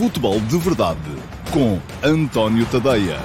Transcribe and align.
Futebol 0.00 0.40
de 0.40 0.56
Verdade 0.56 0.98
com 1.52 1.78
António 2.02 2.64
Tadeia. 2.70 3.18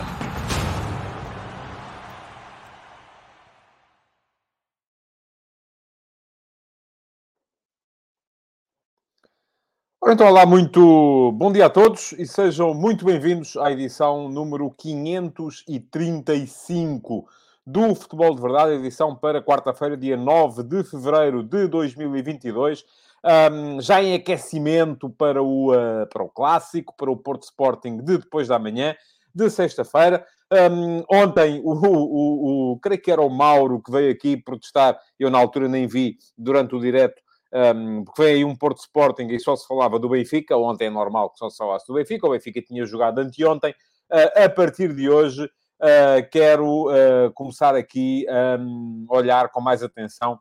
Então, 10.06 10.28
olá, 10.28 10.46
muito 10.46 11.32
bom 11.38 11.50
dia 11.50 11.68
a 11.68 11.70
todos 11.70 12.12
e 12.12 12.28
sejam 12.28 12.74
muito 12.74 13.06
bem-vindos 13.06 13.56
à 13.56 13.72
edição 13.72 14.28
número 14.28 14.70
535 14.72 17.26
do 17.66 17.96
Futebol 17.96 18.36
de 18.36 18.42
Verdade, 18.42 18.74
edição 18.74 19.16
para 19.16 19.42
quarta-feira, 19.42 19.96
dia 19.96 20.18
9 20.18 20.62
de 20.64 20.84
fevereiro 20.84 21.42
de 21.42 21.70
2022 21.70 22.84
um, 23.26 23.82
já 23.82 24.02
em 24.04 24.14
aquecimento 24.14 25.10
para 25.10 25.42
o, 25.42 25.74
uh, 25.74 26.08
para 26.08 26.24
o 26.24 26.30
clássico, 26.30 26.96
para 26.96 27.10
o 27.10 27.18
Porto 27.18 27.44
Sporting 27.44 27.98
de 27.98 28.20
depois 28.20 28.48
da 28.48 28.60
manhã, 28.60 28.96
de 29.34 29.50
sexta-feira. 29.50 30.26
Um, 30.72 31.04
ontem, 31.12 31.60
o, 31.64 31.74
o, 31.74 32.74
o, 32.74 32.80
creio 32.80 33.02
que 33.02 33.12
era 33.12 33.22
o 33.22 33.30
Mauro 33.30 33.82
que 33.82 33.92
veio 33.92 34.12
aqui 34.12 34.38
protestar, 34.38 35.00
eu 35.20 35.32
na 35.32 35.40
altura 35.40 35.68
nem 35.68 35.88
vi 35.88 36.18
durante 36.38 36.76
o 36.76 36.80
direto, 36.80 37.20
um, 37.52 38.04
porque 38.04 38.22
veio 38.22 38.36
aí 38.38 38.46
um 38.46 38.56
Porto 38.56 38.78
Sporting 38.80 39.28
e 39.28 39.40
só 39.40 39.56
se 39.56 39.68
falava 39.68 39.98
do 39.98 40.10
Benfica. 40.10 40.56
Ontem 40.56 40.86
é 40.86 40.90
normal 40.90 41.32
que 41.32 41.40
só 41.40 41.50
se 41.50 41.58
falasse 41.58 41.88
do 41.88 41.96
Benfica, 41.96 42.28
o 42.28 42.32
Benfica 42.32 42.62
tinha 42.62 42.86
jogado 42.86 43.20
anteontem. 43.20 43.74
Uh, 44.12 44.44
a 44.44 44.50
partir 44.50 44.94
de 44.94 45.10
hoje, 45.10 45.46
uh, 45.46 46.30
quero 46.32 46.90
uh, 46.90 47.34
começar 47.34 47.74
aqui 47.76 48.28
a 48.30 48.58
um, 48.60 49.08
olhar 49.10 49.50
com 49.50 49.62
mais 49.62 49.82
atenção 49.82 50.40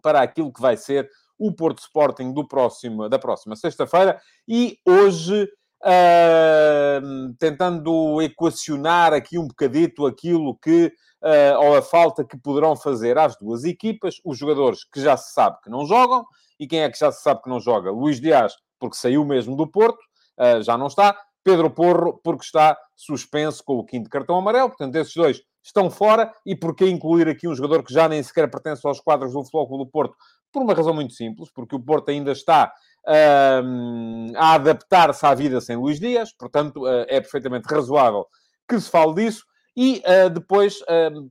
para 0.00 0.22
aquilo 0.22 0.52
que 0.52 0.60
vai 0.60 0.76
ser 0.76 1.10
o 1.38 1.52
Porto 1.52 1.78
Sporting 1.80 2.32
do 2.32 2.46
próximo, 2.46 3.08
da 3.08 3.18
próxima 3.18 3.56
sexta-feira. 3.56 4.20
E 4.46 4.78
hoje, 4.86 5.44
uh, 5.82 7.34
tentando 7.38 8.20
equacionar 8.22 9.12
aqui 9.12 9.38
um 9.38 9.46
bocadito 9.46 10.06
aquilo 10.06 10.56
que, 10.58 10.92
uh, 11.22 11.58
ou 11.60 11.76
a 11.76 11.82
falta 11.82 12.24
que 12.24 12.36
poderão 12.36 12.76
fazer 12.76 13.18
às 13.18 13.36
duas 13.36 13.64
equipas, 13.64 14.16
os 14.24 14.38
jogadores 14.38 14.84
que 14.84 15.00
já 15.00 15.16
se 15.16 15.32
sabe 15.32 15.58
que 15.62 15.70
não 15.70 15.86
jogam. 15.86 16.24
E 16.58 16.66
quem 16.66 16.80
é 16.80 16.90
que 16.90 16.98
já 16.98 17.10
se 17.10 17.22
sabe 17.22 17.42
que 17.42 17.50
não 17.50 17.58
joga? 17.58 17.90
Luís 17.90 18.20
Dias, 18.20 18.54
porque 18.78 18.96
saiu 18.96 19.24
mesmo 19.24 19.56
do 19.56 19.66
Porto, 19.66 20.00
uh, 20.38 20.62
já 20.62 20.78
não 20.78 20.86
está. 20.86 21.18
Pedro 21.44 21.70
Porro, 21.70 22.20
porque 22.22 22.44
está 22.44 22.78
suspenso 22.96 23.64
com 23.64 23.74
o 23.78 23.84
quinto 23.84 24.08
cartão 24.08 24.36
amarelo. 24.36 24.68
Portanto, 24.68 24.94
esses 24.94 25.14
dois 25.14 25.42
estão 25.62 25.90
fora. 25.90 26.32
E 26.46 26.54
porquê 26.56 26.88
incluir 26.88 27.28
aqui 27.28 27.48
um 27.48 27.54
jogador 27.54 27.82
que 27.82 27.92
já 27.92 28.08
nem 28.08 28.22
sequer 28.22 28.50
pertence 28.50 28.86
aos 28.86 29.00
quadros 29.00 29.32
do 29.32 29.42
Clube 29.42 29.84
do 29.84 29.90
Porto? 29.90 30.16
Por 30.52 30.62
uma 30.62 30.74
razão 30.74 30.92
muito 30.92 31.14
simples, 31.14 31.50
porque 31.50 31.74
o 31.74 31.80
Porto 31.80 32.10
ainda 32.10 32.32
está 32.32 32.72
uh, 33.06 34.36
a 34.36 34.54
adaptar-se 34.54 35.24
à 35.24 35.34
vida 35.34 35.60
sem 35.60 35.76
Luís 35.76 35.98
Dias, 35.98 36.32
portanto, 36.32 36.82
uh, 36.84 37.06
é 37.08 37.20
perfeitamente 37.20 37.66
razoável 37.72 38.26
que 38.68 38.78
se 38.78 38.90
fale 38.90 39.14
disso. 39.14 39.44
E 39.74 40.02
uh, 40.06 40.28
depois, 40.28 40.80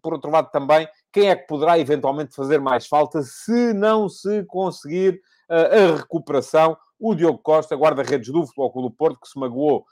por 0.01 0.13
outro 0.13 0.31
lado, 0.31 0.49
também, 0.51 0.87
quem 1.13 1.29
é 1.29 1.35
que 1.35 1.45
poderá 1.45 1.77
eventualmente 1.77 2.35
fazer 2.35 2.59
mais 2.59 2.87
falta 2.87 3.21
se 3.21 3.71
não 3.73 4.09
se 4.09 4.43
conseguir 4.45 5.21
a 5.47 5.97
recuperação? 5.97 6.75
O 6.99 7.13
Diogo 7.13 7.37
Costa, 7.37 7.75
guarda-redes 7.75 8.31
do 8.31 8.45
Futebol 8.45 8.71
Clube 8.71 8.89
do 8.89 8.95
Porto, 8.95 9.19
que 9.19 9.27
se 9.27 9.37
magoou 9.37 9.85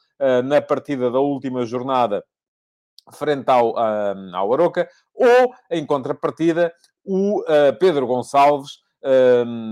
na 0.46 0.62
partida 0.62 1.12
da 1.12 1.20
última 1.20 1.64
jornada 1.64 2.24
frente 3.12 3.48
ao, 3.50 3.78
ao 3.78 4.54
Aroca, 4.54 4.90
ou, 5.14 5.54
em 5.70 5.86
contrapartida, 5.86 6.74
o 7.06 7.44
Pedro 7.80 8.08
Gonçalves, 8.08 8.80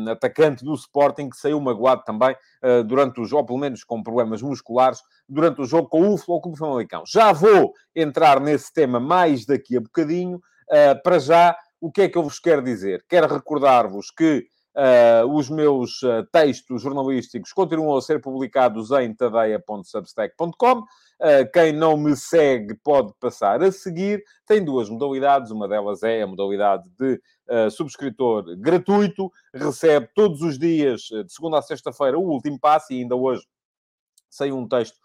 atacante 0.10 0.64
do 0.64 0.74
Sporting, 0.74 1.30
que 1.30 1.38
saiu 1.38 1.60
magoado 1.60 2.04
também 2.06 2.36
uh, 2.64 2.84
durante 2.84 3.20
o 3.20 3.26
jogo, 3.26 3.48
pelo 3.48 3.60
menos 3.60 3.84
com 3.84 4.02
problemas 4.02 4.42
musculares, 4.42 5.00
durante 5.28 5.62
o 5.62 5.66
jogo 5.66 5.90
com 5.90 6.14
o 6.14 6.18
Futebol 6.18 6.42
Clube 6.42 6.58
Famalicão. 6.58 7.04
Já 7.06 7.32
vou 7.32 7.74
entrar 7.96 8.40
nesse 8.40 8.72
tema 8.74 9.00
mais 9.00 9.46
daqui 9.46 9.78
a 9.78 9.82
bocadinho. 9.82 10.38
Uh, 10.38 11.02
para 11.04 11.20
já, 11.20 11.58
o 11.80 11.92
que 11.92 12.04
é 12.04 12.10
que 12.10 12.18
eu 12.18 12.24
vos 12.24 12.40
quero 12.40 12.62
dizer? 12.62 13.04
Quero 13.08 13.28
recordar-vos 13.28 14.12
que 14.12 14.48
Uh, 14.78 15.26
os 15.34 15.50
meus 15.50 16.04
uh, 16.04 16.24
textos 16.32 16.84
jornalísticos 16.84 17.52
continuam 17.52 17.98
a 17.98 18.02
ser 18.02 18.22
publicados 18.22 18.92
em 18.92 19.12
tadeia.substack.com. 19.12 20.84
Uh, 21.20 21.52
quem 21.52 21.74
não 21.74 21.98
me 21.98 22.16
segue 22.16 22.76
pode 22.84 23.14
passar 23.20 23.64
a 23.64 23.72
seguir. 23.72 24.24
Tem 24.46 24.64
duas 24.64 24.90
modalidades. 24.90 25.52
Uma 25.52 25.68
delas 25.68 26.04
é 26.04 26.22
a 26.22 26.28
modalidade 26.28 26.90
de 26.98 27.22
subscritor 27.72 28.58
gratuito. 28.58 29.32
Recebe 29.54 30.10
todos 30.14 30.42
os 30.42 30.60
dias, 30.60 31.02
de 31.04 31.32
segunda 31.32 31.60
a 31.60 31.62
sexta-feira, 31.62 32.20
o 32.20 32.22
último 32.22 32.60
passo. 32.60 32.92
E 32.92 33.02
ainda 33.02 33.16
hoje 33.16 33.42
saiu 34.30 34.58
um 34.58 34.68
texto 34.68 34.98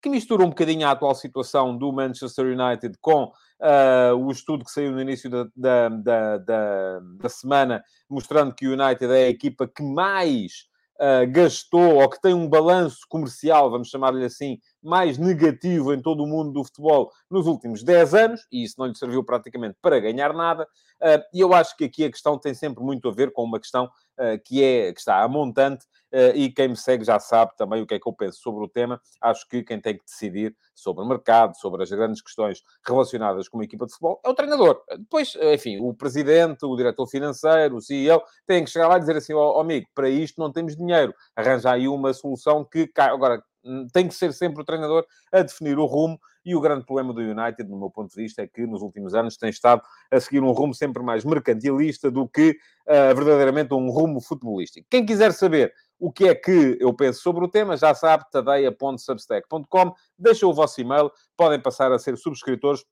que 0.00 0.08
mistura 0.08 0.44
um 0.44 0.50
bocadinho 0.50 0.86
a 0.86 0.92
atual 0.92 1.14
situação 1.14 1.76
do 1.76 1.92
Manchester 1.92 2.46
United 2.46 2.96
com 3.00 3.24
uh, 3.24 4.14
o 4.16 4.30
estudo 4.30 4.64
que 4.64 4.70
saiu 4.70 4.92
no 4.92 5.00
início 5.00 5.28
da, 5.28 5.46
da, 5.56 5.88
da, 5.88 6.38
da, 6.38 7.00
da 7.00 7.28
semana, 7.28 7.82
mostrando 8.08 8.54
que 8.54 8.66
o 8.66 8.72
United 8.72 9.12
é 9.12 9.24
a 9.24 9.30
equipa 9.30 9.66
que 9.66 9.82
mais 9.82 10.67
uh, 11.00 11.30
gastou, 11.30 11.96
ou 11.96 12.08
que 12.08 12.20
tem 12.20 12.34
um 12.34 12.48
balanço 12.48 13.00
comercial, 13.08 13.70
vamos 13.70 13.88
chamar-lhe 13.88 14.24
assim, 14.24 14.58
mais 14.82 15.18
negativo 15.18 15.92
em 15.92 16.00
todo 16.00 16.22
o 16.22 16.26
mundo 16.26 16.52
do 16.52 16.64
futebol 16.64 17.10
nos 17.30 17.46
últimos 17.46 17.82
10 17.82 18.14
anos, 18.14 18.46
e 18.52 18.64
isso 18.64 18.74
não 18.78 18.86
lhe 18.86 18.96
serviu 18.96 19.24
praticamente 19.24 19.76
para 19.80 20.00
ganhar 20.00 20.32
nada. 20.32 20.64
Uh, 21.00 21.22
e 21.32 21.40
eu 21.40 21.54
acho 21.54 21.76
que 21.76 21.84
aqui 21.84 22.04
a 22.04 22.10
questão 22.10 22.38
tem 22.38 22.54
sempre 22.54 22.82
muito 22.82 23.08
a 23.08 23.12
ver 23.12 23.32
com 23.32 23.44
uma 23.44 23.60
questão 23.60 23.88
que, 24.44 24.62
é, 24.62 24.92
que 24.92 24.98
está 24.98 25.22
a 25.22 25.28
montante, 25.28 25.84
uh, 26.12 26.34
e 26.34 26.50
quem 26.50 26.68
me 26.68 26.76
segue 26.76 27.04
já 27.04 27.18
sabe 27.18 27.52
também 27.56 27.82
o 27.82 27.86
que 27.86 27.94
é 27.94 27.98
que 27.98 28.08
eu 28.08 28.12
penso 28.12 28.40
sobre 28.40 28.64
o 28.64 28.68
tema. 28.68 29.00
Acho 29.20 29.48
que 29.48 29.62
quem 29.62 29.80
tem 29.80 29.96
que 29.96 30.04
decidir 30.04 30.54
sobre 30.74 31.04
o 31.04 31.08
mercado, 31.08 31.56
sobre 31.56 31.82
as 31.82 31.90
grandes 31.90 32.22
questões 32.22 32.62
relacionadas 32.86 33.48
com 33.48 33.58
uma 33.58 33.64
equipa 33.64 33.86
de 33.86 33.92
futebol, 33.92 34.20
é 34.24 34.28
o 34.28 34.34
treinador. 34.34 34.82
Depois, 34.98 35.36
enfim, 35.54 35.78
o 35.80 35.94
presidente, 35.94 36.64
o 36.64 36.76
diretor 36.76 37.06
financeiro, 37.06 37.76
o 37.76 37.80
CEO, 37.80 38.22
têm 38.46 38.64
que 38.64 38.70
chegar 38.70 38.88
lá 38.88 38.96
e 38.96 39.00
dizer 39.00 39.16
assim, 39.16 39.34
ó 39.34 39.56
oh, 39.56 39.60
amigo, 39.60 39.86
para 39.94 40.08
isto 40.08 40.40
não 40.40 40.52
temos 40.52 40.76
dinheiro. 40.76 41.14
Arranja 41.36 41.72
aí 41.72 41.88
uma 41.88 42.12
solução 42.12 42.64
que... 42.64 42.90
Agora, 42.96 43.42
Hum, 43.64 43.86
tem 43.92 44.06
que 44.08 44.14
ser 44.14 44.32
sempre 44.32 44.62
o 44.62 44.64
treinador 44.64 45.04
a 45.32 45.42
definir 45.42 45.78
o 45.78 45.84
rumo. 45.84 46.18
E 46.44 46.54
o 46.54 46.60
grande 46.60 46.84
problema 46.84 47.12
do 47.12 47.20
United, 47.20 47.68
no 47.68 47.78
meu 47.78 47.90
ponto 47.90 48.10
de 48.10 48.22
vista, 48.22 48.42
é 48.42 48.46
que 48.46 48.66
nos 48.66 48.82
últimos 48.82 49.14
anos 49.14 49.36
tem 49.36 49.50
estado 49.50 49.82
a 50.10 50.20
seguir 50.20 50.42
um 50.42 50.52
rumo 50.52 50.74
sempre 50.74 51.02
mais 51.02 51.24
mercantilista 51.24 52.10
do 52.10 52.28
que 52.28 52.50
uh, 52.86 53.14
verdadeiramente 53.14 53.74
um 53.74 53.90
rumo 53.90 54.20
futebolístico. 54.20 54.86
Quem 54.90 55.04
quiser 55.04 55.32
saber 55.32 55.72
o 55.98 56.12
que 56.12 56.28
é 56.28 56.34
que 56.34 56.76
eu 56.80 56.94
penso 56.94 57.20
sobre 57.20 57.44
o 57.44 57.48
tema, 57.48 57.76
já 57.76 57.92
sabe, 57.94 58.24
tadeia.substack.com. 58.30 59.92
Deixa 60.18 60.46
o 60.46 60.54
vosso 60.54 60.80
e-mail, 60.80 61.10
podem 61.36 61.60
passar 61.60 61.92
a 61.92 61.98
ser 61.98 62.16
subscritores 62.16 62.84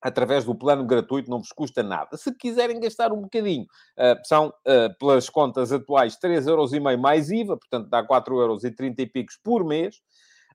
através 0.00 0.44
do 0.44 0.54
plano 0.54 0.86
gratuito, 0.86 1.30
não 1.30 1.38
vos 1.38 1.52
custa 1.52 1.82
nada. 1.82 2.16
Se 2.16 2.34
quiserem 2.34 2.80
gastar 2.80 3.12
um 3.12 3.22
bocadinho, 3.22 3.64
uh, 3.64 4.18
são, 4.24 4.48
uh, 4.48 4.98
pelas 4.98 5.28
contas 5.28 5.72
atuais, 5.72 6.16
3,5€ 6.18 6.96
mais 6.96 7.30
IVA, 7.30 7.56
portanto 7.56 7.88
dá 7.88 8.02
4,30€ 8.06 8.94
e 8.98 9.06
picos 9.06 9.38
por 9.42 9.64
mês. 9.64 9.96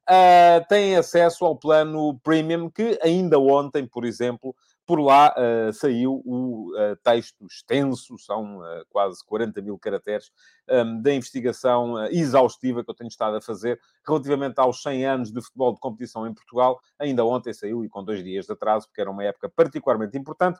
Uh, 0.07 0.63
têm 0.69 0.95
acesso 0.95 1.45
ao 1.45 1.55
plano 1.55 2.19
Premium, 2.23 2.69
que 2.69 2.99
ainda 3.01 3.39
ontem, 3.39 3.88
por 3.88 4.05
exemplo, 4.05 4.55
por 4.85 4.99
lá 4.99 5.33
uh, 5.35 5.73
saiu 5.73 6.21
o 6.23 6.71
uh, 6.73 6.95
texto 7.03 7.45
extenso, 7.47 8.17
são 8.19 8.59
uh, 8.59 8.85
quase 8.89 9.25
40 9.25 9.61
mil 9.61 9.79
caracteres, 9.79 10.31
um, 10.69 11.01
da 11.01 11.13
investigação 11.13 12.05
exaustiva 12.07 12.83
que 12.83 12.89
eu 12.89 12.93
tenho 12.93 13.07
estado 13.07 13.38
a 13.38 13.41
fazer 13.41 13.79
relativamente 14.05 14.59
aos 14.59 14.81
100 14.83 15.05
anos 15.05 15.31
de 15.31 15.41
futebol 15.41 15.73
de 15.73 15.79
competição 15.79 16.27
em 16.27 16.33
Portugal. 16.33 16.79
Ainda 16.99 17.25
ontem 17.25 17.51
saiu 17.53 17.83
e 17.83 17.89
com 17.89 18.03
dois 18.03 18.23
dias 18.23 18.45
de 18.45 18.53
atraso, 18.53 18.87
porque 18.87 19.01
era 19.01 19.09
uma 19.09 19.23
época 19.23 19.49
particularmente 19.49 20.17
importante. 20.17 20.59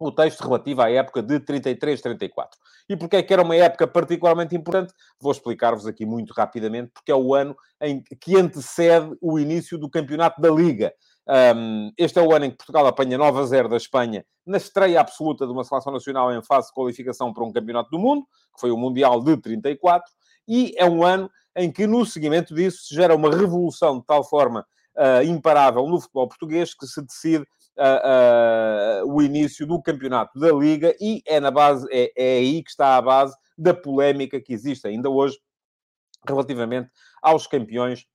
O 0.00 0.10
texto 0.10 0.40
relativo 0.40 0.80
à 0.80 0.90
época 0.90 1.22
de 1.22 1.38
33-34. 1.40 2.48
E 2.88 2.96
porque 2.96 3.16
é 3.16 3.22
que 3.22 3.32
era 3.32 3.42
uma 3.42 3.54
época 3.54 3.86
particularmente 3.86 4.56
importante? 4.56 4.94
Vou 5.20 5.30
explicar-vos 5.30 5.86
aqui 5.86 6.06
muito 6.06 6.32
rapidamente, 6.32 6.90
porque 6.94 7.12
é 7.12 7.14
o 7.14 7.34
ano 7.34 7.54
em 7.82 8.02
que 8.02 8.34
antecede 8.34 9.14
o 9.20 9.38
início 9.38 9.76
do 9.76 9.90
campeonato 9.90 10.40
da 10.40 10.48
Liga. 10.48 10.90
Um, 11.54 11.92
este 11.98 12.18
é 12.18 12.22
o 12.22 12.34
ano 12.34 12.46
em 12.46 12.50
que 12.50 12.56
Portugal 12.56 12.86
apanha 12.86 13.18
9 13.18 13.40
a 13.40 13.44
0 13.44 13.68
da 13.68 13.76
Espanha 13.76 14.24
na 14.46 14.56
estreia 14.56 15.00
absoluta 15.00 15.46
de 15.46 15.52
uma 15.52 15.62
seleção 15.62 15.92
nacional 15.92 16.32
em 16.32 16.42
fase 16.42 16.68
de 16.68 16.72
qualificação 16.72 17.32
para 17.32 17.44
um 17.44 17.52
campeonato 17.52 17.90
do 17.90 17.98
mundo, 17.98 18.22
que 18.54 18.60
foi 18.60 18.70
o 18.70 18.76
Mundial 18.76 19.22
de 19.22 19.36
34, 19.36 20.10
e 20.48 20.74
é 20.76 20.86
um 20.86 21.04
ano 21.04 21.30
em 21.54 21.70
que, 21.70 21.86
no 21.86 22.04
seguimento 22.06 22.54
disso, 22.54 22.84
se 22.84 22.94
gera 22.94 23.14
uma 23.14 23.30
revolução 23.30 24.00
de 24.00 24.06
tal 24.06 24.24
forma 24.24 24.66
uh, 24.96 25.22
imparável 25.22 25.86
no 25.86 26.00
futebol 26.00 26.26
português 26.26 26.74
que 26.74 26.86
se 26.86 27.00
decide 27.02 27.44
uh, 27.78 29.04
uh, 29.04 29.14
o 29.14 29.22
início 29.22 29.66
do 29.66 29.80
campeonato 29.80 30.38
da 30.38 30.52
Liga 30.52 30.94
e 31.00 31.22
é, 31.26 31.40
na 31.40 31.50
base, 31.50 31.86
é, 31.90 32.12
é 32.16 32.38
aí 32.38 32.62
que 32.62 32.70
está 32.70 32.96
a 32.96 33.02
base 33.02 33.36
da 33.56 33.74
polémica 33.74 34.40
que 34.40 34.52
existe 34.52 34.86
ainda 34.86 35.08
hoje 35.10 35.38
relativamente 36.26 36.90
aos 37.22 37.46
campeões 37.46 38.06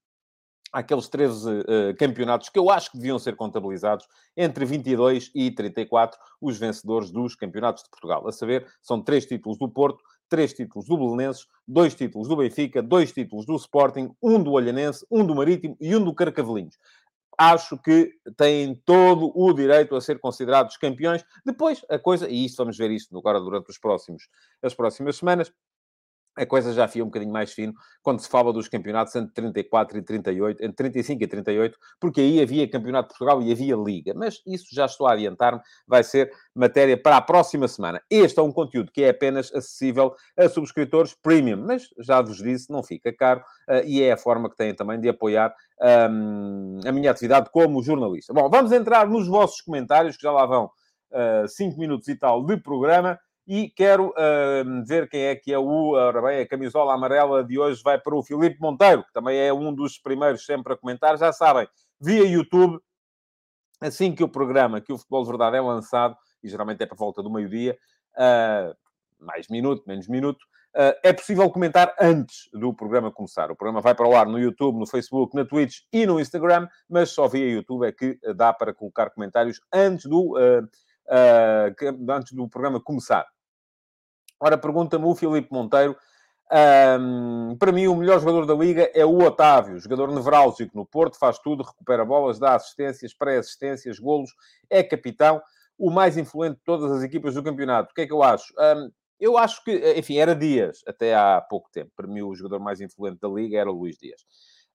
aqueles 0.76 1.08
13 1.08 1.50
uh, 1.50 1.64
campeonatos 1.98 2.50
que 2.50 2.60
eu 2.60 2.70
acho 2.70 2.92
que 2.92 2.98
deviam 2.98 3.18
ser 3.18 3.36
contabilizados 3.38 4.06
entre 4.36 4.66
22 4.66 5.32
e 5.34 5.50
34, 5.50 6.20
os 6.42 6.58
vencedores 6.58 7.12
dos 7.12 7.34
campeonatos 7.34 7.84
de 7.84 7.90
Portugal. 7.90 8.28
A 8.28 8.32
saber, 8.32 8.68
são 8.82 9.02
três 9.02 9.26
títulos 9.26 9.58
do 9.58 9.70
Porto, 9.70 10.04
três 10.28 10.54
títulos 10.54 10.86
do 10.88 10.98
Belenenses, 10.98 11.48
dois 11.66 11.96
títulos 11.96 12.28
do 12.28 12.36
Benfica, 12.36 12.84
dois 12.84 13.14
títulos 13.14 13.46
do 13.46 13.56
Sporting, 13.56 14.12
um 14.22 14.42
do 14.42 14.52
Olhanense, 14.52 15.06
um 15.10 15.26
do 15.26 15.34
Marítimo 15.34 15.78
e 15.80 15.96
um 15.96 16.04
do 16.04 16.14
Carcavelinhos. 16.14 16.78
Acho 17.38 17.78
que 17.78 18.12
têm 18.38 18.76
todo 18.86 19.32
o 19.36 19.54
direito 19.54 19.96
a 19.96 20.02
ser 20.02 20.20
considerados 20.20 20.78
campeões. 20.78 21.24
Depois, 21.46 21.86
a 21.90 22.00
coisa, 22.00 22.30
e 22.30 22.46
isto 22.46 22.58
vamos 22.58 22.78
ver 22.78 22.92
isto 22.92 23.18
agora 23.18 23.40
durante 23.40 23.70
os 23.70 23.78
próximos, 23.78 24.28
as 24.62 24.74
próximas 24.74 25.18
semanas, 25.18 25.52
a 26.36 26.46
coisa 26.46 26.74
já 26.74 26.88
fia 26.88 27.04
um 27.04 27.08
bocadinho 27.08 27.32
mais 27.32 27.54
fino 27.54 27.74
quando 28.02 28.20
se 28.20 28.30
fala 28.30 28.52
dos 28.52 28.68
campeonatos 28.68 29.16
entre 29.16 29.34
34 29.34 29.98
e 29.98 30.02
38, 30.02 30.64
entre 30.64 30.76
35 30.76 31.24
e 31.24 31.28
38, 31.28 31.78
porque 32.00 32.22
aí 32.22 32.42
havia 32.42 32.70
Campeonato 32.70 33.10
de 33.10 33.18
Portugal 33.18 33.42
e 33.42 33.52
havia 33.52 33.76
Liga. 33.76 34.14
Mas 34.16 34.42
isso 34.46 34.68
já 34.72 34.86
estou 34.86 35.08
a 35.08 35.14
adiantar-me, 35.14 35.62
vai 35.88 36.04
ser 36.04 36.32
matéria 36.54 37.02
para 37.02 37.18
a 37.18 37.22
próxima 37.22 37.68
semana. 37.68 38.02
Este 38.10 38.40
é 38.40 38.44
um 38.44 38.52
conteúdo 38.52 38.92
que 38.92 39.04
é 39.04 39.10
apenas 39.10 39.54
acessível 39.54 40.14
a 40.38 40.50
subscritores 40.50 41.14
premium, 41.14 41.66
mas 41.66 41.88
já 42.00 42.22
vos 42.22 42.38
disse, 42.38 42.72
não 42.72 42.84
fica 42.84 43.14
caro 43.14 43.42
uh, 43.70 43.86
e 43.86 44.02
é 44.02 44.12
a 44.12 44.18
forma 44.18 44.50
que 44.50 44.58
têm 44.58 44.74
também 44.74 45.00
de 45.00 45.10
apoiar 45.10 45.54
um, 46.10 46.80
a 46.86 46.92
minha 46.92 47.12
atividade 47.12 47.50
como 47.52 47.82
jornalista. 47.82 48.34
Bom, 48.34 48.50
vamos 48.50 48.72
entrar 48.72 49.08
nos 49.08 49.28
vossos 49.28 49.62
comentários, 49.62 50.16
que 50.18 50.24
já 50.24 50.32
lá 50.32 50.46
vão 50.46 50.70
5 51.48 51.76
uh, 51.76 51.80
minutos 51.80 52.08
e 52.08 52.16
tal 52.16 52.46
de 52.46 52.58
programa. 52.58 53.20
E 53.48 53.70
quero 53.70 54.10
uh, 54.10 54.86
ver 54.88 55.08
quem 55.08 55.22
é 55.22 55.36
que 55.36 55.54
é 55.54 55.60
o. 55.60 55.92
Ora 55.92 56.20
bem, 56.20 56.42
a 56.42 56.48
camisola 56.48 56.94
amarela 56.94 57.44
de 57.44 57.60
hoje 57.60 57.80
vai 57.84 58.00
para 58.00 58.16
o 58.16 58.24
Filipe 58.24 58.60
Monteiro, 58.60 59.04
que 59.04 59.14
também 59.14 59.38
é 59.38 59.54
um 59.54 59.74
dos 59.74 60.00
primeiros 60.00 60.46
sempre 60.46 60.74
a 60.74 60.78
comentar. 60.78 61.16
Já 61.18 61.32
sabem, 61.32 61.68
via 62.02 62.26
YouTube, 62.26 62.80
assim 63.80 64.16
que 64.16 64.24
o 64.24 64.28
programa, 64.28 64.82
que 64.82 64.92
o 64.92 64.98
Futebol 64.98 65.24
de 65.24 65.30
Verdade 65.30 65.58
é 65.58 65.62
lançado, 65.62 66.18
e 66.42 66.50
geralmente 66.50 66.82
é 66.82 66.88
para 66.88 66.98
volta 66.98 67.22
do 67.22 67.30
meio-dia, 67.30 67.78
uh, 68.18 68.76
mais 69.24 69.48
minuto, 69.48 69.84
menos 69.86 70.08
minuto, 70.08 70.42
uh, 70.76 70.98
é 71.04 71.14
possível 71.14 71.48
comentar 71.52 71.94
antes 72.02 72.50
do 72.52 72.74
programa 72.74 73.12
começar. 73.12 73.52
O 73.52 73.56
programa 73.56 73.80
vai 73.80 73.94
para 73.94 74.08
o 74.08 74.16
ar 74.16 74.26
no 74.26 74.40
YouTube, 74.40 74.80
no 74.80 74.88
Facebook, 74.88 75.36
na 75.36 75.46
Twitch 75.46 75.82
e 75.94 76.08
no 76.08 76.20
Instagram, 76.20 76.68
mas 76.90 77.12
só 77.12 77.28
via 77.28 77.48
YouTube 77.48 77.86
é 77.86 77.92
que 77.92 78.18
dá 78.36 78.52
para 78.52 78.74
colocar 78.74 79.12
comentários 79.12 79.62
antes 79.72 80.06
do, 80.08 80.36
uh, 80.36 82.12
antes 82.12 82.32
do 82.32 82.50
programa 82.50 82.82
começar. 82.82 83.35
Ora, 84.40 84.58
pergunta-me 84.58 85.06
o 85.06 85.16
Filipe 85.16 85.52
Monteiro. 85.52 85.96
Um, 86.52 87.56
para 87.58 87.72
mim, 87.72 87.88
o 87.88 87.96
melhor 87.96 88.20
jogador 88.20 88.46
da 88.46 88.54
Liga 88.54 88.90
é 88.94 89.04
o 89.04 89.18
Otávio, 89.24 89.80
jogador 89.80 90.12
nevrálgico 90.12 90.78
no 90.78 90.86
Porto, 90.86 91.18
faz 91.18 91.40
tudo, 91.40 91.64
recupera 91.64 92.06
bolas, 92.06 92.38
dá 92.38 92.54
assistências, 92.54 93.14
pré-assistências, 93.14 93.98
golos, 93.98 94.30
é 94.70 94.84
capitão, 94.84 95.42
o 95.78 95.90
mais 95.90 96.18
influente 96.18 96.58
de 96.58 96.64
todas 96.64 96.92
as 96.92 97.04
equipas 97.04 97.34
do 97.34 97.44
campeonato. 97.44 97.92
O 97.92 97.96
que 97.96 98.02
é 98.02 98.08
que 98.08 98.14
eu 98.14 98.22
acho? 98.22 98.54
Um, 98.58 98.92
eu 99.20 99.38
acho 99.38 99.64
que, 99.64 99.94
enfim, 99.98 100.18
era 100.18 100.36
Dias 100.36 100.82
até 100.88 101.16
há 101.16 101.42
pouco 101.42 101.70
tempo. 101.72 101.92
Para 101.96 102.08
mim, 102.08 102.22
o 102.22 102.36
jogador 102.36 102.60
mais 102.60 102.80
influente 102.80 103.20
da 103.20 103.28
Liga 103.28 103.58
era 103.58 103.72
o 103.72 103.74
Luís 103.74 103.98
Dias. 103.98 104.22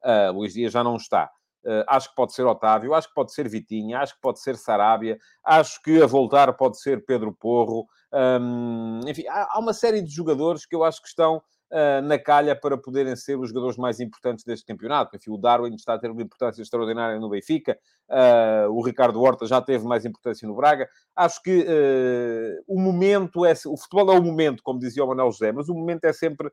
Uh, 0.03 0.33
Luís 0.33 0.55
Dias 0.55 0.73
já 0.73 0.83
não 0.83 0.97
está. 0.97 1.31
Uh, 1.65 1.85
acho 1.89 2.09
que 2.09 2.17
pode 2.17 2.33
ser 2.33 2.47
Otávio, 2.47 2.95
acho 2.95 3.09
que 3.09 3.15
pode 3.15 3.35
ser 3.35 3.47
Vitinha, 3.47 3.99
acho 3.99 4.15
que 4.15 4.21
pode 4.21 4.41
ser 4.41 4.57
Sarábia, 4.57 5.19
acho 5.45 5.83
que 5.83 6.03
a 6.03 6.07
voltar 6.07 6.51
pode 6.55 6.81
ser 6.81 7.05
Pedro 7.05 7.35
Porro. 7.35 7.87
Um, 8.13 9.01
enfim, 9.07 9.27
há, 9.29 9.47
há, 9.53 9.59
uma 9.59 9.75
série 9.75 10.01
de 10.01 10.11
jogadores 10.11 10.65
que 10.65 10.75
eu 10.75 10.83
acho 10.83 11.03
que 11.03 11.09
estão 11.09 11.37
uh, 11.37 12.03
na 12.03 12.19
calha 12.19 12.57
para 12.57 12.79
poderem 12.79 13.15
ser 13.15 13.39
os 13.39 13.51
jogadores 13.51 13.77
mais 13.77 14.01
importantes 14.01 14.43
deste 14.43 14.65
campeonato. 14.65 15.15
Enfim, 15.15 15.31
o 15.31 15.37
Darwin 15.37 15.75
está 15.75 15.95
a 15.95 15.99
ter 15.99 16.11
uma 16.11 16.23
importância 16.23 16.63
extraordinária 16.63 17.21
no 17.21 17.29
Benfica, 17.29 17.79
uh, 18.09 18.71
o 18.71 18.83
Ricardo 18.83 19.21
Horta 19.21 19.45
já 19.45 19.61
teve 19.61 19.85
mais 19.85 20.07
importância 20.07 20.49
no 20.49 20.57
Braga. 20.57 20.89
Acho 21.15 21.43
que 21.43 21.67
o 22.67 22.81
momento 22.81 23.45
é. 23.45 23.53
O 23.67 23.77
futebol 23.77 24.15
é 24.15 24.19
o 24.19 24.23
momento, 24.23 24.63
como 24.63 24.79
dizia 24.79 25.05
o 25.05 25.09
Manuel 25.09 25.31
José, 25.31 25.53
mas 25.53 25.69
o 25.69 25.75
momento 25.75 26.07
é 26.07 26.13
sempre 26.15 26.51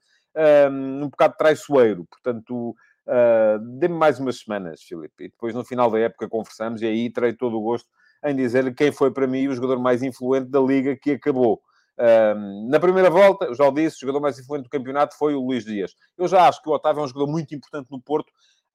um, 0.69 1.05
um 1.05 1.09
bocado 1.09 1.35
traiçoeiro. 1.37 2.05
Portanto. 2.11 2.75
Uh, 3.07 3.59
Dê-me 3.79 3.95
mais 3.95 4.19
umas 4.19 4.39
semanas, 4.39 4.83
Filipe, 4.83 5.23
e 5.23 5.29
depois 5.29 5.55
no 5.55 5.63
final 5.63 5.89
da 5.89 5.97
época 5.97 6.27
conversamos, 6.27 6.81
e 6.81 6.85
aí 6.85 7.09
terei 7.09 7.33
todo 7.33 7.57
o 7.57 7.61
gosto 7.61 7.87
em 8.25 8.35
dizer 8.35 8.73
quem 8.75 8.91
foi 8.91 9.11
para 9.11 9.25
mim 9.25 9.47
o 9.47 9.55
jogador 9.55 9.79
mais 9.79 10.03
influente 10.03 10.49
da 10.49 10.59
liga 10.59 10.95
que 10.95 11.11
acabou. 11.11 11.61
Um, 11.99 12.67
na 12.69 12.79
primeira 12.79 13.09
volta, 13.09 13.53
já 13.55 13.65
o 13.65 13.71
disse, 13.71 13.97
o 13.97 13.99
jogador 14.01 14.19
mais 14.19 14.37
influente 14.37 14.63
do 14.63 14.69
campeonato 14.69 15.17
foi 15.17 15.33
o 15.33 15.41
Luís 15.41 15.63
Dias. 15.63 15.95
Eu 16.17 16.27
já 16.27 16.47
acho 16.47 16.61
que 16.61 16.69
o 16.69 16.73
Otávio 16.73 17.01
é 17.01 17.03
um 17.05 17.07
jogador 17.07 17.27
muito 17.31 17.55
importante 17.55 17.87
no 17.89 18.01
Porto 18.01 18.31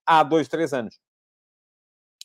há 0.06 0.22
dois, 0.22 0.48
três 0.48 0.72
anos. 0.72 0.98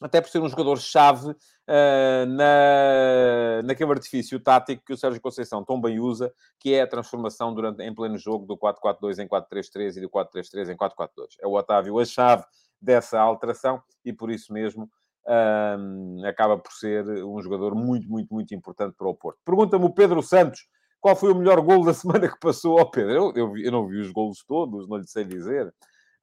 Até 0.01 0.21
por 0.21 0.29
ser 0.29 0.39
um 0.39 0.47
jogador-chave 0.47 1.31
uh, 1.31 2.25
na, 2.27 3.63
naquele 3.63 3.91
artifício 3.91 4.39
tático 4.39 4.83
que 4.85 4.93
o 4.93 4.97
Sérgio 4.97 5.19
Conceição 5.19 5.63
tão 5.63 5.81
bem 5.81 5.99
usa, 5.99 6.31
que 6.59 6.73
é 6.73 6.81
a 6.81 6.87
transformação 6.87 7.53
durante, 7.53 7.81
em 7.81 7.93
pleno 7.93 8.17
jogo 8.17 8.45
do 8.45 8.55
4-4-2 8.55 9.19
em 9.19 9.27
4-3-3 9.27 9.97
e 9.97 10.01
do 10.01 10.09
4-3-3 10.09 10.71
em 10.71 10.77
4-4-2. 10.77 11.09
É 11.41 11.47
o 11.47 11.53
Otávio 11.53 11.97
a 11.97 12.05
chave 12.05 12.43
dessa 12.79 13.19
alteração 13.19 13.81
e 14.05 14.13
por 14.13 14.29
isso 14.29 14.53
mesmo 14.53 14.87
um, 15.27 16.25
acaba 16.25 16.57
por 16.57 16.71
ser 16.71 17.05
um 17.25 17.41
jogador 17.41 17.75
muito, 17.75 18.07
muito, 18.07 18.33
muito 18.33 18.53
importante 18.53 18.95
para 18.95 19.07
o 19.07 19.15
Porto. 19.15 19.39
Pergunta-me 19.43 19.85
o 19.85 19.93
Pedro 19.93 20.21
Santos 20.21 20.67
qual 21.01 21.15
foi 21.15 21.31
o 21.31 21.35
melhor 21.35 21.59
golo 21.61 21.85
da 21.85 21.93
semana 21.95 22.27
que 22.27 22.39
passou 22.39 22.79
ao 22.79 22.89
Pedro. 22.89 23.13
Eu, 23.13 23.33
eu, 23.35 23.57
eu, 23.57 23.71
não 23.71 23.87
vi 23.87 23.99
os 23.99 24.11
golos 24.11 24.43
todos, 24.47 24.87
não 24.87 24.97
lhe 24.97 25.07
sei 25.07 25.23
dizer. 25.23 25.73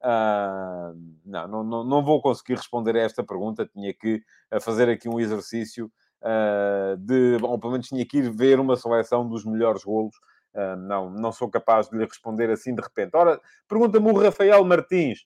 Uh, 0.01 0.93
não, 1.25 1.63
não, 1.63 1.83
não 1.83 2.03
vou 2.03 2.21
conseguir 2.21 2.55
responder 2.55 2.95
a 2.95 3.01
esta 3.01 3.23
pergunta. 3.23 3.65
Tinha 3.65 3.93
que 3.93 4.21
eh, 4.51 4.59
fazer 4.59 4.89
aqui 4.89 5.09
um 5.09 5.19
exercício 5.19 5.91
uh, 6.21 6.97
de... 6.97 7.37
Bom, 7.39 7.59
pelo 7.59 7.73
menos 7.73 7.87
tinha 7.87 8.05
que 8.05 8.17
ir 8.17 8.31
ver 8.31 8.59
uma 8.59 8.75
seleção 8.75 9.27
dos 9.27 9.43
melhores 9.43 9.83
golos. 9.83 10.15
Uh, 10.53 10.75
não, 10.77 11.09
não 11.09 11.31
sou 11.31 11.49
capaz 11.49 11.89
de 11.89 11.97
lhe 11.97 12.05
responder 12.05 12.49
assim 12.51 12.75
de 12.75 12.81
repente. 12.81 13.15
Ora, 13.15 13.39
pergunta-me 13.67 14.11
o 14.11 14.17
Rafael 14.17 14.63
Martins. 14.63 15.25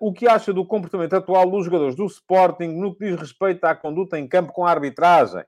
O 0.00 0.12
que 0.12 0.28
acha 0.28 0.52
do 0.52 0.66
comportamento 0.66 1.14
atual 1.14 1.50
dos 1.50 1.64
jogadores 1.64 1.96
do 1.96 2.06
Sporting 2.06 2.68
no 2.68 2.94
que 2.94 3.04
diz 3.04 3.18
respeito 3.18 3.64
à 3.64 3.74
conduta 3.74 4.18
em 4.18 4.28
campo 4.28 4.52
com 4.52 4.64
a 4.64 4.70
arbitragem? 4.70 5.44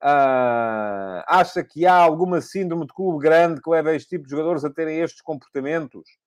Acha 0.00 1.62
que 1.62 1.86
há 1.86 1.94
alguma 1.94 2.40
síndrome 2.40 2.86
de 2.86 2.94
clube 2.94 3.22
grande 3.22 3.60
que 3.60 3.68
leva 3.68 3.94
este 3.94 4.16
tipo 4.16 4.24
de 4.24 4.30
jogadores 4.30 4.64
a 4.64 4.70
terem 4.70 4.98
estes 5.00 5.20
comportamentos? 5.20 6.21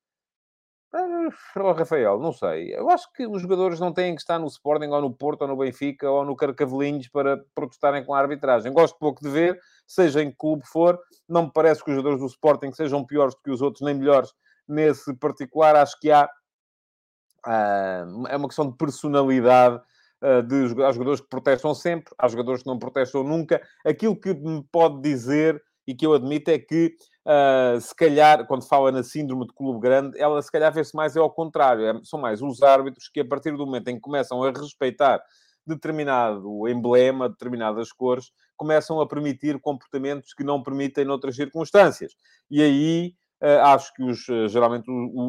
Uh, 0.95 1.73
Rafael, 1.73 2.17
não 2.19 2.31
sei. 2.31 2.73
Eu 2.73 2.89
acho 2.89 3.11
que 3.11 3.27
os 3.27 3.41
jogadores 3.41 3.79
não 3.79 3.91
têm 3.91 4.15
que 4.15 4.21
estar 4.21 4.39
no 4.39 4.47
Sporting, 4.47 4.87
ou 4.87 5.01
no 5.01 5.13
Porto, 5.13 5.41
ou 5.41 5.47
no 5.49 5.57
Benfica, 5.57 6.09
ou 6.09 6.23
no 6.23 6.35
Carcavelinhos 6.35 7.09
para 7.09 7.43
protestarem 7.53 8.05
com 8.05 8.13
a 8.13 8.19
arbitragem. 8.19 8.71
Gosto 8.71 8.97
pouco 8.97 9.21
de 9.21 9.29
ver, 9.29 9.59
seja 9.85 10.23
em 10.23 10.29
que 10.31 10.37
clube 10.37 10.65
for. 10.65 10.97
Não 11.27 11.43
me 11.43 11.51
parece 11.53 11.83
que 11.83 11.89
os 11.89 11.95
jogadores 11.97 12.21
do 12.21 12.27
Sporting 12.27 12.71
sejam 12.71 13.05
piores 13.05 13.35
do 13.35 13.41
que 13.41 13.51
os 13.51 13.61
outros, 13.61 13.81
nem 13.81 13.93
melhores 13.93 14.31
nesse 14.65 15.13
particular. 15.15 15.75
Acho 15.75 15.99
que 15.99 16.11
há 16.11 16.29
Uh, 17.45 18.25
é 18.27 18.35
uma 18.35 18.47
questão 18.47 18.67
de 18.67 18.75
personalidade 18.75 19.79
uh, 20.23 20.41
de 20.41 20.83
há 20.83 20.91
jogadores 20.91 21.21
que 21.21 21.29
protestam 21.29 21.75
sempre, 21.75 22.11
há 22.17 22.27
jogadores 22.27 22.63
que 22.63 22.67
não 22.67 22.79
protestam 22.79 23.23
nunca. 23.23 23.61
Aquilo 23.85 24.19
que 24.19 24.33
me 24.33 24.63
pode 24.71 24.99
dizer 25.01 25.61
e 25.85 25.93
que 25.93 26.07
eu 26.07 26.13
admito 26.13 26.49
é 26.49 26.57
que, 26.57 26.95
uh, 27.25 27.79
se 27.79 27.93
calhar, 27.95 28.45
quando 28.45 28.67
fala 28.67 28.91
na 28.91 29.03
síndrome 29.03 29.47
de 29.47 29.53
clube 29.53 29.79
grande, 29.79 30.19
ela 30.19 30.41
se 30.41 30.51
calhar 30.51 30.73
vê-se 30.73 30.95
mais 30.95 31.15
é 31.15 31.19
ao 31.19 31.29
contrário. 31.29 31.85
É, 31.85 31.99
são 32.03 32.19
mais 32.19 32.41
os 32.41 32.61
árbitros 32.61 33.09
que, 33.09 33.19
a 33.19 33.25
partir 33.25 33.51
do 33.51 33.65
momento 33.65 33.87
em 33.89 33.95
que 33.95 34.01
começam 34.01 34.43
a 34.43 34.51
respeitar 34.51 35.21
determinado 35.65 36.67
emblema, 36.67 37.27
determinadas 37.27 37.91
cores, 37.91 38.31
começam 38.55 39.01
a 39.01 39.07
permitir 39.07 39.59
comportamentos 39.59 40.33
que 40.33 40.43
não 40.43 40.61
permitem 40.61 41.05
noutras 41.05 41.35
circunstâncias. 41.35 42.13
E 42.49 42.61
aí 42.61 43.15
Uh, 43.43 43.59
acho 43.65 43.93
que 43.93 44.01
os, 44.01 44.27
uh, 44.29 44.47
geralmente 44.47 44.85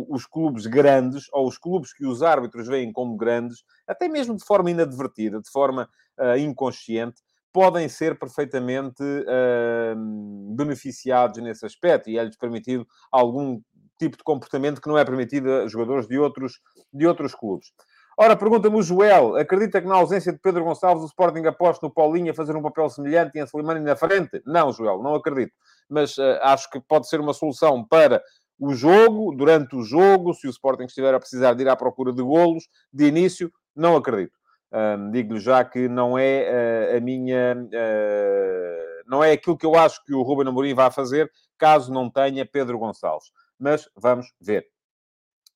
os 0.08 0.24
clubes 0.26 0.64
grandes, 0.66 1.26
ou 1.32 1.48
os 1.48 1.58
clubes 1.58 1.92
que 1.92 2.06
os 2.06 2.22
árbitros 2.22 2.68
veem 2.68 2.92
como 2.92 3.16
grandes, 3.16 3.64
até 3.86 4.08
mesmo 4.08 4.36
de 4.36 4.44
forma 4.44 4.70
inadvertida, 4.70 5.40
de 5.40 5.50
forma 5.50 5.88
uh, 6.18 6.38
inconsciente, 6.38 7.20
podem 7.56 7.88
ser 7.88 8.18
perfeitamente 8.18 9.02
beneficiados 10.54 11.42
nesse 11.42 11.64
aspecto 11.64 12.10
e 12.10 12.18
é-lhes 12.18 12.36
permitido 12.36 12.86
algum 13.10 13.62
tipo 13.98 14.14
de 14.14 14.22
comportamento 14.22 14.78
que 14.78 14.88
não 14.88 14.98
é 14.98 15.06
permitido 15.06 15.50
a 15.50 15.66
jogadores 15.66 16.06
de 16.06 16.18
outros, 16.18 16.60
de 16.92 17.06
outros 17.06 17.34
clubes. 17.34 17.72
Ora, 18.14 18.36
pergunta-me 18.36 18.76
o 18.76 18.82
Joel, 18.82 19.36
acredita 19.36 19.80
que 19.80 19.88
na 19.88 19.94
ausência 19.94 20.34
de 20.34 20.38
Pedro 20.38 20.64
Gonçalves 20.64 21.02
o 21.02 21.06
Sporting 21.06 21.46
aposta 21.46 21.86
no 21.86 21.90
Paulinho 21.90 22.30
a 22.30 22.34
fazer 22.34 22.54
um 22.54 22.60
papel 22.60 22.90
semelhante 22.90 23.38
e 23.38 23.40
em 23.40 23.44
Slimani 23.44 23.80
na 23.80 23.96
frente? 23.96 24.42
Não, 24.44 24.70
Joel, 24.70 25.02
não 25.02 25.14
acredito. 25.14 25.54
Mas 25.88 26.18
uh, 26.18 26.38
acho 26.42 26.68
que 26.70 26.78
pode 26.78 27.08
ser 27.08 27.20
uma 27.20 27.32
solução 27.32 27.82
para 27.82 28.22
o 28.60 28.74
jogo, 28.74 29.34
durante 29.34 29.74
o 29.74 29.82
jogo, 29.82 30.34
se 30.34 30.46
o 30.46 30.50
Sporting 30.50 30.84
estiver 30.84 31.14
a 31.14 31.18
precisar 31.18 31.54
de 31.54 31.62
ir 31.62 31.70
à 31.70 31.76
procura 31.76 32.12
de 32.12 32.22
golos, 32.22 32.68
de 32.92 33.06
início, 33.06 33.50
não 33.74 33.96
acredito. 33.96 34.36
Um, 34.72 35.10
Digo-lhe 35.10 35.40
já 35.40 35.64
que 35.64 35.88
não 35.88 36.18
é 36.18 36.92
uh, 36.92 36.96
a 36.96 37.00
minha... 37.00 37.54
Uh, 37.54 38.96
não 39.06 39.22
é 39.22 39.32
aquilo 39.32 39.56
que 39.56 39.64
eu 39.64 39.76
acho 39.76 40.04
que 40.04 40.12
o 40.12 40.22
Ruben 40.22 40.48
Amorim 40.48 40.74
vai 40.74 40.90
fazer, 40.90 41.30
caso 41.56 41.92
não 41.92 42.10
tenha 42.10 42.44
Pedro 42.44 42.78
Gonçalves. 42.78 43.30
Mas 43.58 43.88
vamos 43.96 44.26
ver. 44.40 44.66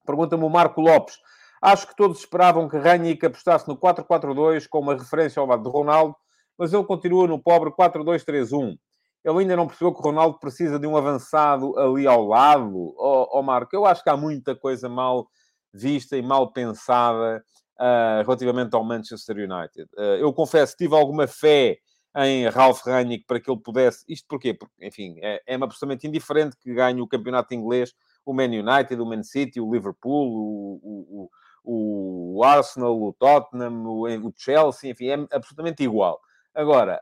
Pergunta-me 0.07 0.45
o 0.45 0.49
Marco 0.49 0.81
Lopes. 0.81 1.19
Acho 1.61 1.87
que 1.87 1.97
todos 1.97 2.21
esperavam 2.21 2.69
que 2.69 2.79
Rannick 2.79 3.25
apostasse 3.27 3.69
no 3.69 3.77
4-4-2 3.77 4.67
com 4.69 4.79
uma 4.79 4.95
referência 4.95 5.41
ao 5.41 5.47
lado 5.47 5.63
de 5.63 5.69
Ronaldo, 5.69 6.17
mas 6.57 6.73
ele 6.73 6.85
continua 6.85 7.27
no 7.27 7.43
pobre 7.43 7.71
4-2-3-1. 7.71 8.79
Ele 9.23 9.39
ainda 9.39 9.57
não 9.57 9.67
percebeu 9.67 9.93
que 9.93 10.01
o 10.01 10.03
Ronaldo 10.03 10.39
precisa 10.39 10.79
de 10.79 10.87
um 10.87 10.97
avançado 10.97 11.79
ali 11.79 12.07
ao 12.07 12.25
lado. 12.27 12.95
Ó 12.97 13.23
oh, 13.25 13.39
oh, 13.39 13.43
Marco, 13.43 13.77
eu 13.77 13.85
acho 13.85 14.03
que 14.03 14.09
há 14.09 14.17
muita 14.17 14.57
coisa 14.57 14.89
mal 14.89 15.29
vista 15.73 16.17
e 16.17 16.23
mal 16.23 16.51
pensada 16.51 17.43
uh, 17.81 18.23
relativamente 18.23 18.75
ao 18.75 18.85
Manchester 18.85 19.37
United. 19.37 19.89
Uh, 19.97 20.21
eu 20.21 20.33
confesso, 20.33 20.77
tive 20.77 20.95
alguma 20.95 21.27
fé 21.27 21.79
em 22.17 22.49
Ralf 22.49 22.85
Rangnick 22.85 23.25
para 23.27 23.41
que 23.41 23.51
ele 23.51 23.61
pudesse... 23.61 24.05
Isto 24.09 24.27
porquê? 24.29 24.53
Porque, 24.53 24.75
enfim, 24.85 25.17
é, 25.23 25.41
é 25.47 25.55
absolutamente 25.55 26.07
indiferente 26.07 26.57
que 26.59 26.75
ganhe 26.75 27.01
o 27.01 27.07
campeonato 27.07 27.55
inglês 27.55 27.95
o 28.25 28.35
Man 28.35 28.51
United, 28.51 29.01
o 29.01 29.07
Man 29.07 29.23
City, 29.23 29.61
o 29.61 29.73
Liverpool, 29.73 30.81
o, 30.83 31.31
o, 31.65 32.37
o 32.37 32.45
Arsenal, 32.45 33.01
o 33.01 33.13
Tottenham, 33.15 33.87
o, 33.87 34.07
o, 34.07 34.33
Chelsea, 34.37 34.91
enfim, 34.91 35.09
é 35.09 35.15
absolutamente 35.33 35.83
igual. 35.83 36.21
Agora, 36.55 37.01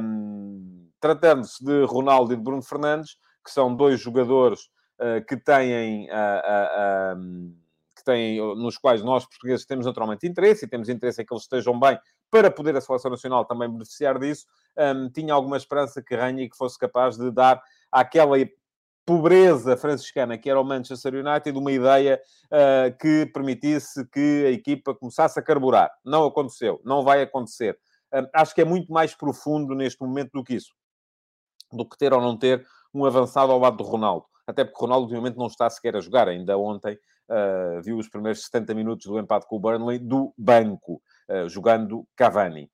um, 0.00 0.88
tratando-se 1.00 1.64
de 1.64 1.84
Ronaldo 1.84 2.32
e 2.32 2.36
de 2.36 2.42
Bruno 2.42 2.62
Fernandes, 2.62 3.16
que 3.44 3.50
são 3.50 3.74
dois 3.74 4.00
jogadores 4.00 4.60
uh, 5.00 5.24
que 5.26 5.36
têm... 5.36 6.08
Uh, 6.10 7.16
uh, 7.16 7.67
que 7.98 8.04
têm, 8.04 8.38
nos 8.56 8.78
quais 8.78 9.02
nós 9.02 9.24
portugueses 9.26 9.66
temos 9.66 9.84
naturalmente 9.84 10.26
interesse 10.26 10.64
e 10.64 10.68
temos 10.68 10.88
interesse 10.88 11.22
em 11.22 11.26
que 11.26 11.32
eles 11.32 11.42
estejam 11.42 11.78
bem 11.78 11.98
para 12.30 12.50
poder 12.50 12.76
a 12.76 12.80
seleção 12.80 13.10
nacional 13.10 13.44
também 13.44 13.70
beneficiar 13.70 14.18
disso, 14.18 14.46
um, 14.76 15.10
tinha 15.10 15.34
alguma 15.34 15.56
esperança 15.56 16.02
que 16.02 16.14
Ranha 16.14 16.48
que 16.48 16.56
fosse 16.56 16.78
capaz 16.78 17.16
de 17.16 17.30
dar 17.30 17.62
àquela 17.90 18.36
pobreza 19.06 19.74
franciscana 19.76 20.36
que 20.36 20.50
era 20.50 20.60
o 20.60 20.64
Manchester 20.64 21.14
United 21.14 21.58
uma 21.58 21.72
ideia 21.72 22.20
uh, 22.46 22.96
que 22.98 23.26
permitisse 23.32 24.06
que 24.10 24.44
a 24.46 24.50
equipa 24.50 24.94
começasse 24.94 25.38
a 25.38 25.42
carburar. 25.42 25.90
Não 26.04 26.26
aconteceu, 26.26 26.80
não 26.84 27.02
vai 27.02 27.22
acontecer. 27.22 27.78
Uh, 28.12 28.28
acho 28.34 28.54
que 28.54 28.60
é 28.60 28.64
muito 28.64 28.92
mais 28.92 29.14
profundo 29.14 29.74
neste 29.74 30.02
momento 30.02 30.32
do 30.32 30.44
que 30.44 30.54
isso. 30.54 30.74
Do 31.72 31.88
que 31.88 31.96
ter 31.96 32.12
ou 32.12 32.20
não 32.20 32.36
ter 32.36 32.66
um 32.92 33.04
avançado 33.04 33.50
ao 33.50 33.58
lado 33.58 33.78
do 33.78 33.84
Ronaldo. 33.84 34.26
Até 34.46 34.64
porque 34.64 34.78
o 34.78 34.80
Ronaldo, 34.82 35.04
obviamente, 35.04 35.36
não 35.36 35.46
está 35.46 35.68
sequer 35.68 35.96
a 35.96 36.00
jogar. 36.00 36.28
Ainda 36.28 36.56
ontem 36.56 36.98
uh, 37.28 37.82
viu 37.82 37.98
os 37.98 38.08
primeiros 38.08 38.44
70 38.44 38.74
minutos 38.74 39.06
do 39.06 39.18
empate 39.18 39.46
com 39.46 39.56
o 39.56 39.60
Burnley 39.60 39.98
do 39.98 40.32
banco, 40.36 41.00
jogando 41.46 42.06
Cavani. 42.16 42.70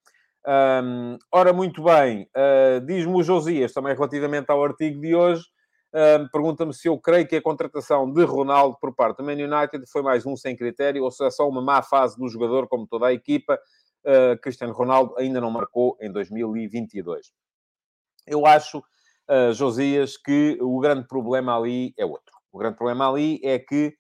Um, 0.46 1.18
ora, 1.32 1.52
muito 1.52 1.82
bem, 1.82 2.28
diz-me 2.87 3.14
o 3.14 3.23
Josias, 3.23 3.73
também 3.73 3.94
relativamente 3.94 4.49
ao 4.49 4.62
artigo 4.62 5.00
de 5.00 5.12
hoje, 5.12 5.44
Pergunta-me 6.32 6.75
se 6.75 6.88
eu 6.88 6.99
creio 6.99 7.25
que 7.25 7.37
a 7.37 7.42
contratação 7.42 8.12
de 8.12 8.25
Ronaldo 8.25 8.76
por 8.80 8.92
parte 8.92 9.18
do 9.18 9.25
Man 9.25 9.34
United 9.34 9.84
foi 9.88 10.02
mais 10.02 10.26
um 10.26 10.37
sem 10.37 10.56
critério 10.56 11.04
ou 11.04 11.11
se 11.12 11.25
é 11.25 11.30
só 11.30 11.49
uma 11.49 11.62
má 11.62 11.82
fase 11.82 12.18
do 12.18 12.28
jogador, 12.28 12.66
como 12.66 12.84
toda 12.84 13.06
a 13.06 13.12
equipa. 13.12 13.56
Uh, 14.04 14.37
Cristiano 14.42 14.75
Ronaldo 14.75 15.14
ainda 15.16 15.40
não 15.40 15.52
marcou 15.52 15.96
em 16.00 16.11
2022. 16.11 17.32
Eu 18.26 18.44
acho, 18.44 18.78
uh, 18.78 19.52
Josias, 19.52 20.16
que 20.16 20.58
o 20.61 20.80
grande 20.80 21.06
problema 21.06 21.56
ali 21.56 21.94
é 21.96 22.04
outro. 22.04 22.34
O 22.50 22.58
grande 22.58 22.76
problema 22.76 23.08
ali 23.08 23.40
é 23.44 23.56
que 23.61 23.94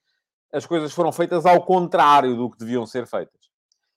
as 0.54 0.64
coisas 0.64 0.92
foram 0.92 1.12
feitas 1.12 1.44
ao 1.44 1.64
contrário 1.64 2.36
do 2.36 2.50
que 2.50 2.58
deviam 2.58 2.86
ser 2.86 3.06
feitas. 3.06 3.44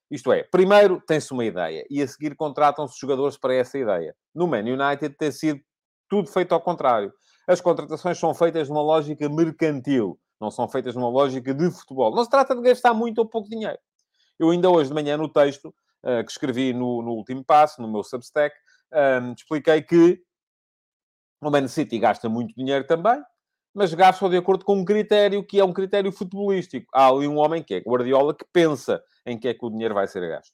Isto 0.09 0.31
é, 0.31 0.43
primeiro 0.43 1.01
tem-se 1.05 1.31
uma 1.31 1.45
ideia 1.45 1.85
e 1.89 2.01
a 2.01 2.07
seguir 2.07 2.35
contratam-se 2.35 2.99
jogadores 2.99 3.37
para 3.37 3.53
essa 3.53 3.77
ideia. 3.77 4.15
No 4.33 4.47
Man 4.47 4.63
United 4.63 5.15
tem 5.17 5.31
sido 5.31 5.61
tudo 6.09 6.29
feito 6.29 6.53
ao 6.53 6.61
contrário 6.61 7.13
as 7.47 7.61
contratações 7.61 8.19
são 8.19 8.33
feitas 8.33 8.67
numa 8.67 8.81
lógica 8.81 9.29
mercantil, 9.29 10.19
não 10.39 10.51
são 10.51 10.67
feitas 10.67 10.93
numa 10.93 11.07
lógica 11.07 11.53
de 11.53 11.71
futebol. 11.71 12.13
Não 12.13 12.23
se 12.23 12.29
trata 12.29 12.53
de 12.53 12.61
gastar 12.61 12.93
muito 12.93 13.19
ou 13.19 13.25
pouco 13.25 13.49
dinheiro. 13.49 13.79
Eu 14.37 14.49
ainda 14.49 14.69
hoje 14.69 14.89
de 14.89 14.93
manhã, 14.93 15.15
no 15.15 15.29
texto 15.29 15.73
uh, 16.03 16.23
que 16.25 16.31
escrevi 16.31 16.73
no, 16.73 17.01
no, 17.01 17.11
último 17.11 17.43
passo, 17.43 17.81
no 17.81 17.87
meu 17.87 18.03
Substack, 18.03 18.53
um, 18.91 18.97
ehm, 18.97 19.33
expliquei 19.33 19.81
que 19.81 20.21
o 21.41 21.49
Man 21.49 21.69
City 21.69 21.97
gasta 21.97 22.27
muito 22.27 22.53
dinheiro 22.53 22.85
também, 22.85 23.21
mas 23.77 23.93
gasta 23.93 24.27
de 24.27 24.37
acordo 24.37 24.65
com 24.65 24.75
um 24.75 24.83
critério 24.83 25.43
que 25.43 25.59
é 25.59 25.63
um 25.63 25.71
critério 25.71 26.11
futebolístico. 26.11 26.87
Há 26.93 27.07
ali 27.07 27.27
um 27.27 27.37
homem 27.37 27.63
que 27.63 27.75
é 27.75 27.79
Guardiola 27.79 28.35
que 28.35 28.45
pensa 28.51 29.01
em 29.25 29.37
que 29.37 29.47
é 29.47 29.53
que 29.53 29.65
o 29.65 29.69
dinheiro 29.69 29.93
vai 29.93 30.07
ser 30.07 30.27
gasto. 30.27 30.53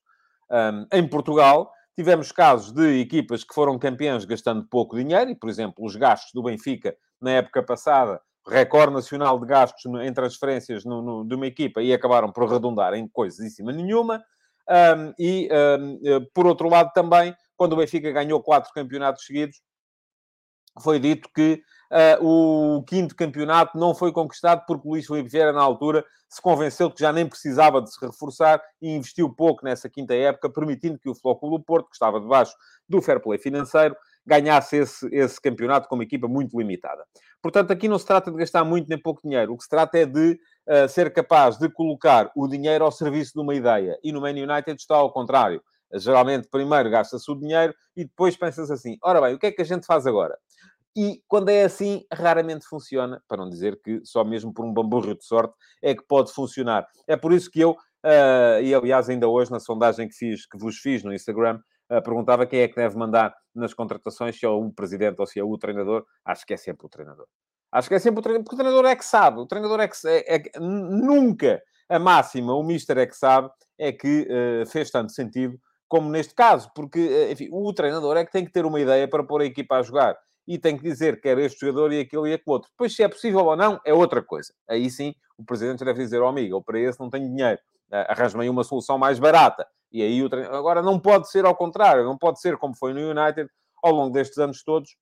Um, 0.52 0.86
em 0.92 1.08
Portugal, 1.08 1.72
Tivemos 1.96 2.32
casos 2.32 2.72
de 2.72 3.00
equipas 3.00 3.44
que 3.44 3.54
foram 3.54 3.78
campeãs 3.78 4.26
gastando 4.26 4.66
pouco 4.68 4.98
dinheiro, 4.98 5.30
e, 5.30 5.36
por 5.36 5.48
exemplo, 5.48 5.86
os 5.86 5.96
gastos 5.96 6.32
do 6.34 6.42
Benfica 6.42 6.96
na 7.22 7.32
época 7.32 7.62
passada, 7.62 8.20
recorde 8.48 8.94
nacional 8.94 9.40
de 9.40 9.46
gastos 9.46 9.86
em 10.02 10.12
transferências 10.12 10.84
no, 10.84 11.02
no, 11.04 11.24
de 11.24 11.36
uma 11.36 11.46
equipa, 11.46 11.84
e 11.84 11.94
acabaram 11.94 12.32
por 12.32 12.50
redundar 12.50 12.96
em 12.96 13.08
coisíssima 13.08 13.72
nenhuma. 13.72 14.24
Um, 14.68 15.14
e, 15.20 15.48
um, 15.52 16.00
eh, 16.04 16.20
por 16.34 16.48
outro 16.48 16.68
lado, 16.68 16.92
também, 16.94 17.36
quando 17.56 17.74
o 17.74 17.76
Benfica 17.76 18.12
ganhou 18.12 18.42
quatro 18.42 18.74
campeonatos 18.74 19.26
seguidos, 19.26 19.62
foi 20.82 21.00
dito 21.00 21.30
que 21.36 21.62
uh, 21.94 22.78
o 22.78 22.84
quinto 22.84 23.16
campeonato 23.16 23.78
não 23.78 23.94
foi 23.94 24.12
conquistado 24.12 24.64
porque 24.68 24.88
Luís 24.88 25.06
Filipe 25.06 25.30
Vieira, 25.30 25.54
na 25.54 25.62
altura, 25.62 26.04
se 26.28 26.42
convenceu 26.42 26.90
que 26.90 27.00
já 27.00 27.14
nem 27.14 27.28
precisava 27.28 27.80
de 27.82 27.94
se 27.94 28.04
reforçar 28.04 28.62
e 28.82 28.90
investiu 28.90 29.30
pouco 29.30 29.64
nessa 29.64 29.88
quinta 29.88 30.16
época, 30.16 30.50
permitindo 30.50 30.98
que 30.98 31.10
o 31.10 31.14
Flóculo 31.14 31.58
do 31.60 31.64
Porto, 31.64 31.90
que 31.90 31.96
estava 31.96 32.20
debaixo 32.20 32.54
do 32.90 33.02
fair 33.02 33.22
play 33.22 33.38
financeiro, 33.38 33.96
ganhasse 34.26 34.78
esse, 34.78 35.08
esse 35.12 35.40
campeonato 35.40 35.88
com 35.88 35.96
uma 35.96 36.04
equipa 36.04 36.28
muito 36.28 36.58
limitada. 36.58 37.04
Portanto, 37.42 37.72
aqui 37.72 37.88
não 37.88 38.00
se 38.00 38.06
trata 38.06 38.32
de 38.32 38.38
gastar 38.38 38.64
muito 38.64 38.88
nem 38.88 38.98
pouco 38.98 39.22
dinheiro. 39.22 39.54
O 39.54 39.58
que 39.58 39.64
se 39.64 39.70
trata 39.70 39.98
é 39.98 40.06
de 40.06 40.40
uh, 40.68 40.88
ser 40.88 41.14
capaz 41.14 41.58
de 41.58 41.70
colocar 41.70 42.32
o 42.36 42.48
dinheiro 42.48 42.86
ao 42.86 42.92
serviço 42.92 43.34
de 43.34 43.42
uma 43.42 43.54
ideia. 43.54 44.00
E 44.04 44.12
no 44.12 44.22
Man 44.22 44.30
United 44.30 44.76
está 44.80 44.96
ao 44.96 45.12
contrário. 45.12 45.62
Geralmente, 45.96 46.48
primeiro 46.50 46.90
gasta-se 46.90 47.30
o 47.30 47.36
dinheiro 47.36 47.76
e 47.96 48.06
depois 48.06 48.36
pensa-se 48.36 48.72
assim: 48.74 48.98
ora 49.04 49.22
bem, 49.22 49.36
o 49.36 49.40
que 49.40 49.48
é 49.48 49.52
que 49.52 49.62
a 49.62 49.66
gente 49.66 49.86
faz 49.86 50.08
agora? 50.08 50.36
E 50.96 51.22
quando 51.28 51.50
é 51.50 51.64
assim, 51.64 52.06
raramente 52.14 52.66
funciona, 52.68 53.22
para 53.28 53.38
não 53.38 53.50
dizer 53.50 53.80
que 53.82 54.02
só 54.04 54.24
mesmo 54.24 54.54
por 54.54 54.64
um 54.64 54.74
bamburro 54.74 55.16
de 55.16 55.26
sorte 55.26 55.54
é 55.82 55.96
que 55.96 56.04
pode 56.04 56.32
funcionar. 56.32 56.88
É 57.08 57.18
por 57.18 57.34
isso 57.34 57.50
que 57.50 57.60
eu, 57.60 57.72
uh, 57.72 58.62
e 58.62 58.74
aliás, 58.76 59.10
ainda 59.10 59.28
hoje 59.28 59.52
na 59.52 59.60
sondagem 59.60 60.08
que 60.08 60.14
fiz, 60.14 60.46
que 60.46 60.58
vos 60.58 60.78
fiz 60.78 61.04
no 61.04 61.12
Instagram, 61.12 61.60
uh, 61.92 62.02
perguntava 62.04 62.46
quem 62.46 62.60
é 62.60 62.68
que 62.68 62.76
deve 62.76 62.96
mandar 62.96 63.36
nas 63.56 63.74
contratações, 63.74 64.38
se 64.38 64.46
é 64.46 64.50
o 64.50 64.72
presidente 64.72 65.20
ou 65.20 65.26
se 65.26 65.40
é 65.40 65.44
o 65.44 65.58
treinador. 65.58 66.06
Acho 66.24 66.46
que 66.46 66.54
é 66.54 66.58
sempre 66.58 66.86
o 66.86 66.90
treinador. 66.90 67.26
Acho 67.72 67.90
que 67.90 67.96
é 67.96 68.00
sempre 68.00 68.20
o 68.20 68.24
treinador, 68.24 68.44
porque 68.44 68.56
o 68.56 68.60
treinador 68.60 68.86
é 68.86 68.96
que 68.96 69.06
sabe. 69.06 69.40
O 69.40 69.48
treinador 69.48 69.80
é 69.80 69.88
que, 69.88 69.96
é, 70.08 70.36
é, 70.36 70.60
nunca 70.60 71.60
a 71.90 71.98
máxima, 71.98 72.54
o 72.54 72.62
mister 72.62 73.00
é 73.00 73.08
que 73.08 73.18
sabe, 73.18 73.50
é 73.80 73.92
que 73.92 74.28
uh, 74.30 74.66
fez 74.68 74.92
tanto 74.92 75.12
sentido 75.12 75.60
como 75.88 76.10
neste 76.10 76.34
caso, 76.34 76.72
porque, 76.74 77.30
enfim, 77.32 77.50
o 77.52 77.72
treinador 77.72 78.18
é 78.18 78.26
que 78.26 78.32
tem 78.32 78.44
que 78.44 78.52
ter 78.52 78.66
uma 78.66 78.80
ideia 78.80 79.08
para 79.08 79.24
pôr 79.24 79.42
a 79.42 79.46
equipa 79.46 79.78
a 79.78 79.84
jogar 79.84 80.18
e 80.48 80.58
tem 80.58 80.78
que 80.78 80.84
dizer 80.84 81.22
que 81.22 81.28
era 81.28 81.42
este 81.42 81.66
jogador 81.66 81.92
e 81.94 82.02
aquele 82.02 82.30
e 82.30 82.34
aquele 82.34 82.54
outro. 82.54 82.70
Depois, 82.72 82.96
se 82.96 83.04
é 83.04 83.08
possível 83.08 83.46
ou 83.46 83.56
não, 83.56 83.80
é 83.86 83.94
outra 83.94 84.22
coisa. 84.22 84.54
Aí 84.68 84.90
sim, 84.90 85.14
o 85.38 85.44
presidente 85.44 85.84
deve 85.86 86.04
dizer, 86.04 86.22
oh 86.22 86.28
amigo, 86.28 86.62
para 86.62 86.80
esse 86.80 87.00
não 87.00 87.10
tenho 87.10 87.30
dinheiro, 87.30 87.60
uh, 87.92 88.12
arranja-me 88.12 88.50
uma 88.50 88.64
solução 88.64 88.98
mais 88.98 89.20
barata. 89.20 89.66
E 89.92 90.02
aí 90.02 90.24
o 90.24 90.30
treinador... 90.30 90.58
Agora, 90.58 90.82
não 90.82 91.00
pode 91.00 91.30
ser 91.30 91.46
ao 91.46 91.56
contrário, 91.56 92.04
não 92.04 92.18
pode 92.18 92.42
ser 92.42 92.58
como 92.58 92.76
foi 92.76 92.94
no 92.94 93.00
United, 93.00 93.50
ao 93.84 93.92
longo 93.92 94.14
destes 94.14 94.38
anos 94.38 94.64
todos, 94.64 94.96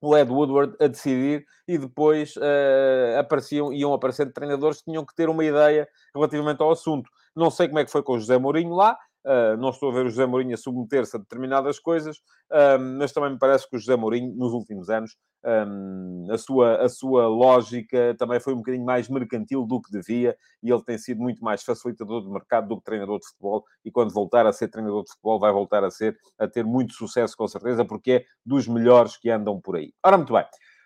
o 0.00 0.16
Ed 0.16 0.30
Woodward 0.30 0.76
a 0.78 0.86
decidir 0.86 1.44
e 1.66 1.78
depois 1.78 2.36
uh, 2.36 3.18
apareciam, 3.18 3.72
iam 3.72 3.92
aparecendo 3.92 4.32
treinadores 4.32 4.78
que 4.78 4.84
tinham 4.84 5.04
que 5.04 5.14
ter 5.14 5.28
uma 5.28 5.44
ideia 5.44 5.88
relativamente 6.14 6.62
ao 6.62 6.70
assunto. 6.70 7.10
Não 7.34 7.50
sei 7.50 7.66
como 7.68 7.78
é 7.78 7.84
que 7.84 7.90
foi 7.90 8.02
com 8.02 8.12
o 8.12 8.18
José 8.18 8.38
Mourinho 8.38 8.74
lá, 8.74 8.96
Uh, 9.26 9.56
não 9.56 9.70
estou 9.70 9.90
a 9.90 9.92
ver 9.92 10.06
o 10.06 10.08
José 10.08 10.24
Mourinho 10.24 10.54
a 10.54 10.56
submeter-se 10.56 11.16
a 11.16 11.18
determinadas 11.18 11.80
coisas, 11.80 12.18
uh, 12.52 12.78
mas 12.96 13.12
também 13.12 13.30
me 13.32 13.38
parece 13.40 13.68
que 13.68 13.74
o 13.74 13.78
José 13.78 13.96
Mourinho, 13.96 14.32
nos 14.36 14.52
últimos 14.52 14.88
anos, 14.88 15.16
um, 15.44 16.26
a, 16.30 16.38
sua, 16.38 16.76
a 16.82 16.88
sua 16.88 17.26
lógica 17.26 18.14
também 18.18 18.40
foi 18.40 18.52
um 18.52 18.58
bocadinho 18.58 18.84
mais 18.84 19.08
mercantil 19.08 19.64
do 19.64 19.80
que 19.80 19.90
devia 19.90 20.36
e 20.62 20.70
ele 20.70 20.82
tem 20.82 20.98
sido 20.98 21.20
muito 21.20 21.42
mais 21.42 21.62
facilitador 21.62 22.20
do 22.20 22.32
mercado 22.32 22.68
do 22.68 22.76
que 22.78 22.84
treinador 22.84 23.18
de 23.18 23.26
futebol. 23.26 23.64
E 23.84 23.90
quando 23.90 24.12
voltar 24.12 24.46
a 24.46 24.52
ser 24.52 24.68
treinador 24.68 25.02
de 25.04 25.10
futebol, 25.10 25.38
vai 25.38 25.52
voltar 25.52 25.84
a 25.84 25.90
ser, 25.90 26.16
a 26.38 26.46
ter 26.46 26.64
muito 26.64 26.94
sucesso, 26.94 27.36
com 27.36 27.46
certeza, 27.46 27.84
porque 27.84 28.12
é 28.12 28.24
dos 28.44 28.68
melhores 28.68 29.16
que 29.16 29.30
andam 29.30 29.60
por 29.60 29.76
aí. 29.76 29.92
Ora, 30.04 30.16
muito 30.16 30.32
bem, 30.32 30.44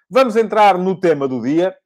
vamos 0.08 0.36
entrar 0.36 0.78
no 0.78 0.98
tema 0.98 1.28
do 1.28 1.40
dia 1.42 1.76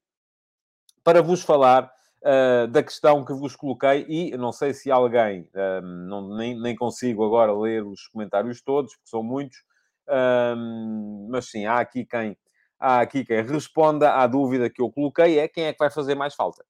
para 1.03 1.21
vos 1.21 1.43
falar 1.43 1.91
uh, 2.25 2.67
da 2.69 2.83
questão 2.83 3.25
que 3.25 3.33
vos 3.33 3.55
coloquei 3.55 4.05
e 4.09 4.37
não 4.37 4.51
sei 4.51 4.73
se 4.73 4.91
alguém, 4.91 5.49
uh, 5.55 5.83
não, 5.83 6.37
nem, 6.37 6.59
nem 6.59 6.75
consigo 6.75 7.25
agora 7.25 7.53
ler 7.53 7.85
os 7.85 8.09
comentários 8.09 8.63
todos, 8.63 8.95
porque 8.97 9.09
são 9.09 9.23
muitos, 9.23 9.59
uh, 10.09 11.29
mas 11.31 11.51
sim, 11.51 11.67
há 11.67 11.79
aqui 11.79 12.05
quem 12.05 12.37
há 12.81 13.01
aqui 13.01 13.25
quem 13.25 13.43
responda 13.43 14.15
à 14.15 14.27
dúvida 14.27 14.69
que 14.69 14.83
eu 14.83 14.91
coloquei, 14.91 15.39
é 15.39 15.49
quem 15.49 15.65
é 15.65 15.73
que 15.73 15.79
vai 15.79 15.91
fazer 15.91 16.15
mais 16.15 16.35
falta. 16.35 16.65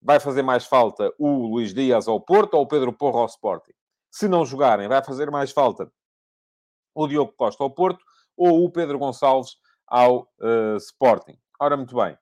Vai 0.00 0.20
fazer 0.20 0.42
mais 0.42 0.64
falta 0.66 1.12
o 1.18 1.48
Luís 1.48 1.74
Dias 1.74 2.06
ao 2.08 2.20
Porto 2.20 2.54
ou 2.54 2.62
o 2.62 2.66
Pedro 2.66 2.92
Porro 2.92 3.20
ao 3.20 3.26
Sporting? 3.26 3.72
Se 4.10 4.28
não 4.28 4.44
jogarem, 4.44 4.86
vai 4.88 5.02
fazer 5.02 5.30
mais 5.30 5.50
falta 5.50 5.90
o 6.94 7.06
Diogo 7.06 7.32
Costa 7.32 7.62
ao 7.62 7.70
Porto 7.70 8.04
ou 8.36 8.64
o 8.64 8.70
Pedro 8.70 8.98
Gonçalves 8.98 9.56
ao 9.86 10.22
uh, 10.40 10.76
Sporting. 10.76 11.36
Ora, 11.60 11.76
muito 11.76 11.94
bem. 11.96 12.16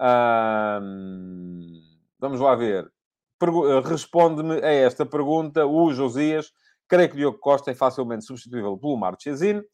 Um, 0.00 1.89
Vamos 2.20 2.38
lá 2.38 2.54
ver. 2.54 2.86
responde-me 3.84 4.62
a 4.62 4.70
esta 4.70 5.06
pergunta 5.06 5.64
o 5.64 5.90
Josias. 5.90 6.52
Creio 6.86 7.08
que 7.08 7.16
Diogo 7.16 7.38
Costa 7.38 7.70
é 7.70 7.74
facilmente 7.74 8.26
substituível 8.26 8.76
pelo 8.76 8.98
Marchesino. 8.98 9.64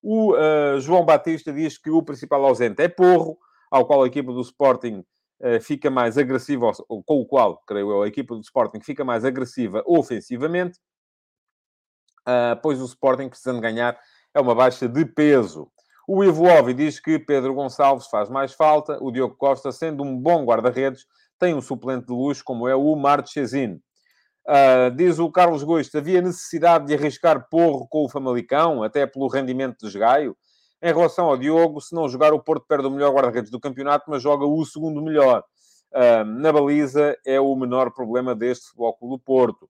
O 0.00 0.34
uh, 0.34 0.78
João 0.78 1.04
Batista 1.04 1.52
diz 1.52 1.76
que 1.76 1.90
o 1.90 2.02
principal 2.02 2.44
ausente 2.44 2.80
é 2.80 2.86
Porro, 2.86 3.36
ao 3.68 3.84
qual 3.84 4.04
a 4.04 4.06
equipa 4.06 4.32
do 4.32 4.40
Sporting 4.40 5.04
uh, 5.40 5.60
fica 5.60 5.90
mais 5.90 6.16
agressiva, 6.16 6.70
ou 6.88 7.02
com 7.02 7.20
o 7.20 7.26
qual, 7.26 7.60
creio 7.66 7.90
eu, 7.90 8.02
a 8.02 8.08
equipa 8.08 8.36
do 8.36 8.40
Sporting 8.40 8.78
fica 8.80 9.04
mais 9.04 9.24
agressiva 9.24 9.82
ofensivamente, 9.84 10.78
uh, 12.20 12.60
pois 12.62 12.80
o 12.80 12.84
Sporting, 12.84 13.28
precisando 13.28 13.60
ganhar, 13.60 13.98
é 14.32 14.40
uma 14.40 14.54
baixa 14.54 14.88
de 14.88 15.04
peso. 15.04 15.68
O 16.06 16.22
Ivo 16.22 16.44
Ovi 16.44 16.72
diz 16.72 17.00
que 17.00 17.18
Pedro 17.18 17.54
Gonçalves 17.54 18.06
faz 18.06 18.28
mais 18.28 18.52
falta. 18.52 18.96
O 19.02 19.10
Diogo 19.10 19.34
Costa, 19.34 19.72
sendo 19.72 20.04
um 20.04 20.16
bom 20.16 20.44
guarda-redes, 20.44 21.04
tem 21.38 21.54
um 21.54 21.60
suplente 21.60 22.06
de 22.06 22.12
luxo, 22.12 22.42
como 22.44 22.68
é 22.68 22.74
o 22.74 22.94
Marchesino. 22.96 23.80
Uh, 24.46 24.94
diz 24.94 25.18
o 25.18 25.30
Carlos 25.30 25.64
Gosto, 25.64 25.98
havia 25.98 26.22
necessidade 26.22 26.86
de 26.86 26.94
arriscar 26.94 27.48
porro 27.48 27.86
com 27.88 28.04
o 28.04 28.08
Famalicão, 28.08 28.82
até 28.82 29.06
pelo 29.06 29.26
rendimento 29.26 29.78
de 29.80 29.86
esgaio. 29.86 30.36
Em 30.80 30.92
relação 30.92 31.26
ao 31.26 31.36
Diogo, 31.36 31.80
se 31.80 31.94
não 31.94 32.08
jogar 32.08 32.32
o 32.32 32.40
Porto 32.40 32.64
perde 32.66 32.86
o 32.86 32.90
melhor 32.90 33.12
guarda-redes 33.12 33.50
do 33.50 33.58
campeonato, 33.58 34.04
mas 34.08 34.22
joga 34.22 34.44
o 34.44 34.64
segundo 34.64 35.02
melhor. 35.02 35.42
Uh, 35.92 36.24
na 36.24 36.52
baliza 36.52 37.16
é 37.24 37.40
o 37.40 37.56
menor 37.56 37.90
problema 37.92 38.34
deste 38.34 38.66
Futebol 38.66 38.96
do 39.02 39.18
Porto. 39.18 39.68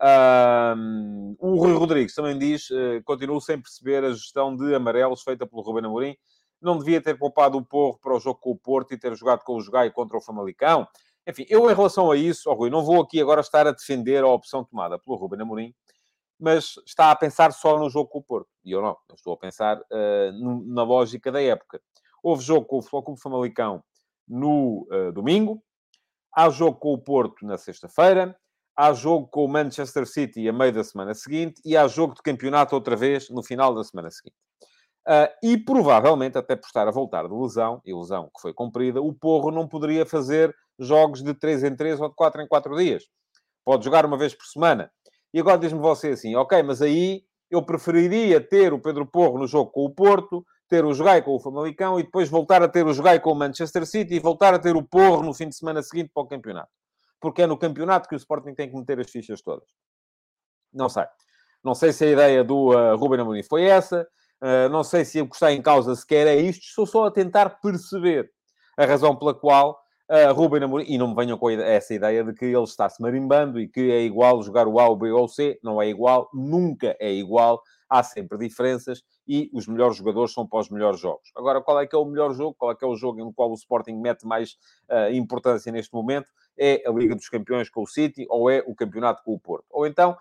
Uh, 0.00 1.36
o 1.38 1.56
Rui 1.56 1.72
Rodrigues 1.72 2.14
também 2.14 2.38
diz, 2.38 2.68
uh, 2.70 3.02
continuo 3.04 3.40
sem 3.40 3.60
perceber 3.60 4.04
a 4.04 4.10
gestão 4.10 4.54
de 4.54 4.74
amarelos 4.74 5.22
feita 5.22 5.46
pelo 5.46 5.62
Ruben 5.62 5.86
Amorim. 5.86 6.16
Não 6.62 6.78
devia 6.78 7.00
ter 7.00 7.18
poupado 7.18 7.58
o 7.58 7.64
Porro 7.64 7.98
para 7.98 8.14
o 8.14 8.20
jogo 8.20 8.38
com 8.40 8.50
o 8.52 8.56
Porto 8.56 8.94
e 8.94 8.98
ter 8.98 9.14
jogado 9.14 9.42
com 9.42 9.56
o 9.56 9.60
Jogai 9.60 9.90
contra 9.90 10.16
o 10.16 10.20
Famalicão. 10.20 10.86
Enfim, 11.26 11.44
eu 11.48 11.70
em 11.70 11.74
relação 11.74 12.10
a 12.10 12.16
isso, 12.16 12.50
oh, 12.50 12.54
Rui, 12.54 12.70
não 12.70 12.84
vou 12.84 13.00
aqui 13.00 13.20
agora 13.20 13.40
estar 13.40 13.66
a 13.66 13.72
defender 13.72 14.24
a 14.24 14.28
opção 14.28 14.64
tomada 14.64 14.98
pelo 14.98 15.16
Ruben 15.16 15.40
Amorim, 15.40 15.74
mas 16.38 16.74
está 16.84 17.10
a 17.10 17.16
pensar 17.16 17.52
só 17.52 17.78
no 17.78 17.88
jogo 17.88 18.08
com 18.08 18.18
o 18.18 18.22
Porto. 18.22 18.48
E 18.64 18.72
eu 18.72 18.82
não, 18.82 18.96
eu 19.08 19.14
estou 19.14 19.32
a 19.32 19.36
pensar 19.36 19.78
uh, 19.78 20.64
na 20.66 20.82
lógica 20.82 21.30
da 21.30 21.40
época. 21.40 21.80
Houve 22.22 22.42
jogo 22.42 22.66
com 22.66 22.78
o 23.12 23.16
Famalicão 23.16 23.82
no 24.26 24.86
uh, 24.90 25.12
domingo, 25.12 25.62
há 26.34 26.50
jogo 26.50 26.78
com 26.78 26.92
o 26.92 26.98
Porto 26.98 27.46
na 27.46 27.56
sexta-feira, 27.56 28.36
há 28.76 28.92
jogo 28.92 29.28
com 29.28 29.44
o 29.44 29.48
Manchester 29.48 30.06
City 30.06 30.48
a 30.48 30.52
meio 30.52 30.72
da 30.72 30.82
semana 30.82 31.14
seguinte 31.14 31.60
e 31.64 31.76
há 31.76 31.86
jogo 31.86 32.14
de 32.14 32.22
campeonato 32.22 32.74
outra 32.74 32.96
vez 32.96 33.28
no 33.30 33.42
final 33.42 33.74
da 33.74 33.84
semana 33.84 34.10
seguinte. 34.10 34.36
Uh, 35.06 35.28
e 35.42 35.58
provavelmente, 35.58 36.38
até 36.38 36.54
por 36.54 36.66
estar 36.66 36.86
a 36.86 36.92
voltar 36.92 37.26
de 37.26 37.34
lesão, 37.34 37.80
e 37.84 37.92
lesão 37.92 38.30
que 38.34 38.40
foi 38.40 38.52
cumprida, 38.52 39.00
o 39.00 39.12
Porro 39.12 39.50
não 39.50 39.66
poderia 39.66 40.06
fazer 40.06 40.54
jogos 40.78 41.22
de 41.22 41.34
3 41.34 41.64
em 41.64 41.74
3 41.74 42.00
ou 42.00 42.08
de 42.08 42.14
4 42.14 42.42
em 42.42 42.46
4 42.46 42.76
dias. 42.76 43.04
Pode 43.64 43.84
jogar 43.84 44.06
uma 44.06 44.16
vez 44.16 44.34
por 44.34 44.46
semana. 44.46 44.90
E 45.34 45.40
agora 45.40 45.58
diz-me 45.58 45.80
você 45.80 46.10
assim, 46.10 46.36
ok, 46.36 46.62
mas 46.62 46.82
aí 46.82 47.24
eu 47.50 47.62
preferiria 47.62 48.40
ter 48.40 48.72
o 48.72 48.80
Pedro 48.80 49.06
Porro 49.06 49.38
no 49.38 49.46
jogo 49.46 49.70
com 49.70 49.84
o 49.84 49.90
Porto, 49.90 50.44
ter 50.68 50.84
o 50.84 50.94
Jogai 50.94 51.20
com 51.20 51.34
o 51.34 51.40
Famalicão 51.40 52.00
e 52.00 52.02
depois 52.02 52.28
voltar 52.28 52.62
a 52.62 52.68
ter 52.68 52.86
o 52.86 52.94
Jogai 52.94 53.20
com 53.20 53.32
o 53.32 53.34
Manchester 53.34 53.86
City 53.86 54.14
e 54.14 54.18
voltar 54.18 54.54
a 54.54 54.58
ter 54.58 54.74
o 54.74 54.82
Porro 54.82 55.22
no 55.22 55.34
fim 55.34 55.48
de 55.48 55.56
semana 55.56 55.82
seguinte 55.82 56.10
para 56.14 56.22
o 56.22 56.26
campeonato. 56.26 56.70
Porque 57.20 57.42
é 57.42 57.46
no 57.46 57.58
campeonato 57.58 58.08
que 58.08 58.14
o 58.14 58.16
Sporting 58.16 58.54
tem 58.54 58.70
que 58.70 58.76
meter 58.76 58.98
as 58.98 59.10
fichas 59.10 59.42
todas. 59.42 59.68
Não 60.72 60.88
sei. 60.88 61.04
Não 61.62 61.74
sei 61.74 61.92
se 61.92 62.04
a 62.04 62.10
ideia 62.10 62.42
do 62.42 62.70
uh, 62.70 62.96
Ruben 62.96 63.20
Amorim 63.20 63.42
foi 63.42 63.64
essa. 63.64 64.08
Uh, 64.42 64.68
não 64.70 64.82
sei 64.82 65.04
se 65.04 65.20
o 65.20 65.28
que 65.28 65.36
está 65.36 65.52
em 65.52 65.62
causa 65.62 65.94
sequer 65.94 66.26
é 66.26 66.34
isto. 66.34 66.64
Estou 66.64 66.84
só 66.84 67.06
a 67.06 67.10
tentar 67.12 67.60
perceber 67.60 68.28
a 68.76 68.84
razão 68.84 69.14
pela 69.14 69.32
qual 69.32 69.78
uh, 70.10 70.32
Ruben 70.34 70.64
Amorim, 70.64 70.84
e 70.88 70.98
não 70.98 71.08
me 71.08 71.14
venham 71.14 71.38
com 71.38 71.48
essa 71.48 71.94
ideia 71.94 72.24
de 72.24 72.34
que 72.34 72.44
ele 72.46 72.62
está-se 72.64 73.00
marimbando 73.00 73.60
e 73.60 73.68
que 73.68 73.92
é 73.92 74.02
igual 74.02 74.42
jogar 74.42 74.66
o 74.66 74.80
A, 74.80 74.88
o 74.88 74.96
B 74.96 75.10
ou 75.12 75.24
o 75.24 75.28
C, 75.28 75.58
não 75.62 75.80
é 75.80 75.88
igual, 75.88 76.28
nunca 76.34 76.96
é 76.98 77.12
igual, 77.12 77.62
há 77.88 78.02
sempre 78.02 78.38
diferenças 78.38 79.02
e 79.28 79.50
os 79.52 79.66
melhores 79.68 79.96
jogadores 79.96 80.32
são 80.32 80.46
para 80.46 80.60
os 80.60 80.70
melhores 80.70 80.98
jogos. 80.98 81.30
Agora, 81.36 81.60
qual 81.60 81.80
é 81.80 81.86
que 81.86 81.94
é 81.94 81.98
o 81.98 82.04
melhor 82.04 82.34
jogo? 82.34 82.56
Qual 82.58 82.72
é 82.72 82.74
que 82.74 82.84
é 82.84 82.88
o 82.88 82.96
jogo 82.96 83.20
em 83.20 83.32
qual 83.32 83.50
o 83.50 83.54
Sporting 83.54 83.94
mete 84.00 84.26
mais 84.26 84.56
uh, 84.90 85.12
importância 85.12 85.70
neste 85.70 85.94
momento? 85.94 86.26
É 86.58 86.82
a 86.86 86.90
Liga 86.90 87.14
dos 87.14 87.28
Campeões 87.28 87.70
com 87.70 87.82
o 87.82 87.86
City 87.86 88.26
ou 88.28 88.50
é 88.50 88.62
o 88.66 88.74
Campeonato 88.74 89.22
com 89.22 89.32
o 89.32 89.40
Porto? 89.40 89.66
Ou 89.70 89.86
então 89.86 90.16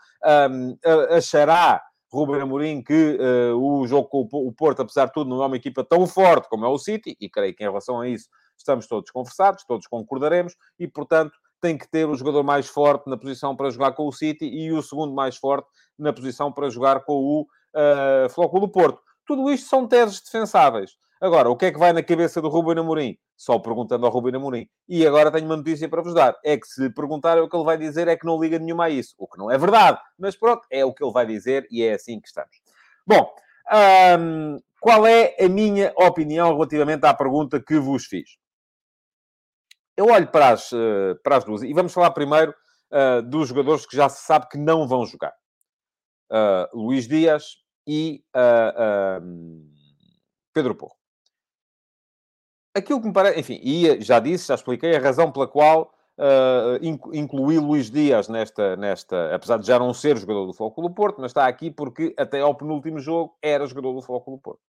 um, 0.49 0.77
achará 1.15 1.81
Ruben 2.11 2.41
Amorim 2.41 2.81
que 2.83 3.17
uh, 3.19 3.55
o 3.55 3.87
jogo 3.87 4.07
com 4.07 4.27
o 4.31 4.51
Porto, 4.51 4.81
apesar 4.81 5.05
de 5.05 5.13
tudo, 5.13 5.29
não 5.29 5.41
é 5.41 5.45
uma 5.47 5.55
equipa 5.55 5.83
tão 5.83 6.05
forte 6.05 6.49
como 6.49 6.65
é 6.65 6.67
o 6.67 6.77
City, 6.77 7.15
e 7.19 7.29
creio 7.29 7.55
que 7.55 7.63
em 7.63 7.67
relação 7.67 8.01
a 8.01 8.07
isso 8.07 8.27
estamos 8.57 8.85
todos 8.87 9.09
conversados, 9.09 9.63
todos 9.65 9.87
concordaremos, 9.87 10.55
e 10.77 10.87
portanto 10.87 11.33
tem 11.61 11.77
que 11.77 11.89
ter 11.89 12.09
o 12.09 12.15
jogador 12.15 12.43
mais 12.43 12.67
forte 12.67 13.09
na 13.09 13.15
posição 13.15 13.55
para 13.55 13.69
jogar 13.69 13.93
com 13.93 14.07
o 14.07 14.11
City 14.11 14.45
e 14.45 14.71
o 14.71 14.81
segundo 14.81 15.13
mais 15.13 15.37
forte 15.37 15.69
na 15.97 16.11
posição 16.11 16.51
para 16.51 16.69
jogar 16.69 17.01
com 17.05 17.13
o 17.13 17.41
uh, 17.75 18.59
do 18.59 18.67
Porto. 18.67 18.99
Tudo 19.25 19.49
isto 19.51 19.69
são 19.69 19.87
teses 19.87 20.19
defensáveis. 20.21 20.97
Agora, 21.21 21.51
o 21.51 21.55
que 21.55 21.67
é 21.67 21.71
que 21.71 21.77
vai 21.77 21.93
na 21.93 22.01
cabeça 22.01 22.41
do 22.41 22.49
Ruben 22.49 22.79
Amorim? 22.79 23.15
Só 23.37 23.59
perguntando 23.59 24.07
ao 24.07 24.11
Ruben 24.11 24.35
Amorim. 24.35 24.67
E 24.89 25.05
agora 25.05 25.31
tenho 25.31 25.45
uma 25.45 25.55
notícia 25.55 25.87
para 25.87 26.01
vos 26.01 26.15
dar. 26.15 26.35
É 26.43 26.57
que 26.57 26.65
se 26.65 26.81
lhe 26.81 26.91
perguntarem, 26.91 27.43
o 27.43 27.47
que 27.47 27.55
ele 27.55 27.63
vai 27.63 27.77
dizer 27.77 28.07
é 28.07 28.17
que 28.17 28.25
não 28.25 28.41
liga 28.41 28.57
nenhuma 28.57 28.85
a 28.85 28.89
isso. 28.89 29.13
O 29.19 29.27
que 29.27 29.37
não 29.37 29.51
é 29.51 29.55
verdade. 29.55 29.99
Mas 30.17 30.35
pronto, 30.35 30.65
é 30.71 30.83
o 30.83 30.91
que 30.91 31.03
ele 31.03 31.13
vai 31.13 31.27
dizer 31.27 31.67
e 31.69 31.83
é 31.83 31.93
assim 31.93 32.19
que 32.19 32.27
estamos. 32.27 32.57
Bom, 33.05 33.31
um, 34.19 34.57
qual 34.79 35.05
é 35.05 35.35
a 35.39 35.47
minha 35.47 35.93
opinião 35.95 36.53
relativamente 36.55 37.05
à 37.05 37.13
pergunta 37.13 37.61
que 37.61 37.77
vos 37.77 38.05
fiz? 38.05 38.37
Eu 39.95 40.07
olho 40.07 40.27
para 40.27 40.49
as, 40.49 40.71
uh, 40.71 41.19
para 41.23 41.37
as 41.37 41.43
duas 41.43 41.61
e 41.61 41.71
vamos 41.71 41.93
falar 41.93 42.09
primeiro 42.11 42.51
uh, 42.91 43.21
dos 43.21 43.49
jogadores 43.49 43.85
que 43.85 43.95
já 43.95 44.09
se 44.09 44.25
sabe 44.25 44.49
que 44.49 44.57
não 44.57 44.87
vão 44.87 45.05
jogar. 45.05 45.33
Uh, 46.31 46.65
Luís 46.75 47.07
Dias 47.07 47.57
e 47.85 48.23
Pedro 50.53 50.73
Porro. 50.75 51.00
Aquilo 52.73 53.01
que 53.01 53.07
me 53.07 53.13
parece, 53.13 53.39
enfim, 53.39 53.59
e 53.61 53.99
já 54.01 54.19
disse, 54.19 54.47
já 54.47 54.55
expliquei 54.55 54.95
a 54.95 54.99
razão 54.99 55.31
pela 55.31 55.47
qual 55.47 55.93
uh, 56.17 57.11
incluí 57.13 57.59
Luís 57.59 57.91
Dias 57.91 58.29
nesta, 58.29 58.75
nesta, 58.77 59.35
apesar 59.35 59.57
de 59.57 59.67
já 59.67 59.77
não 59.77 59.93
ser 59.93 60.17
jogador 60.17 60.45
do 60.45 60.53
Foco 60.53 60.81
do 60.81 60.89
Porto, 60.89 61.19
mas 61.19 61.31
está 61.31 61.47
aqui 61.47 61.69
porque 61.69 62.13
até 62.17 62.39
ao 62.39 62.55
penúltimo 62.55 62.99
jogo 62.99 63.35
era 63.41 63.65
jogador 63.65 63.93
do 63.93 64.01
Foco 64.01 64.31
do 64.31 64.37
Porto. 64.37 64.61